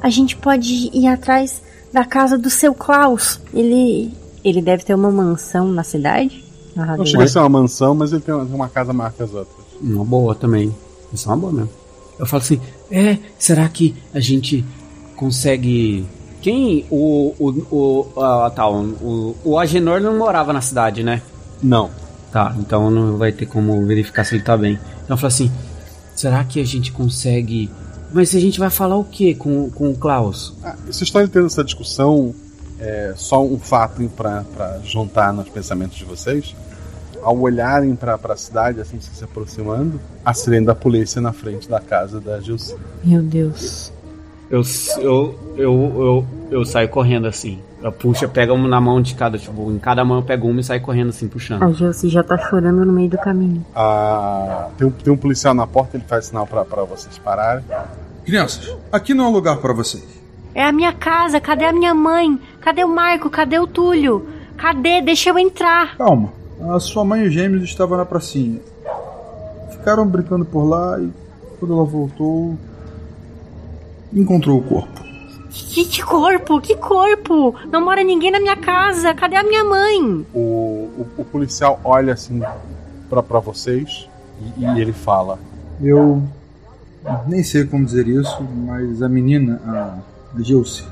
[0.00, 1.60] A gente pode ir atrás
[1.92, 3.38] da casa do seu Klaus.
[3.52, 4.10] Ele.
[4.42, 6.42] Ele deve ter uma mansão na cidade?
[6.74, 9.66] Não chega a ser uma mansão, mas ele tem uma casa maior que as outras.
[9.80, 10.74] Uma boa também.
[11.12, 11.70] Isso é uma boa mesmo.
[12.18, 12.60] Eu falo assim,
[12.90, 14.64] é, será que a gente
[15.16, 16.06] consegue.
[16.40, 16.86] Quem.
[16.90, 17.34] O.
[17.38, 17.50] O.
[17.70, 18.20] O.
[18.20, 21.20] Ah, tá, o, o Agenor não morava na cidade, né?
[21.62, 21.90] Não.
[22.32, 24.72] Tá, então não vai ter como verificar se ele tá bem.
[25.04, 25.50] Então eu falo assim:
[26.14, 27.70] será que a gente consegue.
[28.12, 30.54] Mas a gente vai falar o que com, com o Klaus?
[30.62, 32.34] Ah, vocês estão tendo essa discussão
[32.78, 34.44] é só um fato para
[34.84, 36.54] juntar nos pensamentos de vocês?
[37.22, 41.80] Ao olharem para a cidade, assim, se aproximando, a sirene da polícia na frente da
[41.80, 42.76] casa da Gilce.
[43.02, 43.92] Meu Deus.
[44.50, 44.62] Eu,
[44.98, 47.58] eu, eu, eu, eu saio correndo assim.
[47.84, 50.58] Eu puxa, pega uma na mão de cada, tipo, em cada mão eu pego uma
[50.58, 51.62] e saio correndo assim, puxando.
[51.62, 53.62] A Gilce já tá chorando no meio do caminho.
[53.76, 57.62] Ah, tem, um, tem um policial na porta, ele faz sinal para vocês pararem.
[58.24, 60.02] Crianças, aqui não é um lugar para vocês.
[60.54, 62.40] É a minha casa, cadê a minha mãe?
[62.58, 63.28] Cadê o Marco?
[63.28, 64.30] Cadê o Túlio?
[64.56, 65.02] Cadê?
[65.02, 65.94] Deixa eu entrar.
[65.98, 66.32] Calma,
[66.70, 68.62] a sua mãe e os gêmeos estavam na pracinha.
[69.72, 71.10] Ficaram brincando por lá e
[71.60, 72.56] quando ela voltou,
[74.10, 75.03] encontrou o corpo.
[75.54, 76.60] Que, que, corpo?
[76.60, 77.54] Que corpo?
[77.70, 79.14] Não mora ninguém na minha casa.
[79.14, 80.26] Cadê a minha mãe?
[80.34, 82.42] O, o, o policial olha assim
[83.08, 84.08] para vocês
[84.58, 85.38] e, e, ele fala:
[85.80, 86.22] Eu
[87.28, 89.60] nem sei como dizer isso, mas a menina,
[90.36, 90.84] a Gilce,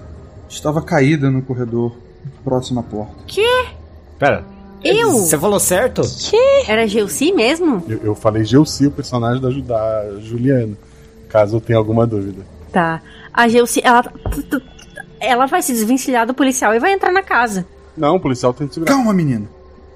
[0.49, 1.97] estava caída no corredor
[2.45, 3.15] próximo à porta.
[3.27, 3.67] Que?
[4.17, 4.45] Pera.
[4.85, 5.11] Eu?
[5.11, 6.03] Você falou certo?
[6.03, 6.71] Que?
[6.71, 7.83] Era Gilce mesmo?
[7.89, 10.77] Eu, eu falei Gilce, o personagem da, da Juliana,
[11.29, 12.52] caso eu tenha alguma dúvida.
[12.73, 13.03] Tá.
[13.33, 14.05] A Gilce, ela.
[15.21, 17.65] Ela vai se desvencilhar do policial e vai entrar na casa.
[17.97, 18.93] Não, o policial tem que segurar.
[18.93, 19.49] Calma, menina.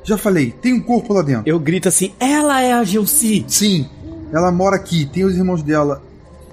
[0.05, 1.43] Já falei, tem um corpo lá dentro.
[1.47, 3.45] Eu grito assim, ela é a Gilce.
[3.49, 3.89] Sim,
[4.33, 6.01] ela mora aqui, tem os irmãos dela.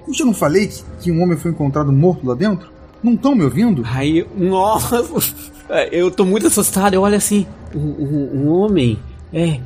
[0.08, 2.72] Eu já não falei que, que um homem foi encontrado morto lá dentro?
[3.04, 3.84] Não estão me ouvindo?
[3.86, 5.06] Aí, nossa,
[5.92, 6.94] eu tô muito assustado.
[6.94, 7.46] Eu olho assim,
[7.76, 8.98] um, um, um homem,
[9.32, 9.60] é,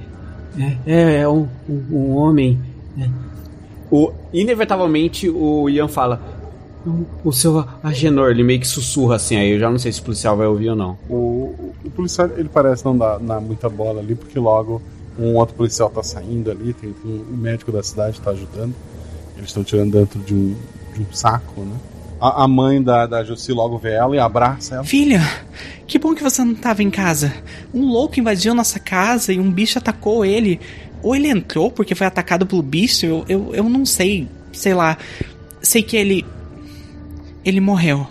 [0.59, 2.59] é, é, é um, um, homem.
[2.99, 3.07] É.
[3.91, 6.21] o, inevitavelmente o Ian fala:
[6.85, 9.99] o, o seu Agenor, ele meio que sussurra assim, aí eu já não sei se
[10.01, 10.97] o policial vai ouvir ou não.
[11.09, 14.81] O, o policial, ele parece não dar, dar muita bola ali, porque logo
[15.17, 18.73] um outro policial tá saindo ali, tem, tem um médico da cidade tá ajudando.
[19.35, 20.55] Eles estão tirando dentro de um,
[20.95, 21.75] de um saco, né?
[22.19, 24.83] A, a mãe da, da Jussi logo vê ela e abraça ela.
[24.83, 25.21] Filha,
[25.85, 27.31] que bom que você não estava em casa.
[27.73, 30.59] Um louco invadiu nossa casa e um bicho atacou ele.
[31.03, 34.27] Ou ele entrou porque foi atacado pelo bicho, eu, eu, eu não sei.
[34.51, 34.97] Sei lá.
[35.61, 36.25] Sei que ele.
[37.47, 38.05] Ele morreu.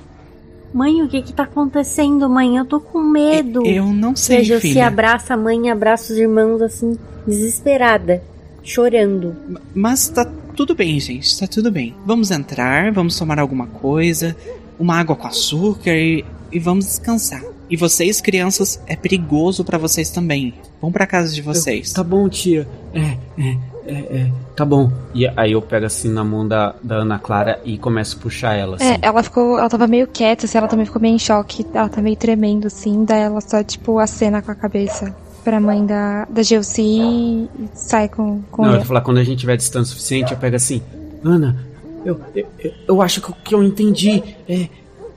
[0.73, 2.57] Mãe, o que que tá acontecendo, mãe?
[2.57, 3.67] Eu tô com medo.
[3.67, 4.73] Eu não sei, Veja, filha.
[4.73, 8.23] se abraça a mãe, abraça os irmãos assim, desesperada,
[8.63, 9.37] chorando.
[9.75, 10.25] Mas tá
[10.57, 11.95] tudo bem, gente, tá tudo bem.
[12.07, 14.35] Vamos entrar, vamos tomar alguma coisa,
[14.79, 17.43] uma água com açúcar e, e vamos descansar.
[17.69, 20.55] E vocês, crianças, é perigoso pra vocês também.
[20.81, 21.93] Vão pra casa de vocês.
[21.93, 22.67] Tá bom, tia.
[22.95, 24.33] É, é, é, é.
[24.55, 24.91] Tá bom.
[25.15, 28.55] E aí eu pego assim na mão da, da Ana Clara e começo a puxar
[28.55, 28.77] ela.
[28.77, 28.85] Assim.
[28.85, 29.59] É, ela ficou.
[29.59, 31.67] Ela tava meio quieta, assim, ela também ficou meio em choque.
[31.75, 33.05] Ela tá meio tremendo, assim.
[33.05, 35.15] Daí ela só, tipo, acena com a cabeça
[35.45, 38.79] pra mãe da, da Gelsi e sai com, com Não, eu ele.
[38.81, 40.83] vou falar, quando a gente tiver distância suficiente, eu pego assim,
[41.25, 41.57] Ana,
[42.05, 44.69] eu, eu, eu- eu acho que, o que eu entendi é.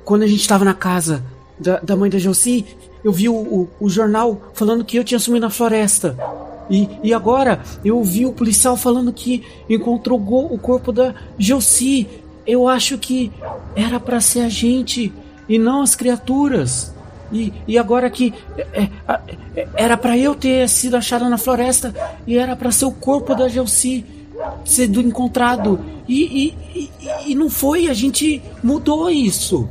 [0.05, 1.23] Quando a gente tava na casa
[1.59, 2.65] da, da mãe da Josi,
[3.03, 6.15] eu vi o, o, o jornal falando que eu tinha sumido na floresta.
[6.69, 12.07] E, e agora eu vi o policial falando que encontrou o corpo da Josi.
[12.45, 13.31] Eu acho que
[13.75, 15.11] era pra ser a gente
[15.47, 16.93] e não as criaturas.
[17.31, 18.89] E, e agora que é, é,
[19.55, 21.93] é, era pra eu ter sido achada na floresta
[22.25, 24.03] e era pra ser o corpo da Gelsi
[24.65, 25.79] sendo encontrado.
[26.07, 29.69] E, e, e, e não foi, a gente mudou isso.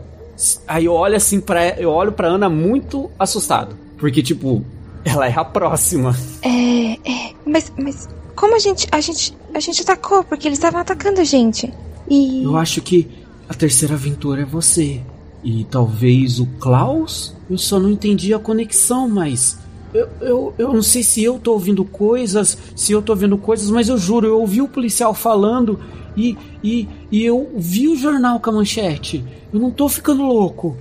[0.67, 4.65] Aí eu olho assim para eu olho pra Ana muito assustado, porque tipo,
[5.05, 6.17] ela é a próxima.
[6.43, 7.35] É, é.
[7.47, 8.87] Mas, mas como a gente.
[8.93, 9.37] A gente.
[9.55, 11.73] A gente atacou, porque eles estavam atacando a gente.
[12.09, 12.45] E.
[12.45, 13.09] Eu acho que
[13.49, 15.01] a terceira aventura é você.
[15.43, 17.35] E talvez o Klaus?
[17.49, 19.59] Eu só não entendi a conexão, mas.
[19.93, 23.71] Eu, eu, eu não sei se eu tô ouvindo coisas, se eu tô vendo coisas,
[23.71, 25.81] mas eu juro, eu ouvi o policial falando
[26.15, 29.25] e, e, e eu vi o jornal com a manchete.
[29.53, 30.77] Eu não tô ficando louco.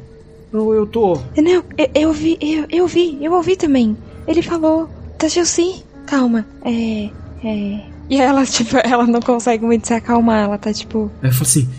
[0.52, 1.14] Ou eu tô.
[1.38, 3.96] Não, eu, eu vi, eu, eu vi, eu ouvi também.
[4.28, 7.10] Ele falou, tá Gelsi, calma, é,
[7.44, 7.86] é...
[8.10, 11.12] E ela, tipo, ela não consegue muito se acalmar, ela tá, tipo...
[11.22, 11.70] Eu falei assim: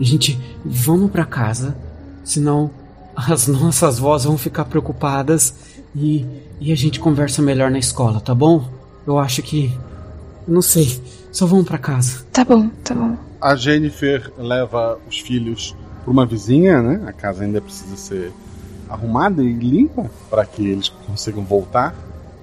[0.00, 1.76] gente, vamos pra casa,
[2.24, 2.70] senão
[3.16, 5.54] as nossas vozes vão ficar preocupadas
[5.94, 6.26] e,
[6.60, 8.68] e a gente conversa melhor na escola, tá bom?
[9.06, 9.72] Eu acho que.
[10.46, 11.00] Não sei,
[11.32, 12.24] só vamos pra casa.
[12.32, 13.16] Tá bom, tá bom.
[13.40, 17.02] A Jennifer leva os filhos pra uma vizinha, né?
[17.06, 18.32] A casa ainda precisa ser
[18.88, 21.94] arrumada e limpa para que eles consigam voltar.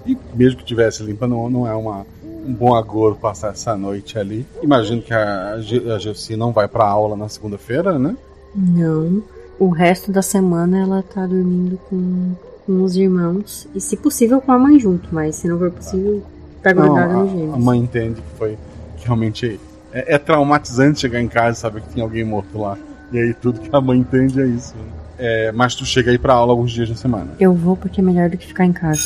[0.06, 4.18] E mesmo que tivesse limpa, não, não é uma, um bom agouro passar essa noite
[4.20, 4.45] ali.
[4.61, 8.15] Imagino que a, a Gelsi não vai pra aula na segunda-feira, né?
[8.56, 9.24] Não.
[9.60, 12.34] O resto da semana ela tá dormindo com,
[12.65, 13.68] com os irmãos.
[13.74, 16.22] E se possível com a mãe junto, mas se não for possível,
[16.61, 17.57] tá Não, grudada no a, a gêmeos.
[17.57, 18.57] mãe entende que foi
[18.98, 19.60] que realmente
[19.91, 22.78] é, é traumatizante chegar em casa e saber que tem alguém morto lá.
[23.11, 24.76] E aí tudo que a mãe entende é isso.
[24.76, 24.84] né?
[25.26, 27.32] É, mas tu chega aí pra aula alguns dias da semana.
[27.40, 29.00] Eu vou porque é melhor do que ficar em casa.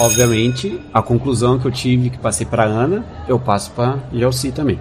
[0.00, 4.80] Obviamente, a conclusão que eu tive, que passei pra Ana, eu passo pra Gelsi também.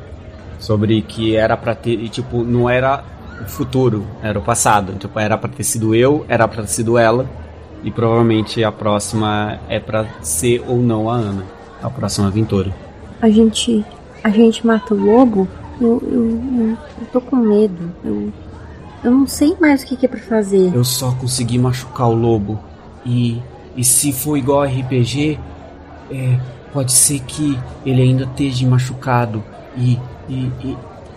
[0.57, 1.99] Sobre que era pra ter.
[1.99, 3.03] E, tipo, não era
[3.41, 4.93] o futuro, era o passado.
[4.93, 7.29] Tipo, era pra ter sido eu, era pra ter sido ela.
[7.83, 11.43] E provavelmente a próxima é pra ser ou não a Ana.
[11.83, 12.73] A próxima aventura.
[13.21, 13.83] A gente.
[14.23, 15.45] A gente mata o lobo?
[15.81, 17.91] Eu, eu, eu, eu tô com medo.
[18.05, 18.31] Eu.
[19.07, 20.69] Eu não sei mais o que, que é pra fazer.
[20.75, 22.59] Eu só consegui machucar o lobo.
[23.05, 23.41] E,
[23.73, 25.39] e se for igual a RPG,
[26.11, 26.37] é,
[26.73, 29.41] pode ser que ele ainda esteja machucado.
[29.77, 29.97] E,
[30.27, 30.51] e,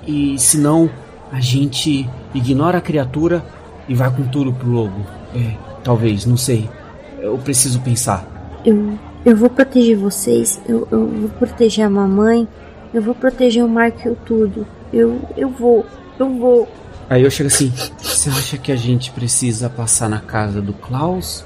[0.07, 0.89] e, e se não,
[1.33, 3.45] a gente ignora a criatura
[3.89, 5.05] e vai com tudo pro lobo.
[5.35, 6.71] É, talvez, não sei.
[7.19, 8.25] Eu preciso pensar.
[8.65, 12.47] Eu, eu vou proteger vocês, eu, eu vou proteger a mamãe,
[12.95, 14.65] eu vou proteger o Mark e o tudo.
[14.93, 15.85] Eu, eu vou,
[16.21, 16.69] eu vou.
[17.11, 17.71] Aí eu chego assim:
[18.01, 21.45] Você acha que a gente precisa passar na casa do Klaus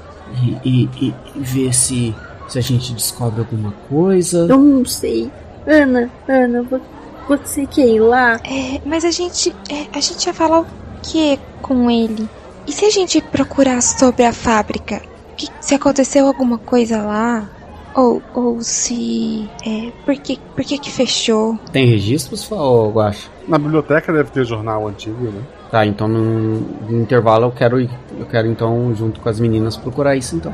[0.63, 2.15] e, e, e- ver se,
[2.47, 4.45] se a gente descobre alguma coisa?
[4.49, 5.29] Eu não sei.
[5.67, 6.79] Ana, Ana, vo-
[7.27, 8.39] você quer ir lá?
[8.43, 9.53] É, mas a gente.
[9.69, 10.65] é, a gente ia falar o
[11.01, 12.29] que com ele?
[12.67, 15.01] E se a gente procurar sobre a fábrica?
[15.35, 17.49] Que- se aconteceu alguma coisa lá?
[17.95, 19.49] Ou, ou se.
[19.65, 21.57] É, por que, por que que fechou?
[21.71, 23.29] Tem registros, ou Guacha?
[23.47, 25.41] Na biblioteca deve ter jornal antigo, né?
[25.69, 27.89] Tá, então no, no intervalo eu quero ir.
[28.17, 30.53] Eu quero então, junto com as meninas, procurar isso então.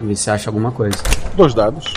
[0.00, 0.96] Ver se acha alguma coisa.
[1.34, 1.92] Dois dados.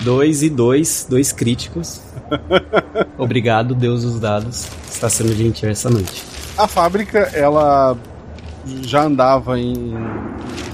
[0.00, 2.00] Dois e dois, dois críticos.
[3.18, 4.68] Obrigado, Deus dos dados.
[4.88, 6.24] Está sendo gentil essa noite.
[6.56, 7.96] A fábrica, ela
[8.82, 9.94] já andava em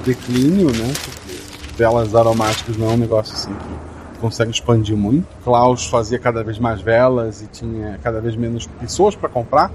[0.05, 0.93] declínio, né?
[0.93, 1.39] Porque
[1.77, 3.88] velas aromáticas não é um negócio assim que
[4.21, 5.27] consegue expandir muito.
[5.43, 9.71] Klaus fazia cada vez mais velas e tinha cada vez menos pessoas para comprar.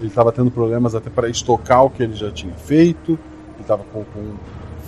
[0.00, 3.12] Ele estava tendo problemas até para estocar o que ele já tinha feito.
[3.12, 4.34] Ele estava com, com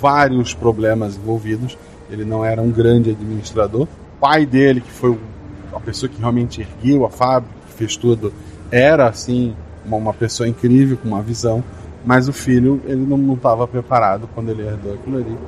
[0.01, 1.79] vários problemas envolvidos.
[2.11, 3.83] Ele não era um grande administrador.
[3.83, 5.19] O pai dele, que foi
[5.73, 8.33] a pessoa que realmente ergueu a fábrica, fez tudo,
[8.71, 9.55] era assim
[9.85, 11.63] uma, uma pessoa incrível com uma visão.
[12.05, 15.39] Mas o filho, ele não estava preparado quando ele herdou aquilo ali.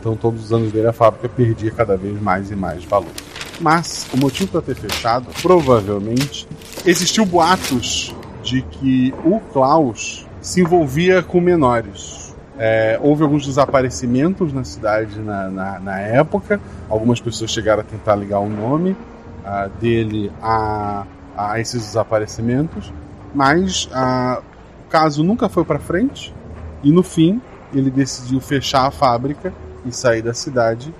[0.00, 3.12] Então, todos os anos dele, a fábrica perdia cada vez mais e mais valor.
[3.60, 6.48] Mas o motivo para ter fechado, provavelmente,
[6.86, 12.34] existiu boatos de que o Klaus se envolvia com menores.
[12.58, 16.58] É, houve alguns desaparecimentos na cidade na, na, na, época.
[16.88, 21.04] Algumas pessoas chegaram a tentar ligar o nome uh, dele a,
[21.36, 22.92] a, esses desaparecimentos,
[23.34, 24.42] mas uh,
[24.86, 26.34] o caso nunca foi para frente.
[26.82, 27.40] E no fim,
[27.74, 29.52] ele decidiu fechar a fábrica
[29.84, 30.94] e sair da cidade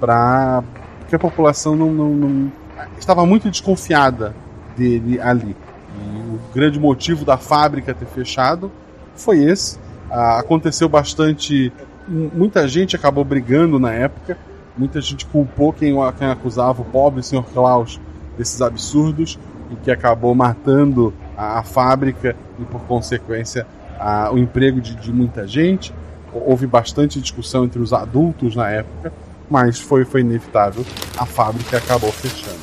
[0.00, 0.62] para
[1.00, 2.52] porque a população não, não, não
[2.98, 4.34] estava muito desconfiada
[4.76, 5.54] dele ali.
[5.94, 8.72] E o grande motivo da fábrica ter fechado
[9.14, 9.78] foi esse.
[10.10, 11.70] Ah, aconteceu bastante.
[12.08, 14.38] Muita gente acabou brigando na época.
[14.76, 17.44] Muita gente culpou quem, quem acusava o pobre Sr.
[17.52, 18.00] Klaus
[18.38, 19.38] desses absurdos
[19.70, 23.66] e que acabou matando a, a fábrica e, por consequência,
[23.98, 25.92] a, o emprego de, de muita gente.
[26.32, 29.12] Houve bastante discussão entre os adultos na época,
[29.50, 30.84] mas foi, foi inevitável.
[31.16, 32.60] A fábrica acabou fechando.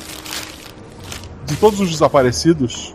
[1.46, 2.94] De todos os desaparecidos,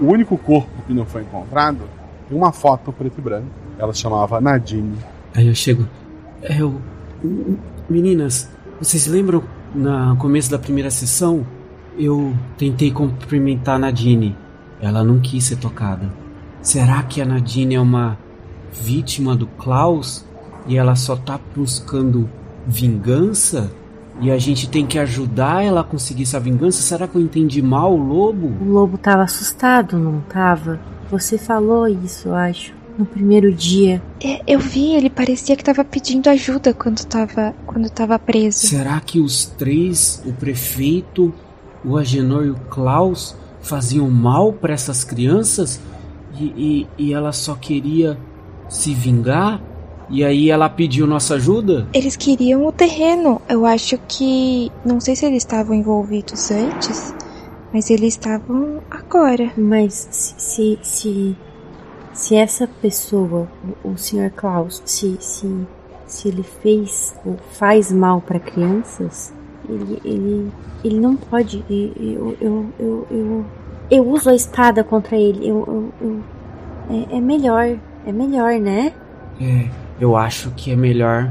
[0.00, 1.80] o único corpo que não foi encontrado
[2.28, 3.48] tem uma foto preto e branco.
[3.78, 4.96] Ela chamava Nadine.
[5.34, 5.86] Aí eu chego.
[6.42, 6.80] Eu.
[7.88, 9.42] Meninas, vocês lembram
[9.74, 11.46] no começo da primeira sessão?
[11.98, 14.36] Eu tentei cumprimentar a Nadine.
[14.80, 16.10] Ela não quis ser tocada.
[16.60, 18.18] Será que a Nadine é uma
[18.72, 20.24] vítima do Klaus
[20.66, 22.28] e ela só tá buscando
[22.66, 23.70] vingança?
[24.20, 26.82] E a gente tem que ajudar ela a conseguir essa vingança?
[26.82, 28.52] Será que eu entendi mal o lobo?
[28.60, 30.78] O lobo tava assustado, não tava?
[31.10, 34.02] Você falou isso, eu acho, no primeiro dia.
[34.22, 38.66] É, eu vi, ele parecia que tava pedindo ajuda quando tava, quando tava preso.
[38.66, 41.34] Será que os três, o prefeito,
[41.84, 45.80] o Agenor e o Klaus, faziam mal para essas crianças?
[46.38, 48.18] E, e, e ela só queria
[48.72, 49.60] se vingar?
[50.08, 51.86] E aí ela pediu nossa ajuda?
[51.92, 53.40] Eles queriam o terreno.
[53.48, 54.72] Eu acho que.
[54.84, 57.14] Não sei se eles estavam envolvidos antes,
[57.72, 59.52] mas eles estavam agora.
[59.56, 60.34] Mas se.
[60.38, 61.36] Se, se,
[62.12, 63.48] se essa pessoa,
[63.84, 64.30] o, o Sr.
[64.34, 65.66] Klaus, se, se,
[66.06, 69.32] se ele fez ou faz mal para crianças,
[69.68, 70.52] ele, ele,
[70.84, 71.64] ele não pode.
[71.70, 73.44] Eu, eu, eu, eu,
[73.90, 75.48] eu, uso a espada contra ele.
[75.48, 76.20] Eu, eu, eu
[76.90, 77.78] é, é melhor.
[78.06, 78.92] É melhor, né?
[79.40, 79.68] É,
[80.00, 81.30] eu acho que é melhor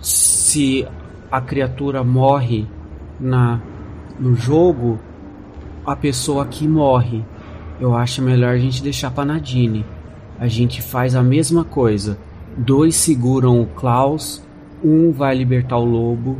[0.00, 0.86] se
[1.30, 2.66] a criatura morre
[3.18, 3.60] na
[4.18, 4.98] no jogo,
[5.86, 7.24] a pessoa aqui morre.
[7.80, 9.86] Eu acho melhor a gente deixar pra Nadine.
[10.38, 12.18] A gente faz a mesma coisa.
[12.56, 14.42] Dois seguram o Klaus,
[14.84, 16.38] um vai libertar o lobo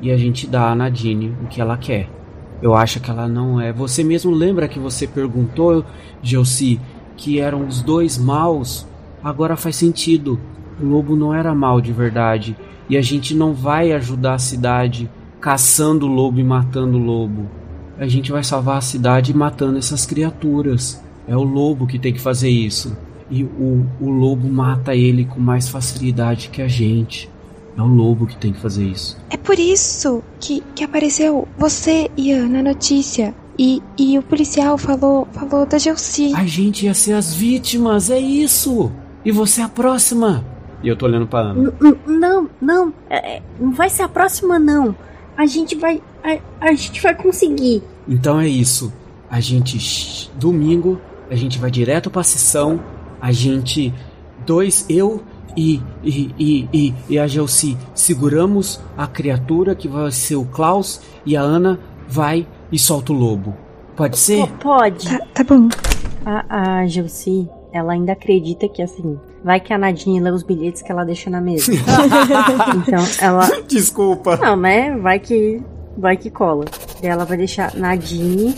[0.00, 2.10] e a gente dá a Nadine o que ela quer.
[2.60, 3.72] Eu acho que ela não é.
[3.72, 5.84] Você mesmo lembra que você perguntou,
[6.22, 6.80] Gelsi,
[7.16, 8.86] que eram os dois maus?
[9.24, 10.38] Agora faz sentido.
[10.78, 12.54] O lobo não era mal de verdade.
[12.90, 15.10] E a gente não vai ajudar a cidade
[15.40, 17.48] caçando o lobo e matando o lobo.
[17.98, 21.02] A gente vai salvar a cidade matando essas criaturas.
[21.26, 22.94] É o lobo que tem que fazer isso.
[23.30, 27.30] E o, o lobo mata ele com mais facilidade que a gente.
[27.76, 29.16] É o lobo que tem que fazer isso.
[29.30, 33.34] É por isso que, que apareceu você, Ian, na notícia.
[33.58, 36.34] E, e o policial falou, falou da Gelsi.
[36.34, 38.92] A gente ia ser as vítimas, é isso!
[39.24, 40.44] E você é a próxima!
[40.82, 41.72] E eu tô olhando pra Ana.
[42.06, 44.94] Não, não, é, não vai ser a próxima, não.
[45.34, 46.02] A gente vai.
[46.22, 47.82] A, a gente vai conseguir.
[48.06, 48.92] Então é isso.
[49.30, 50.30] A gente.
[50.34, 52.80] Domingo, a gente vai direto pra sessão.
[53.18, 53.94] A gente.
[54.44, 55.22] Dois, eu
[55.56, 61.00] e, e, e, e, e a Gelsi seguramos a criatura que vai ser o Klaus.
[61.24, 63.56] E a Ana vai e solta o lobo.
[63.96, 64.46] Pode ser?
[64.60, 65.08] pode.
[65.08, 65.68] Tá, tá bom.
[66.26, 70.80] A, a Gelsi, ela ainda acredita que assim, vai que a Nadine lê os bilhetes
[70.80, 71.72] que ela deixa na mesa.
[71.74, 73.50] então ela.
[73.66, 74.36] Desculpa.
[74.36, 74.96] Não, né?
[74.96, 75.60] Vai que.
[75.98, 76.66] Vai que cola.
[77.02, 78.54] E ela vai deixar Nadine,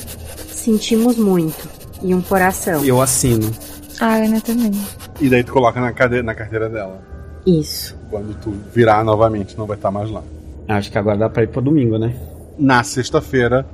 [0.48, 1.66] sentimos muito.
[2.02, 2.84] E um coração.
[2.84, 3.50] Eu assino.
[3.98, 4.72] A Ana também.
[5.18, 6.22] E daí tu coloca na, cade...
[6.22, 7.00] na carteira dela.
[7.46, 7.96] Isso.
[8.10, 10.22] Quando tu virar novamente, não vai estar mais lá.
[10.68, 12.14] Acho que agora dá pra ir pro domingo, né?
[12.58, 13.66] Na sexta-feira,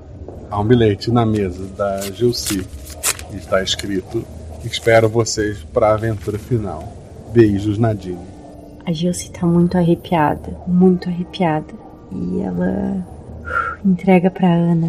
[0.48, 2.64] há um bilhete na mesa da Gilci.
[3.32, 4.24] E está escrito:
[4.64, 6.92] Espero vocês para a aventura final.
[7.32, 8.18] Beijos, Nadine.
[8.84, 11.72] A Gilce tá muito arrepiada, muito arrepiada.
[12.10, 13.04] E ela
[13.84, 14.88] uh, entrega pra Ana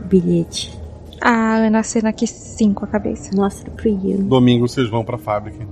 [0.00, 0.78] o bilhete.
[1.20, 3.34] A Ana cena aqui sim com a cabeça.
[3.34, 4.18] Mostra pro Ian.
[4.18, 5.66] Domingo vocês vão pra fábrica.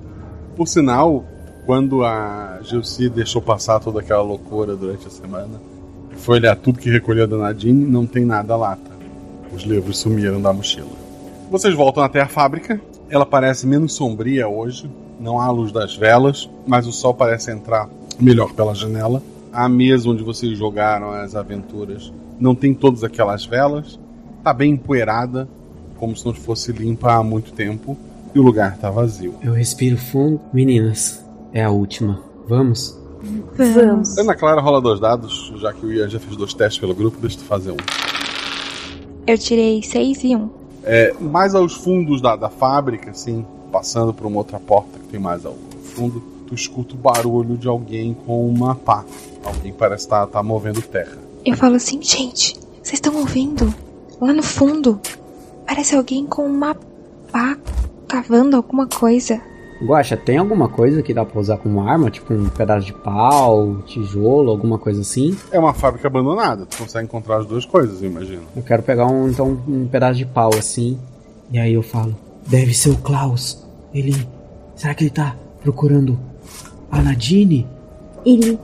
[0.56, 1.24] Por sinal,
[1.66, 5.60] quando a Gilci deixou passar toda aquela loucura durante a semana,
[6.16, 8.94] foi olhar tudo que recolheu da Nadine, não tem nada lá, tá?
[9.52, 10.88] Os livros sumiram da mochila.
[11.50, 12.80] Vocês voltam até a fábrica.
[13.08, 14.90] Ela parece menos sombria hoje.
[15.20, 19.22] Não há a luz das velas, mas o sol parece entrar melhor pela janela.
[19.52, 23.98] A mesa onde vocês jogaram as aventuras não tem todas aquelas velas.
[24.42, 25.48] Tá bem empoeirada,
[25.96, 27.96] como se não fosse limpa há muito tempo.
[28.34, 29.34] E o lugar tá vazio.
[29.42, 30.40] Eu respiro fundo.
[30.52, 32.20] Meninas, é a última.
[32.48, 32.98] Vamos?
[33.56, 34.18] Vamos.
[34.18, 37.18] Ana Clara rola dois dados, já que o Ian já fez dois testes pelo grupo,
[37.20, 37.76] deixa eu fazer um.
[39.26, 40.38] Eu tirei 6 e 1.
[40.38, 40.63] Um.
[40.84, 45.18] É, mais aos fundos da, da fábrica, assim, passando por uma outra porta que tem
[45.18, 45.54] mais ao
[45.94, 49.04] fundo, tu escuta o barulho de alguém com uma pá.
[49.44, 51.18] Alguém parece estar tá, tá movendo terra.
[51.44, 53.74] Eu falo assim, gente, vocês estão ouvindo?
[54.20, 55.00] Lá no fundo,
[55.66, 56.76] parece alguém com uma
[57.32, 57.56] pá
[58.06, 59.40] cavando alguma coisa.
[59.84, 62.10] Guaxa, tem alguma coisa que dá pra usar como arma?
[62.10, 65.36] Tipo um pedaço de pau, tijolo, alguma coisa assim?
[65.52, 68.42] É uma fábrica abandonada, tu consegue encontrar as duas coisas, eu imagino.
[68.56, 70.98] Eu quero pegar um, então, um pedaço de pau assim.
[71.50, 72.14] E aí eu falo,
[72.46, 73.62] deve ser o Klaus.
[73.92, 74.14] Ele.
[74.74, 76.18] Será que ele tá procurando
[76.90, 77.66] a Nadine?
[78.24, 78.58] Ele.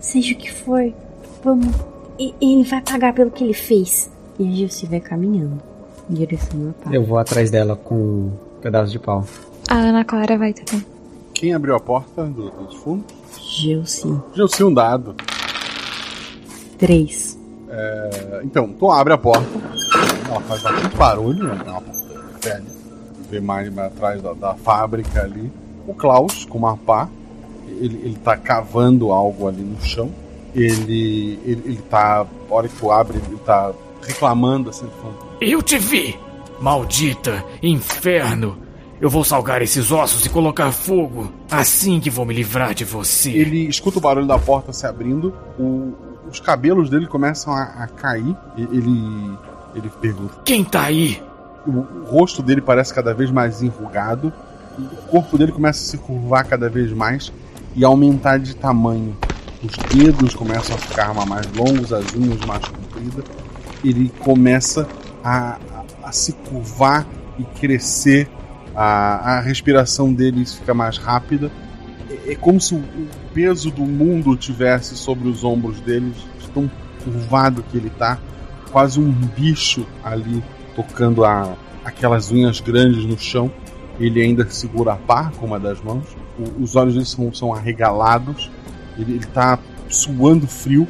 [0.00, 0.92] Seja o que for,
[1.44, 1.74] vamos.
[2.18, 4.10] e- Ele vai pagar pelo que ele fez.
[4.38, 5.62] E a Gilce vai caminhando
[6.10, 6.90] em direção à pá.
[6.92, 9.24] Eu vou atrás dela com um pedaço de pau.
[9.68, 10.84] A Ana Clara vai também.
[11.34, 13.06] Quem abriu a porta do- dos fundos?
[13.40, 14.08] Gilce.
[14.34, 15.14] Gilci, um dado.
[16.78, 17.38] Três.
[17.68, 19.46] É, então, tu abre a porta,
[20.28, 22.64] ela faz bastante barulho, é uma porta velha.
[23.30, 25.50] Vê mais, mais atrás da, da fábrica ali.
[25.86, 27.08] O Klaus, com uma pá,
[27.66, 30.10] ele, ele tá cavando algo ali no chão.
[30.54, 33.72] Ele, ele, ele tá, a hora que tu abre, ele tá
[34.02, 36.14] reclamando assim, falando, Eu te vi!
[36.60, 37.42] Maldita!
[37.62, 38.58] Inferno!
[39.02, 41.30] Eu vou salgar esses ossos e colocar fogo.
[41.50, 43.30] Assim que vou me livrar de você.
[43.30, 45.92] Ele escuta o barulho da porta se abrindo, o-
[46.30, 48.34] os cabelos dele começam a, a cair.
[48.56, 49.36] Ele,
[49.74, 51.20] ele pergunta: Quem tá aí?
[51.66, 54.32] O, o rosto dele parece cada vez mais enrugado,
[54.78, 57.32] o corpo dele começa a se curvar cada vez mais
[57.74, 59.16] e aumentar de tamanho.
[59.64, 63.24] Os dedos começam a ficar mais longos, as unhas mais compridas.
[63.84, 64.86] Ele começa
[65.24, 65.56] a,
[66.04, 67.04] a- a se curvar
[67.36, 68.28] e crescer.
[68.74, 71.50] A, a respiração dele fica mais rápida.
[72.10, 76.48] É, é como se o, o peso do mundo tivesse sobre os ombros dele, de
[76.50, 76.70] tão
[77.04, 78.18] curvado que ele tá.
[78.70, 80.42] Quase um bicho ali
[80.74, 81.54] tocando a,
[81.84, 83.50] aquelas unhas grandes no chão.
[84.00, 86.04] Ele ainda segura a pá com uma das mãos.
[86.38, 88.50] O- os olhos dele são, são arregalados.
[88.98, 89.58] Ele, ele tá
[89.88, 90.88] suando frio,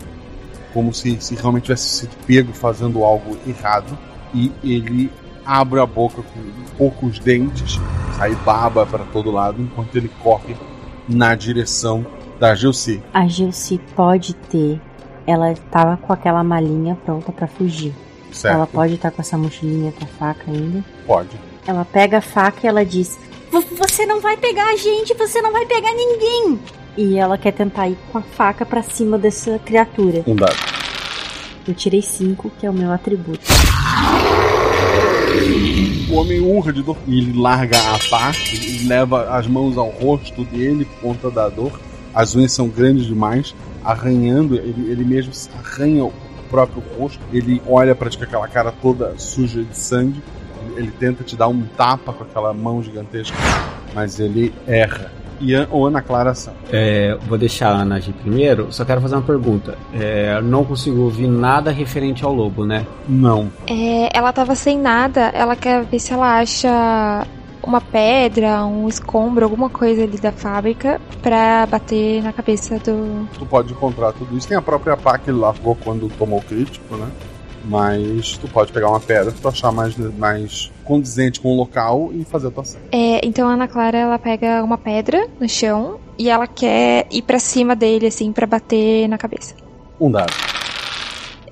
[0.72, 3.98] como se, se realmente tivesse sido pego fazendo algo errado.
[4.32, 5.10] E ele
[5.44, 6.40] abre a boca com
[6.78, 7.78] poucos dentes,
[8.16, 10.56] sai baba para todo lado, enquanto ele corre
[11.08, 12.04] na direção
[12.38, 13.02] da Gilci.
[13.12, 14.80] A Gilce pode ter.
[15.26, 17.92] Ela tava com aquela malinha pronta pra fugir.
[18.32, 18.54] Certo.
[18.54, 20.84] Ela pode estar com essa mochilinha com a faca ainda.
[21.06, 21.30] Pode.
[21.66, 23.18] Ela pega a faca e ela diz:
[23.52, 26.58] "Vo- Você não vai pegar a gente, você não vai pegar ninguém.
[26.96, 30.24] E ela quer tentar ir com a faca pra cima dessa criatura.
[30.26, 30.56] Um dado.
[31.68, 33.40] Eu tirei cinco, que é o meu atributo.
[36.10, 39.88] O homem urra de dor e ele larga a pá, ele leva as mãos ao
[39.88, 41.80] rosto dele por conta da dor.
[42.14, 46.12] As unhas são grandes demais, arranhando, ele, ele mesmo arranha o
[46.50, 47.18] próprio rosto.
[47.32, 50.22] Ele olha para aquela cara toda suja de sangue.
[50.60, 53.36] Ele, ele tenta te dar um tapa com aquela mão gigantesca,
[53.94, 55.21] mas ele erra.
[55.42, 56.54] E An- ou Ana Clara são.
[56.70, 59.76] É, vou deixar a Ana agir primeiro, só quero fazer uma pergunta.
[59.92, 62.86] É, não consigo ouvir nada referente ao lobo, né?
[63.08, 63.50] Não.
[63.66, 67.26] É, ela tava sem nada, ela quer ver se ela acha
[67.64, 73.28] uma pedra, um escombro, alguma coisa ali da fábrica pra bater na cabeça do.
[73.38, 74.48] Tu pode encontrar tudo isso.
[74.48, 77.06] Tem a própria pá que ele largou quando tomou o crítico, né?
[77.64, 82.10] Mas tu pode pegar uma pedra pra tu achar mais, mais condizente com o local
[82.12, 82.80] e fazer a tua ação.
[82.90, 87.22] É, então a Ana Clara ela pega uma pedra no chão e ela quer ir
[87.22, 89.54] pra cima dele, assim, pra bater na cabeça.
[90.00, 90.32] Um dado.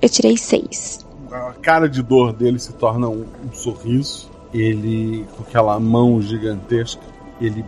[0.01, 1.05] Eu tirei seis.
[1.31, 4.29] A cara de dor dele se torna um, um sorriso.
[4.53, 7.01] Ele, com aquela mão gigantesca,
[7.39, 7.63] ele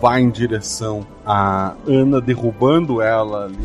[0.00, 3.56] vai em direção a Ana, derrubando ela ali.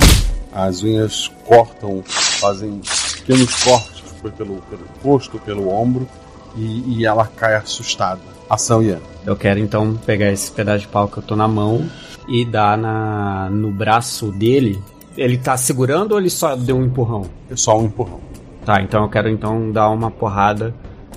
[0.53, 2.81] As unhas cortam, fazem
[3.15, 6.07] pequenos cortes, foi pelo, pelo rosto, pelo ombro,
[6.55, 8.21] e, e ela cai assustada.
[8.49, 8.99] Ação Ian.
[9.25, 11.89] Eu quero então pegar esse pedaço de pau que eu tô na mão
[12.27, 14.81] e dar na, no braço dele.
[15.17, 17.25] Ele tá segurando ou ele só deu um empurrão?
[17.49, 18.19] É só um empurrão.
[18.65, 20.73] Tá, então eu quero então dar uma porrada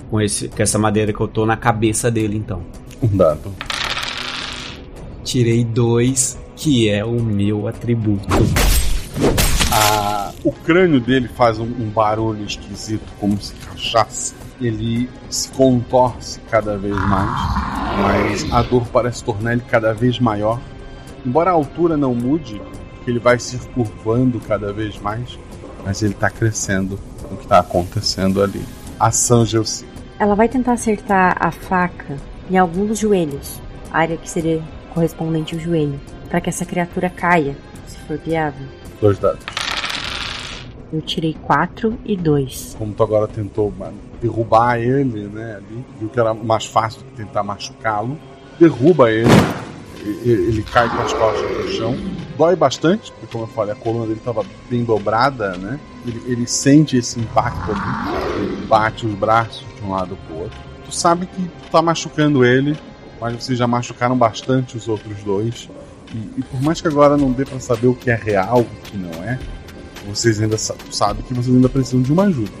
[0.09, 2.61] com, esse, com essa madeira que eu tô na cabeça dele então.
[3.01, 3.53] Um dado.
[5.23, 8.27] Tirei dois, que é o meu atributo.
[9.75, 14.33] A- o crânio dele faz um, um barulho esquisito, como se rachasse.
[14.61, 17.29] Ele se contorce cada vez mais,
[18.01, 20.59] mas a dor parece tornar ele cada vez maior.
[21.25, 22.61] Embora a altura não mude,
[23.05, 25.37] ele vai se curvando cada vez mais,
[25.83, 26.97] mas ele está crescendo
[27.29, 28.63] o que está acontecendo ali.
[28.97, 29.85] Ação Gelsi.
[30.17, 32.15] Ela vai tentar acertar a faca
[32.49, 33.59] em algum dos joelhos,
[33.91, 34.61] a área que seria
[34.93, 35.99] correspondente ao joelho,
[36.29, 37.57] para que essa criatura caia,
[37.87, 38.65] se for viável.
[39.01, 39.43] Dois dados.
[40.93, 42.75] Eu tirei 4 e 2.
[42.77, 43.73] Como tu agora tentou
[44.21, 45.55] derrubar ele, né?
[45.55, 48.17] Ali, viu que era mais fácil do que tentar machucá-lo.
[48.59, 49.29] Derruba ele,
[50.23, 51.95] ele cai com as costas no chão.
[52.37, 55.79] Dói bastante, porque como eu falei, a coluna dele estava bem dobrada, né?
[56.05, 60.57] Ele, ele sente esse impacto ali, ele bate os braços de um lado pro outro.
[60.85, 62.77] Tu sabe que tu tá machucando ele,
[63.19, 65.69] mas vocês já machucaram bastante os outros dois.
[66.13, 68.81] E, e por mais que agora não dê pra saber o que é real, o
[68.83, 69.39] que não é,
[70.05, 72.51] vocês ainda sa- sabem que vocês ainda precisam de uma ajuda.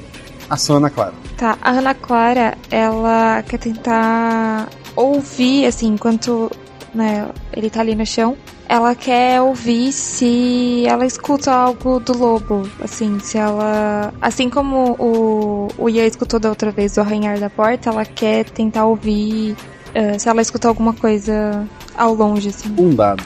[0.49, 1.13] Ação Ana Clara.
[1.37, 6.51] Tá, a Ana Clara, ela quer tentar ouvir, assim, enquanto
[6.93, 8.37] né, ele tá ali no chão.
[8.67, 12.67] Ela quer ouvir se ela escuta algo do lobo.
[12.81, 14.11] Assim, se ela.
[14.21, 18.45] Assim como o, o Ian escutou da outra vez o arranhar da porta, ela quer
[18.45, 19.55] tentar ouvir
[19.93, 22.73] eh, se ela escuta alguma coisa ao longe, assim.
[22.77, 23.23] Um dado.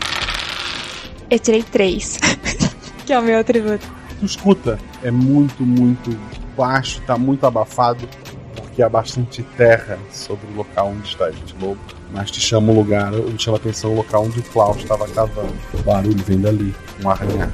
[1.29, 2.17] Eu tirei três.
[3.05, 3.87] que é o meu atributo.
[4.19, 6.17] Tu escuta, é muito, muito
[6.57, 8.07] baixo, tá muito abafado,
[8.55, 11.79] porque há bastante terra sobre o local onde está este lobo.
[12.11, 15.07] Mas te chama o lugar, te chama a atenção o local onde o Klaus estava
[15.07, 15.53] cavando.
[15.73, 17.51] O barulho vem dali, um arranhar.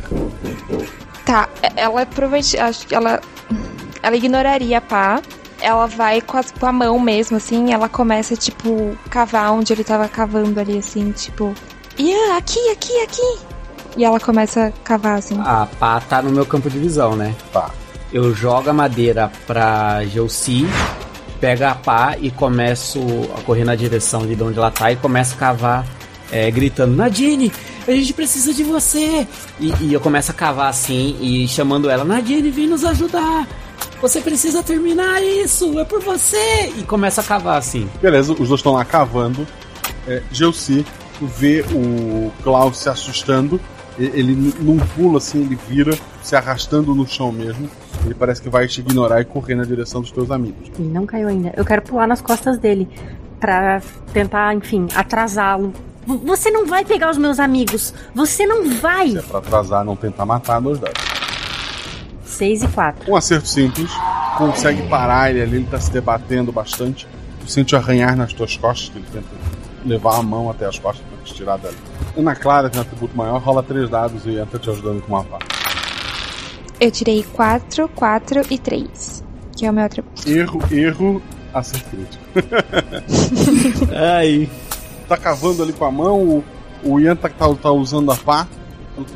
[1.26, 2.58] Tá, ela provavelmente.
[2.58, 3.20] Acho que ela.
[4.02, 5.22] Ela ignoraria a pá.
[5.60, 7.74] Ela vai com, as, com a mão mesmo, assim.
[7.74, 11.54] Ela começa, tipo, cavar onde ele tava cavando ali, assim, tipo.
[11.98, 13.55] Ian, aqui, aqui, aqui.
[13.98, 15.40] E ela começa a cavar, assim.
[15.40, 17.34] A pá tá no meu campo de visão, né?
[17.52, 17.72] Tá.
[18.12, 20.66] Eu jogo a madeira pra Gelsi,
[21.40, 23.00] pego a pá e começo
[23.38, 25.86] a correr na direção de onde ela tá e começo a cavar,
[26.32, 27.52] é, gritando: Nadine,
[27.88, 29.28] a gente precisa de você!
[29.60, 33.48] E, e eu começo a cavar assim e chamando ela: Nadine, vem nos ajudar!
[34.02, 36.74] Você precisa terminar isso, é por você!
[36.78, 37.90] E começa a cavar assim.
[38.02, 39.48] Beleza, os dois estão lá cavando.
[40.08, 40.86] É, Gelsi,
[41.22, 43.60] vê o Klaus se assustando.
[43.98, 47.70] Ele num pulo assim, ele vira, se arrastando no chão mesmo.
[48.04, 50.70] Ele parece que vai te ignorar e correr na direção dos teus amigos.
[50.78, 51.54] Ele não caiu ainda.
[51.56, 52.90] Eu quero pular nas costas dele
[53.40, 53.82] pra
[54.12, 55.74] tentar, enfim, atrasá-lo.
[56.06, 57.94] Você não vai pegar os meus amigos.
[58.14, 59.10] Você não vai.
[59.10, 61.02] Se é pra atrasar, não tentar matar, dois dados.
[62.26, 63.12] 6 e 4.
[63.12, 63.90] Um acerto simples,
[64.38, 67.08] consegue parar ele ali, ele tá se debatendo bastante.
[67.40, 69.28] Tu sente o arranhar nas tuas costas, que ele tenta
[69.86, 71.76] levar a mão até as costas te tirar dali.
[72.18, 75.24] Ana Clara tem um atributo maior, rola três dados e entra te ajudando com uma
[75.24, 75.40] pá.
[76.80, 79.24] Eu tirei 4, 4 e 3.
[79.56, 80.30] Que é o meu atributo.
[80.30, 81.22] Erro, erro,
[81.54, 82.24] acerto crítico.
[84.18, 84.50] Aí.
[85.08, 86.44] Tá cavando ali com a mão, o,
[86.84, 88.48] o Ian tá, tá, tá usando a pá.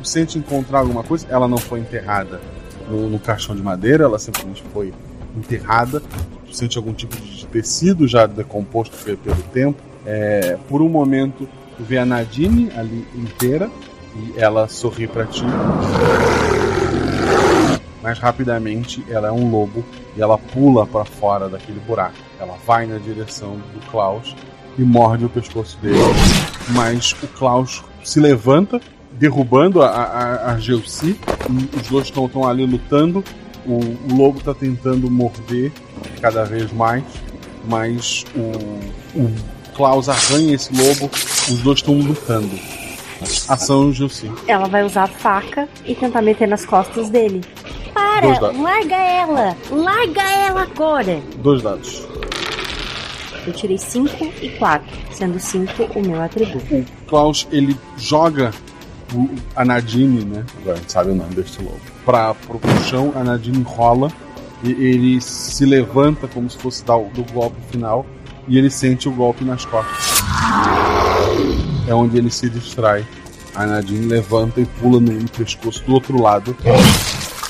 [0.04, 2.40] Sente encontrar alguma coisa, ela não foi enterrada
[2.88, 4.92] no, no caixão de madeira, ela simplesmente foi
[5.36, 6.00] enterrada.
[6.46, 9.80] Tu sente algum tipo de tecido já decomposto pe- pelo tempo.
[10.06, 11.48] É, por um momento,
[11.80, 13.70] vê a Nadine ali inteira
[14.14, 15.44] e ela sorri pra ti.
[18.02, 19.84] Mas rapidamente ela é um lobo
[20.16, 22.16] e ela pula pra fora daquele buraco.
[22.38, 24.34] Ela vai na direção do Klaus
[24.78, 25.98] e morde o pescoço dele.
[26.70, 28.80] Mas o Klaus se levanta,
[29.12, 33.22] derrubando a, a, a Os dois estão ali lutando.
[33.66, 35.70] O, o lobo está tentando morder
[36.22, 37.04] cada vez mais.
[37.68, 39.30] Mas o, o
[39.70, 41.10] Klaus arranha esse lobo.
[41.48, 42.50] Os dois estão lutando.
[43.48, 44.30] Ação Gelsi.
[44.46, 47.42] Ela vai usar a faca e tentar meter nas costas dele.
[47.92, 48.50] Para!
[48.52, 49.56] Larga ela!
[49.70, 51.20] Larga ela agora!
[51.38, 52.06] Dois dados.
[53.46, 56.74] Eu tirei 5 e 4, sendo 5 o meu atributo.
[56.74, 58.52] O Klaus ele joga
[59.14, 60.44] o- a Nadine, né?
[60.60, 61.80] Agora a gente sabe o nome deste lobo.
[62.04, 64.10] Pra, pro, pro chão, a Nadine rola
[64.62, 68.04] e ele se levanta como se fosse dar o do golpe final
[68.50, 70.20] e ele sente o golpe nas costas.
[71.86, 73.06] É onde ele se distrai.
[73.54, 76.56] A Nadine levanta e pula no, pescoço do outro lado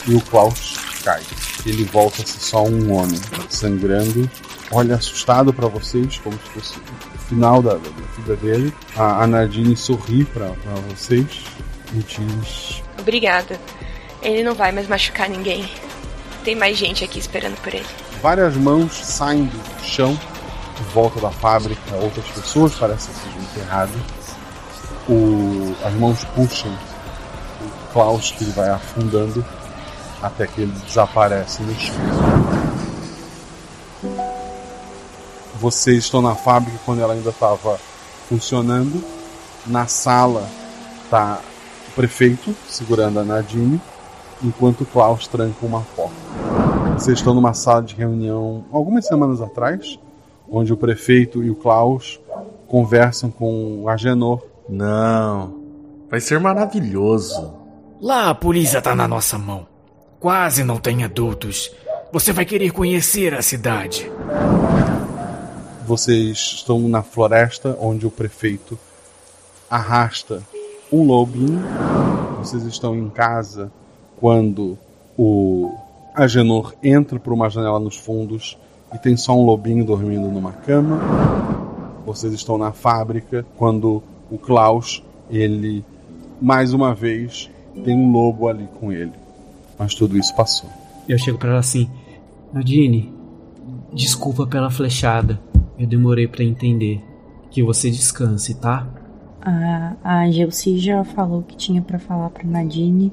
[0.06, 1.22] e o Klaus cai.
[1.64, 3.18] ele volta a ser só um homem,
[3.48, 4.30] sangrando,
[4.70, 8.74] olha assustado para vocês, como se fosse o final da, da vida dele.
[8.96, 10.52] A, a Nadine sorri para
[10.90, 11.26] vocês
[11.94, 13.58] e diz: Obrigada.
[14.22, 15.66] Ele não vai mais machucar ninguém.
[16.44, 17.86] Tem mais gente aqui esperando por ele.
[18.22, 20.18] Várias mãos saem do chão,
[20.92, 24.00] volta da fábrica, outras pessoas parecem ser enterradas.
[25.08, 29.44] O, as mãos puxam o Klaus, que ele vai afundando
[30.22, 31.94] até que ele desaparece no chão.
[35.58, 37.78] Vocês estão na fábrica quando ela ainda estava
[38.28, 39.02] funcionando.
[39.66, 40.48] Na sala
[41.04, 41.40] está
[41.88, 43.80] o prefeito segurando a Nadine,
[44.42, 46.14] enquanto o Klaus tranca uma porta.
[46.94, 49.98] Vocês estão numa sala de reunião algumas semanas atrás,
[50.50, 52.20] onde o prefeito e o Klaus
[52.66, 54.42] conversam com o Agenor.
[54.68, 55.54] Não,
[56.10, 57.54] vai ser maravilhoso.
[58.00, 59.66] Lá a polícia tá na nossa mão.
[60.18, 61.70] Quase não tem adultos.
[62.12, 64.10] Você vai querer conhecer a cidade.
[65.86, 68.78] Vocês estão na floresta onde o prefeito
[69.68, 70.42] arrasta
[70.92, 71.62] um lobinho.
[72.38, 73.70] Vocês estão em casa
[74.18, 74.78] quando
[75.16, 75.72] o
[76.14, 78.58] Agenor entra por uma janela nos fundos
[78.92, 80.98] e tem só um lobinho dormindo numa cama.
[82.04, 85.84] Vocês estão na fábrica quando o Klaus, ele
[86.40, 87.50] mais uma vez
[87.84, 89.12] tem um lobo ali com ele.
[89.78, 90.68] Mas tudo isso passou.
[91.08, 91.88] Eu chego para ela assim:
[92.52, 93.12] Nadine,
[93.92, 95.40] desculpa pela flechada.
[95.78, 97.02] Eu demorei para entender.
[97.50, 98.86] Que você descanse, tá?
[99.42, 103.12] A, a Gelsi já falou que tinha para falar pra Nadine.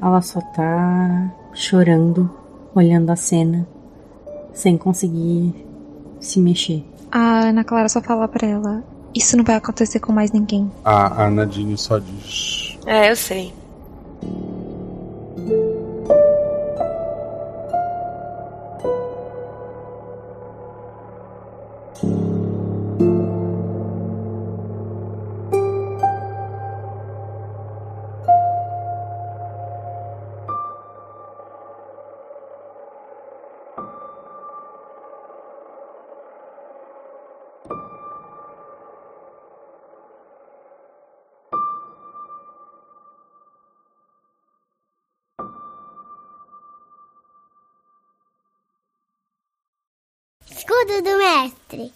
[0.00, 2.30] Ela só tá chorando,
[2.74, 3.68] olhando a cena,
[4.52, 5.54] sem conseguir
[6.20, 6.84] se mexer.
[7.10, 10.70] A Ana Clara só fala pra ela: Isso não vai acontecer com mais ninguém.
[10.84, 13.52] A, a Nadine só diz: É, eu sei.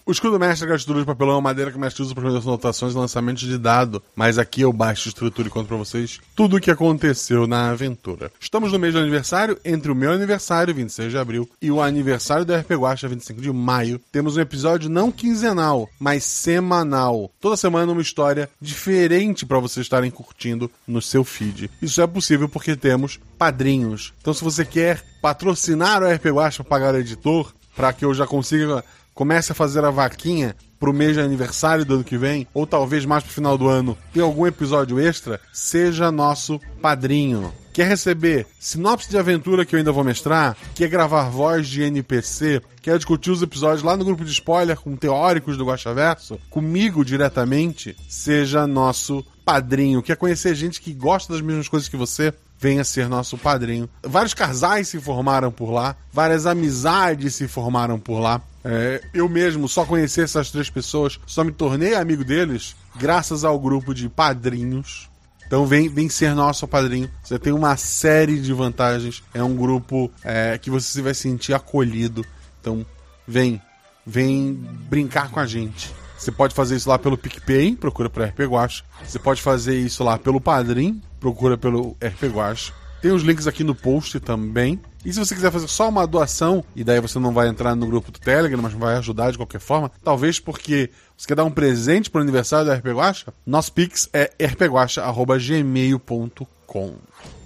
[0.07, 2.37] O escudo mestre é estrutura de papelão é madeira que o mestre usa para fazer
[2.37, 4.03] anotações e lançamentos de dado.
[4.15, 8.31] Mas aqui eu baixo estrutura e conto para vocês tudo o que aconteceu na aventura.
[8.39, 12.45] Estamos no mês do aniversário, entre o meu aniversário, 26 de abril, e o aniversário
[12.45, 13.99] da RP Guacha, 25 de maio.
[14.13, 17.33] Temos um episódio não quinzenal, mas semanal.
[17.41, 21.71] Toda semana uma história diferente para vocês estarem curtindo no seu feed.
[21.81, 24.13] Isso é possível porque temos padrinhos.
[24.21, 28.27] Então se você quer patrocinar o RP Guacha pagar o editor, para que eu já
[28.27, 32.67] consiga comece a fazer a vaquinha pro mês de aniversário do ano que vem, ou
[32.67, 37.53] talvez mais pro final do ano, ter algum episódio extra, seja nosso padrinho.
[37.73, 40.57] Quer receber sinopse de aventura que eu ainda vou mestrar?
[40.77, 42.63] Quer gravar voz de NPC?
[42.81, 46.39] Quer discutir os episódios lá no grupo de spoiler com teóricos do Guaxaverso?
[46.51, 47.97] Comigo diretamente?
[48.09, 50.03] Seja nosso padrinho.
[50.03, 52.33] Quer conhecer gente que gosta das mesmas coisas que você?
[52.65, 53.87] Venha ser nosso padrinho.
[54.03, 58.41] Vários casais se formaram por lá, várias amizades se formaram por lá.
[58.65, 63.61] É, eu mesmo só conheci essas três pessoas, só me tornei amigo deles graças ao
[63.61, 65.11] grupo de padrinhos.
[65.47, 67.11] Então vem, vem ser nosso padrinho.
[67.23, 69.23] Você tem uma série de vantagens.
[69.35, 72.25] É um grupo é, que você vai sentir acolhido.
[72.63, 72.87] Então
[73.29, 73.61] vem,
[74.07, 74.55] vem
[74.89, 75.93] brincar com a gente.
[76.17, 78.83] Você pode fazer isso lá pelo PicPay, procura por RP Guacha.
[79.07, 82.75] Você pode fazer isso lá pelo Padrim, procura pelo RP Guacha.
[83.01, 84.79] Tem os links aqui no post também.
[85.03, 87.87] E se você quiser fazer só uma doação, e daí você não vai entrar no
[87.87, 91.51] grupo do Telegram, mas vai ajudar de qualquer forma, talvez porque você quer dar um
[91.51, 96.95] presente pro aniversário da RP Guacha, nosso pix é rpguacha.gmail.com.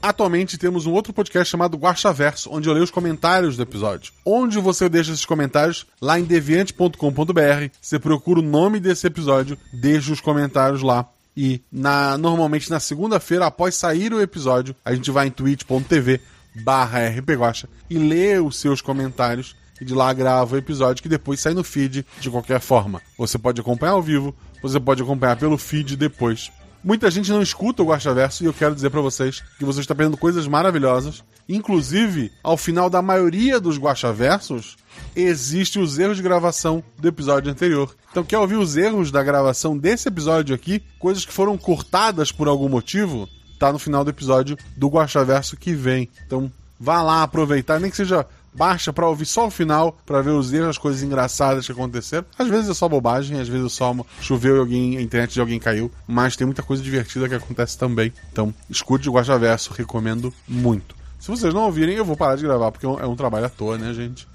[0.02, 4.12] Atualmente temos um outro podcast chamado Guaxaverso, onde eu leio os comentários do episódio.
[4.26, 5.86] Onde você deixa esses comentários?
[6.00, 7.68] Lá em deviante.com.br.
[7.80, 11.08] Você procura o nome desse episódio, deixa os comentários lá.
[11.40, 16.20] E na, normalmente na segunda-feira, após sair o episódio, a gente vai em twitch.tv
[16.64, 21.38] barra rpguacha e lê os seus comentários e de lá grava o episódio que depois
[21.38, 23.00] sai no feed de qualquer forma.
[23.16, 26.50] Você pode acompanhar ao vivo, você pode acompanhar pelo feed depois.
[26.82, 29.92] Muita gente não escuta o Guaxaverso e eu quero dizer para vocês que você está
[29.92, 31.22] aprendendo coisas maravilhosas.
[31.48, 34.76] Inclusive, ao final da maioria dos Guaxaversos,
[35.14, 37.94] existe os erros de gravação do episódio anterior.
[38.10, 40.82] Então, quer ouvir os erros da gravação desse episódio aqui?
[40.98, 43.28] Coisas que foram cortadas por algum motivo?
[43.58, 46.08] Tá no final do episódio do Guaxaverso que vem.
[46.26, 50.30] Então, vá lá aproveitar, nem que seja baixa pra ouvir só o final, pra ver
[50.30, 52.26] os erros, as coisas engraçadas que aconteceram.
[52.38, 55.40] Às vezes é só bobagem, às vezes é só choveu e alguém, a internet de
[55.40, 58.12] alguém caiu, mas tem muita coisa divertida que acontece também.
[58.32, 60.96] Então, escute o Guaxaverso, recomendo muito.
[61.18, 63.46] Se vocês não ouvirem, eu vou parar de gravar, porque é um, é um trabalho
[63.46, 64.26] à toa, né, gente?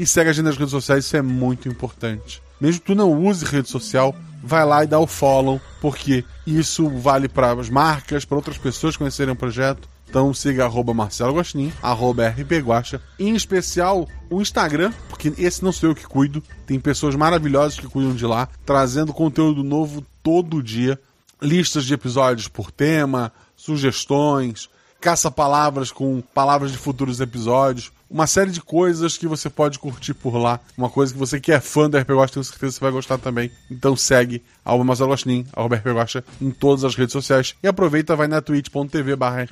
[0.00, 2.42] E segue a gente nas redes sociais, isso é muito importante.
[2.58, 6.88] Mesmo que tu não use rede social, vai lá e dá o follow, porque isso
[6.88, 9.86] vale para as marcas, para outras pessoas conhecerem o projeto.
[10.08, 15.90] Então siga arroba Marcelo Guaxinim, arroba rpguacha, em especial o Instagram, porque esse não sou
[15.90, 20.98] eu que cuido, tem pessoas maravilhosas que cuidam de lá, trazendo conteúdo novo todo dia,
[21.42, 24.70] listas de episódios por tema, sugestões,
[25.00, 30.36] caça-palavras com palavras de futuros episódios, uma série de coisas que você pode curtir por
[30.36, 30.58] lá.
[30.76, 32.90] Uma coisa que você que é fã do RPG Watch, tenho certeza que você vai
[32.90, 33.50] gostar também.
[33.70, 37.54] Então segue arroba Guaxinim, arroba RPG Watch, em todas as redes sociais.
[37.62, 39.48] E aproveita, vai na twitch.tv barra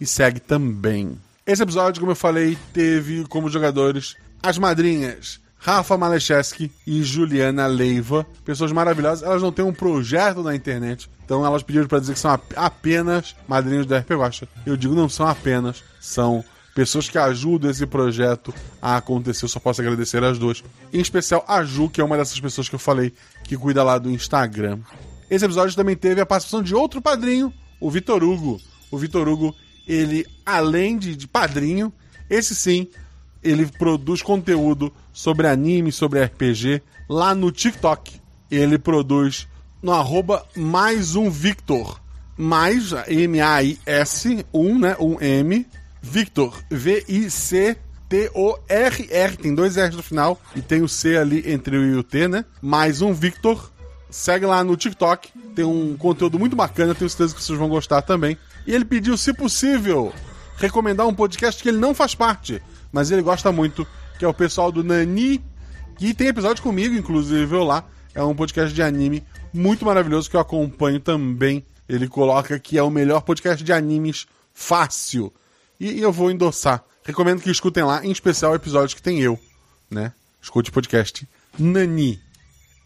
[0.00, 1.18] e segue também.
[1.46, 8.26] Esse episódio, como eu falei, teve como jogadores as madrinhas Rafa Malecheski e Juliana Leiva,
[8.44, 9.26] pessoas maravilhosas.
[9.26, 13.34] Elas não têm um projeto na internet, então elas pediram para dizer que são apenas
[13.48, 14.46] madrinhos da RP Guacha.
[14.66, 19.46] Eu digo não são apenas, são pessoas que ajudam esse projeto a acontecer.
[19.46, 20.62] Eu só posso agradecer as duas.
[20.92, 23.96] Em especial a Ju, que é uma dessas pessoas que eu falei que cuida lá
[23.96, 24.80] do Instagram.
[25.30, 27.50] Esse episódio também teve a participação de outro padrinho,
[27.80, 28.60] o Vitor Hugo.
[28.90, 29.56] O Vitor Hugo,
[29.88, 31.90] ele, além de, de padrinho,
[32.28, 32.86] esse sim,
[33.44, 38.18] ele produz conteúdo sobre anime, sobre RPG lá no TikTok.
[38.50, 39.46] Ele produz
[39.82, 42.00] no arroba mais um Victor.
[42.36, 44.96] Mais M-A-I-S, um, né?
[44.98, 45.64] Um M.
[46.02, 46.58] Victor.
[46.70, 47.76] V-I-C-T-O-R-R.
[49.36, 50.40] Tem dois R's no final.
[50.56, 52.44] E tem o C ali entre o I e o T, né?
[52.60, 53.70] Mais um Victor.
[54.10, 55.28] Segue lá no TikTok.
[55.54, 56.94] Tem um conteúdo muito bacana.
[56.94, 58.36] Tenho certeza que vocês vão gostar também.
[58.66, 60.12] E ele pediu, se possível,
[60.56, 62.60] recomendar um podcast que ele não faz parte
[62.94, 63.84] mas ele gosta muito,
[64.20, 65.44] que é o pessoal do Nani,
[65.98, 67.84] que tem episódio comigo, inclusive, eu lá.
[68.14, 71.66] É um podcast de anime muito maravilhoso que eu acompanho também.
[71.88, 75.32] Ele coloca que é o melhor podcast de animes fácil.
[75.80, 76.84] E eu vou endossar.
[77.04, 79.36] Recomendo que escutem lá, em especial o episódio que tem eu,
[79.90, 80.12] né?
[80.40, 82.20] Escute o podcast Nani.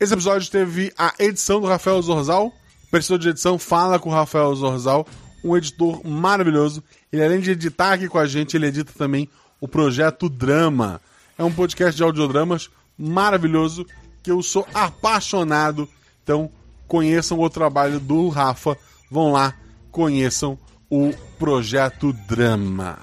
[0.00, 2.50] Esse episódio teve a edição do Rafael Zorzal.
[2.90, 5.06] Professor de edição fala com o Rafael Zorzal,
[5.44, 6.82] um editor maravilhoso.
[7.12, 9.28] Ele, além de editar aqui com a gente, ele edita também
[9.60, 11.00] o projeto Drama.
[11.36, 13.86] É um podcast de audiodramas maravilhoso
[14.22, 15.88] que eu sou apaixonado.
[16.22, 16.50] Então,
[16.86, 18.76] conheçam o trabalho do Rafa.
[19.10, 19.54] Vão lá,
[19.90, 20.58] conheçam
[20.90, 22.98] o projeto Drama.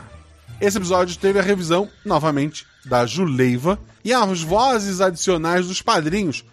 [0.60, 6.44] Esse episódio teve a revisão, novamente, da Juleiva e as vozes adicionais dos padrinhos.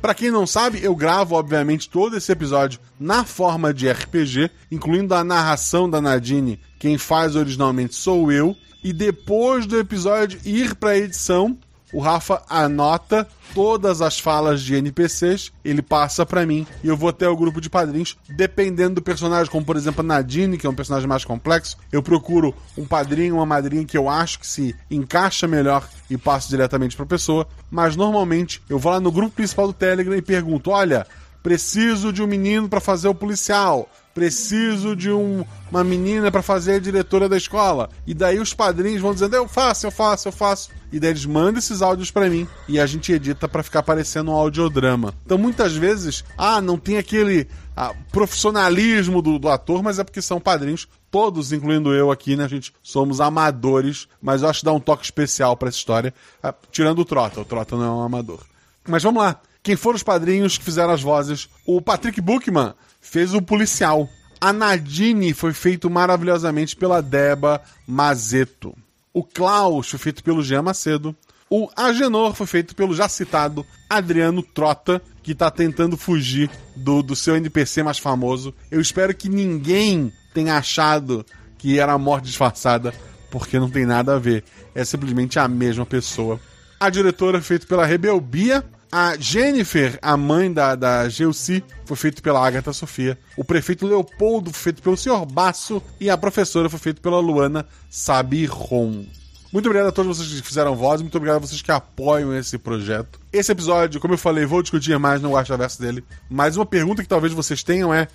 [0.00, 5.12] Para quem não sabe, eu gravo, obviamente, todo esse episódio na forma de RPG, incluindo
[5.14, 6.60] a narração da Nadine.
[6.78, 11.56] Quem faz originalmente sou eu, e depois do episódio ir para edição,
[11.92, 16.66] o Rafa anota todas as falas de NPCs, ele passa para mim.
[16.84, 20.04] E eu vou até o grupo de padrinhos, dependendo do personagem, como por exemplo a
[20.04, 24.08] Nadine, que é um personagem mais complexo, eu procuro um padrinho, uma madrinha que eu
[24.08, 29.00] acho que se encaixa melhor e passo diretamente para pessoa, mas normalmente eu vou lá
[29.00, 31.06] no grupo principal do Telegram e pergunto: "Olha,
[31.42, 36.74] preciso de um menino para fazer o policial preciso de um, uma menina para fazer
[36.74, 37.88] a diretora da escola.
[38.06, 40.70] E daí os padrinhos vão dizendo: eu faço, eu faço, eu faço.
[40.90, 44.30] E daí eles mandam esses áudios para mim e a gente edita para ficar parecendo
[44.30, 45.14] um audiodrama.
[45.24, 50.22] Então muitas vezes, ah, não tem aquele ah, profissionalismo do, do ator, mas é porque
[50.22, 50.88] são padrinhos.
[51.10, 52.44] Todos, incluindo eu aqui, né?
[52.44, 56.12] A gente somos amadores, mas eu acho que dá um toque especial para essa história.
[56.42, 58.40] Ah, tirando o Trota, o Trota não é um amador.
[58.86, 59.40] Mas vamos lá.
[59.62, 61.48] Quem foram os padrinhos que fizeram as vozes?
[61.66, 64.08] O Patrick Bookman fez o policial.
[64.40, 68.76] A Nadine foi feito maravilhosamente pela Deba Mazeto.
[69.12, 71.16] O Klaus foi feito pelo Jean Macedo.
[71.50, 77.16] O Agenor foi feito pelo já citado Adriano Trota, que está tentando fugir do, do
[77.16, 78.54] seu NPC mais famoso.
[78.70, 81.24] Eu espero que ninguém tenha achado
[81.56, 82.94] que era a morte disfarçada,
[83.30, 84.44] porque não tem nada a ver.
[84.74, 86.38] É simplesmente a mesma pessoa.
[86.78, 91.96] A diretora foi feita pela Rebel Bia, a Jennifer, a mãe da, da Geuci, foi
[91.96, 93.18] feita pela Agatha Sofia.
[93.36, 95.26] O prefeito Leopoldo foi feito pelo Sr.
[95.26, 95.82] Basso.
[96.00, 99.06] E a professora foi feita pela Luana Sabiron.
[99.52, 102.58] Muito obrigado a todos vocês que fizeram voz, muito obrigado a vocês que apoiam esse
[102.58, 103.18] projeto.
[103.32, 106.04] Esse episódio, como eu falei, vou discutir mais no Verso dele.
[106.28, 108.08] Mas uma pergunta que talvez vocês tenham é: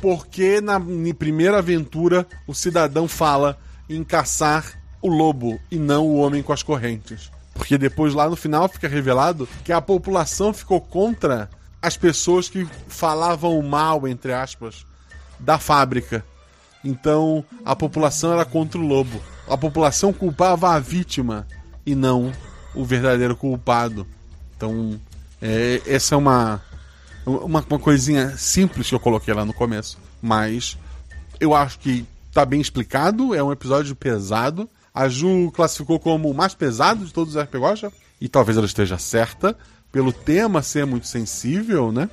[0.00, 0.80] por que na
[1.18, 6.62] primeira aventura o cidadão fala em caçar o lobo e não o homem com as
[6.62, 7.30] correntes?
[7.58, 11.50] Porque depois lá no final fica revelado que a população ficou contra
[11.82, 14.86] as pessoas que falavam mal, entre aspas,
[15.38, 16.24] da fábrica.
[16.84, 19.20] Então a população era contra o lobo.
[19.48, 21.46] a população culpava a vítima
[21.84, 22.32] e não
[22.74, 24.06] o verdadeiro culpado.
[24.56, 25.00] Então,
[25.42, 26.62] é, essa é uma,
[27.26, 30.78] uma, uma coisinha simples que eu coloquei lá no começo, mas
[31.40, 34.68] eu acho que tá bem explicado, é um episódio pesado.
[34.98, 38.66] A Ju classificou como o mais pesado de todos os RPG Gotcha, e talvez ela
[38.66, 39.56] esteja certa,
[39.92, 42.10] pelo tema ser muito sensível, né?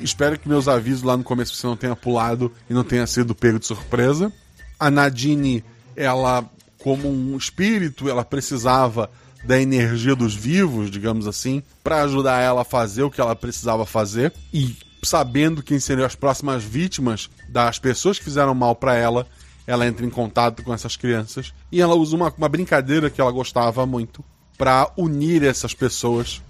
[0.00, 3.34] Espero que meus avisos lá no começo você não tenha pulado e não tenha sido
[3.34, 4.32] pego de surpresa.
[4.78, 5.64] A Nadine,
[5.96, 6.48] ela,
[6.78, 9.10] como um espírito, ela precisava
[9.42, 13.84] da energia dos vivos, digamos assim, para ajudar ela a fazer o que ela precisava
[13.84, 14.32] fazer.
[14.54, 19.26] E sabendo quem seriam as próximas vítimas das pessoas que fizeram mal para ela,
[19.70, 23.30] ela entra em contato com essas crianças e ela usa uma, uma brincadeira que ela
[23.30, 24.24] gostava muito
[24.58, 26.42] para unir essas pessoas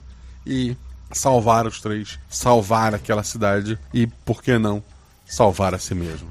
[0.47, 0.75] e
[1.13, 4.83] salvar os três, salvar aquela cidade e, por que não,
[5.27, 6.31] salvar a si mesmo.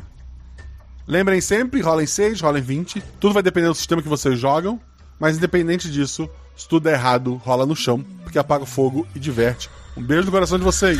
[1.07, 4.81] Lembrem sempre, rolem 6, rolem 20, tudo vai depender do sistema que vocês jogam,
[5.19, 9.19] mas independente disso, se tudo der errado, rola no chão, porque apaga o fogo e
[9.19, 9.69] diverte.
[9.95, 10.99] Um beijo no coração de vocês!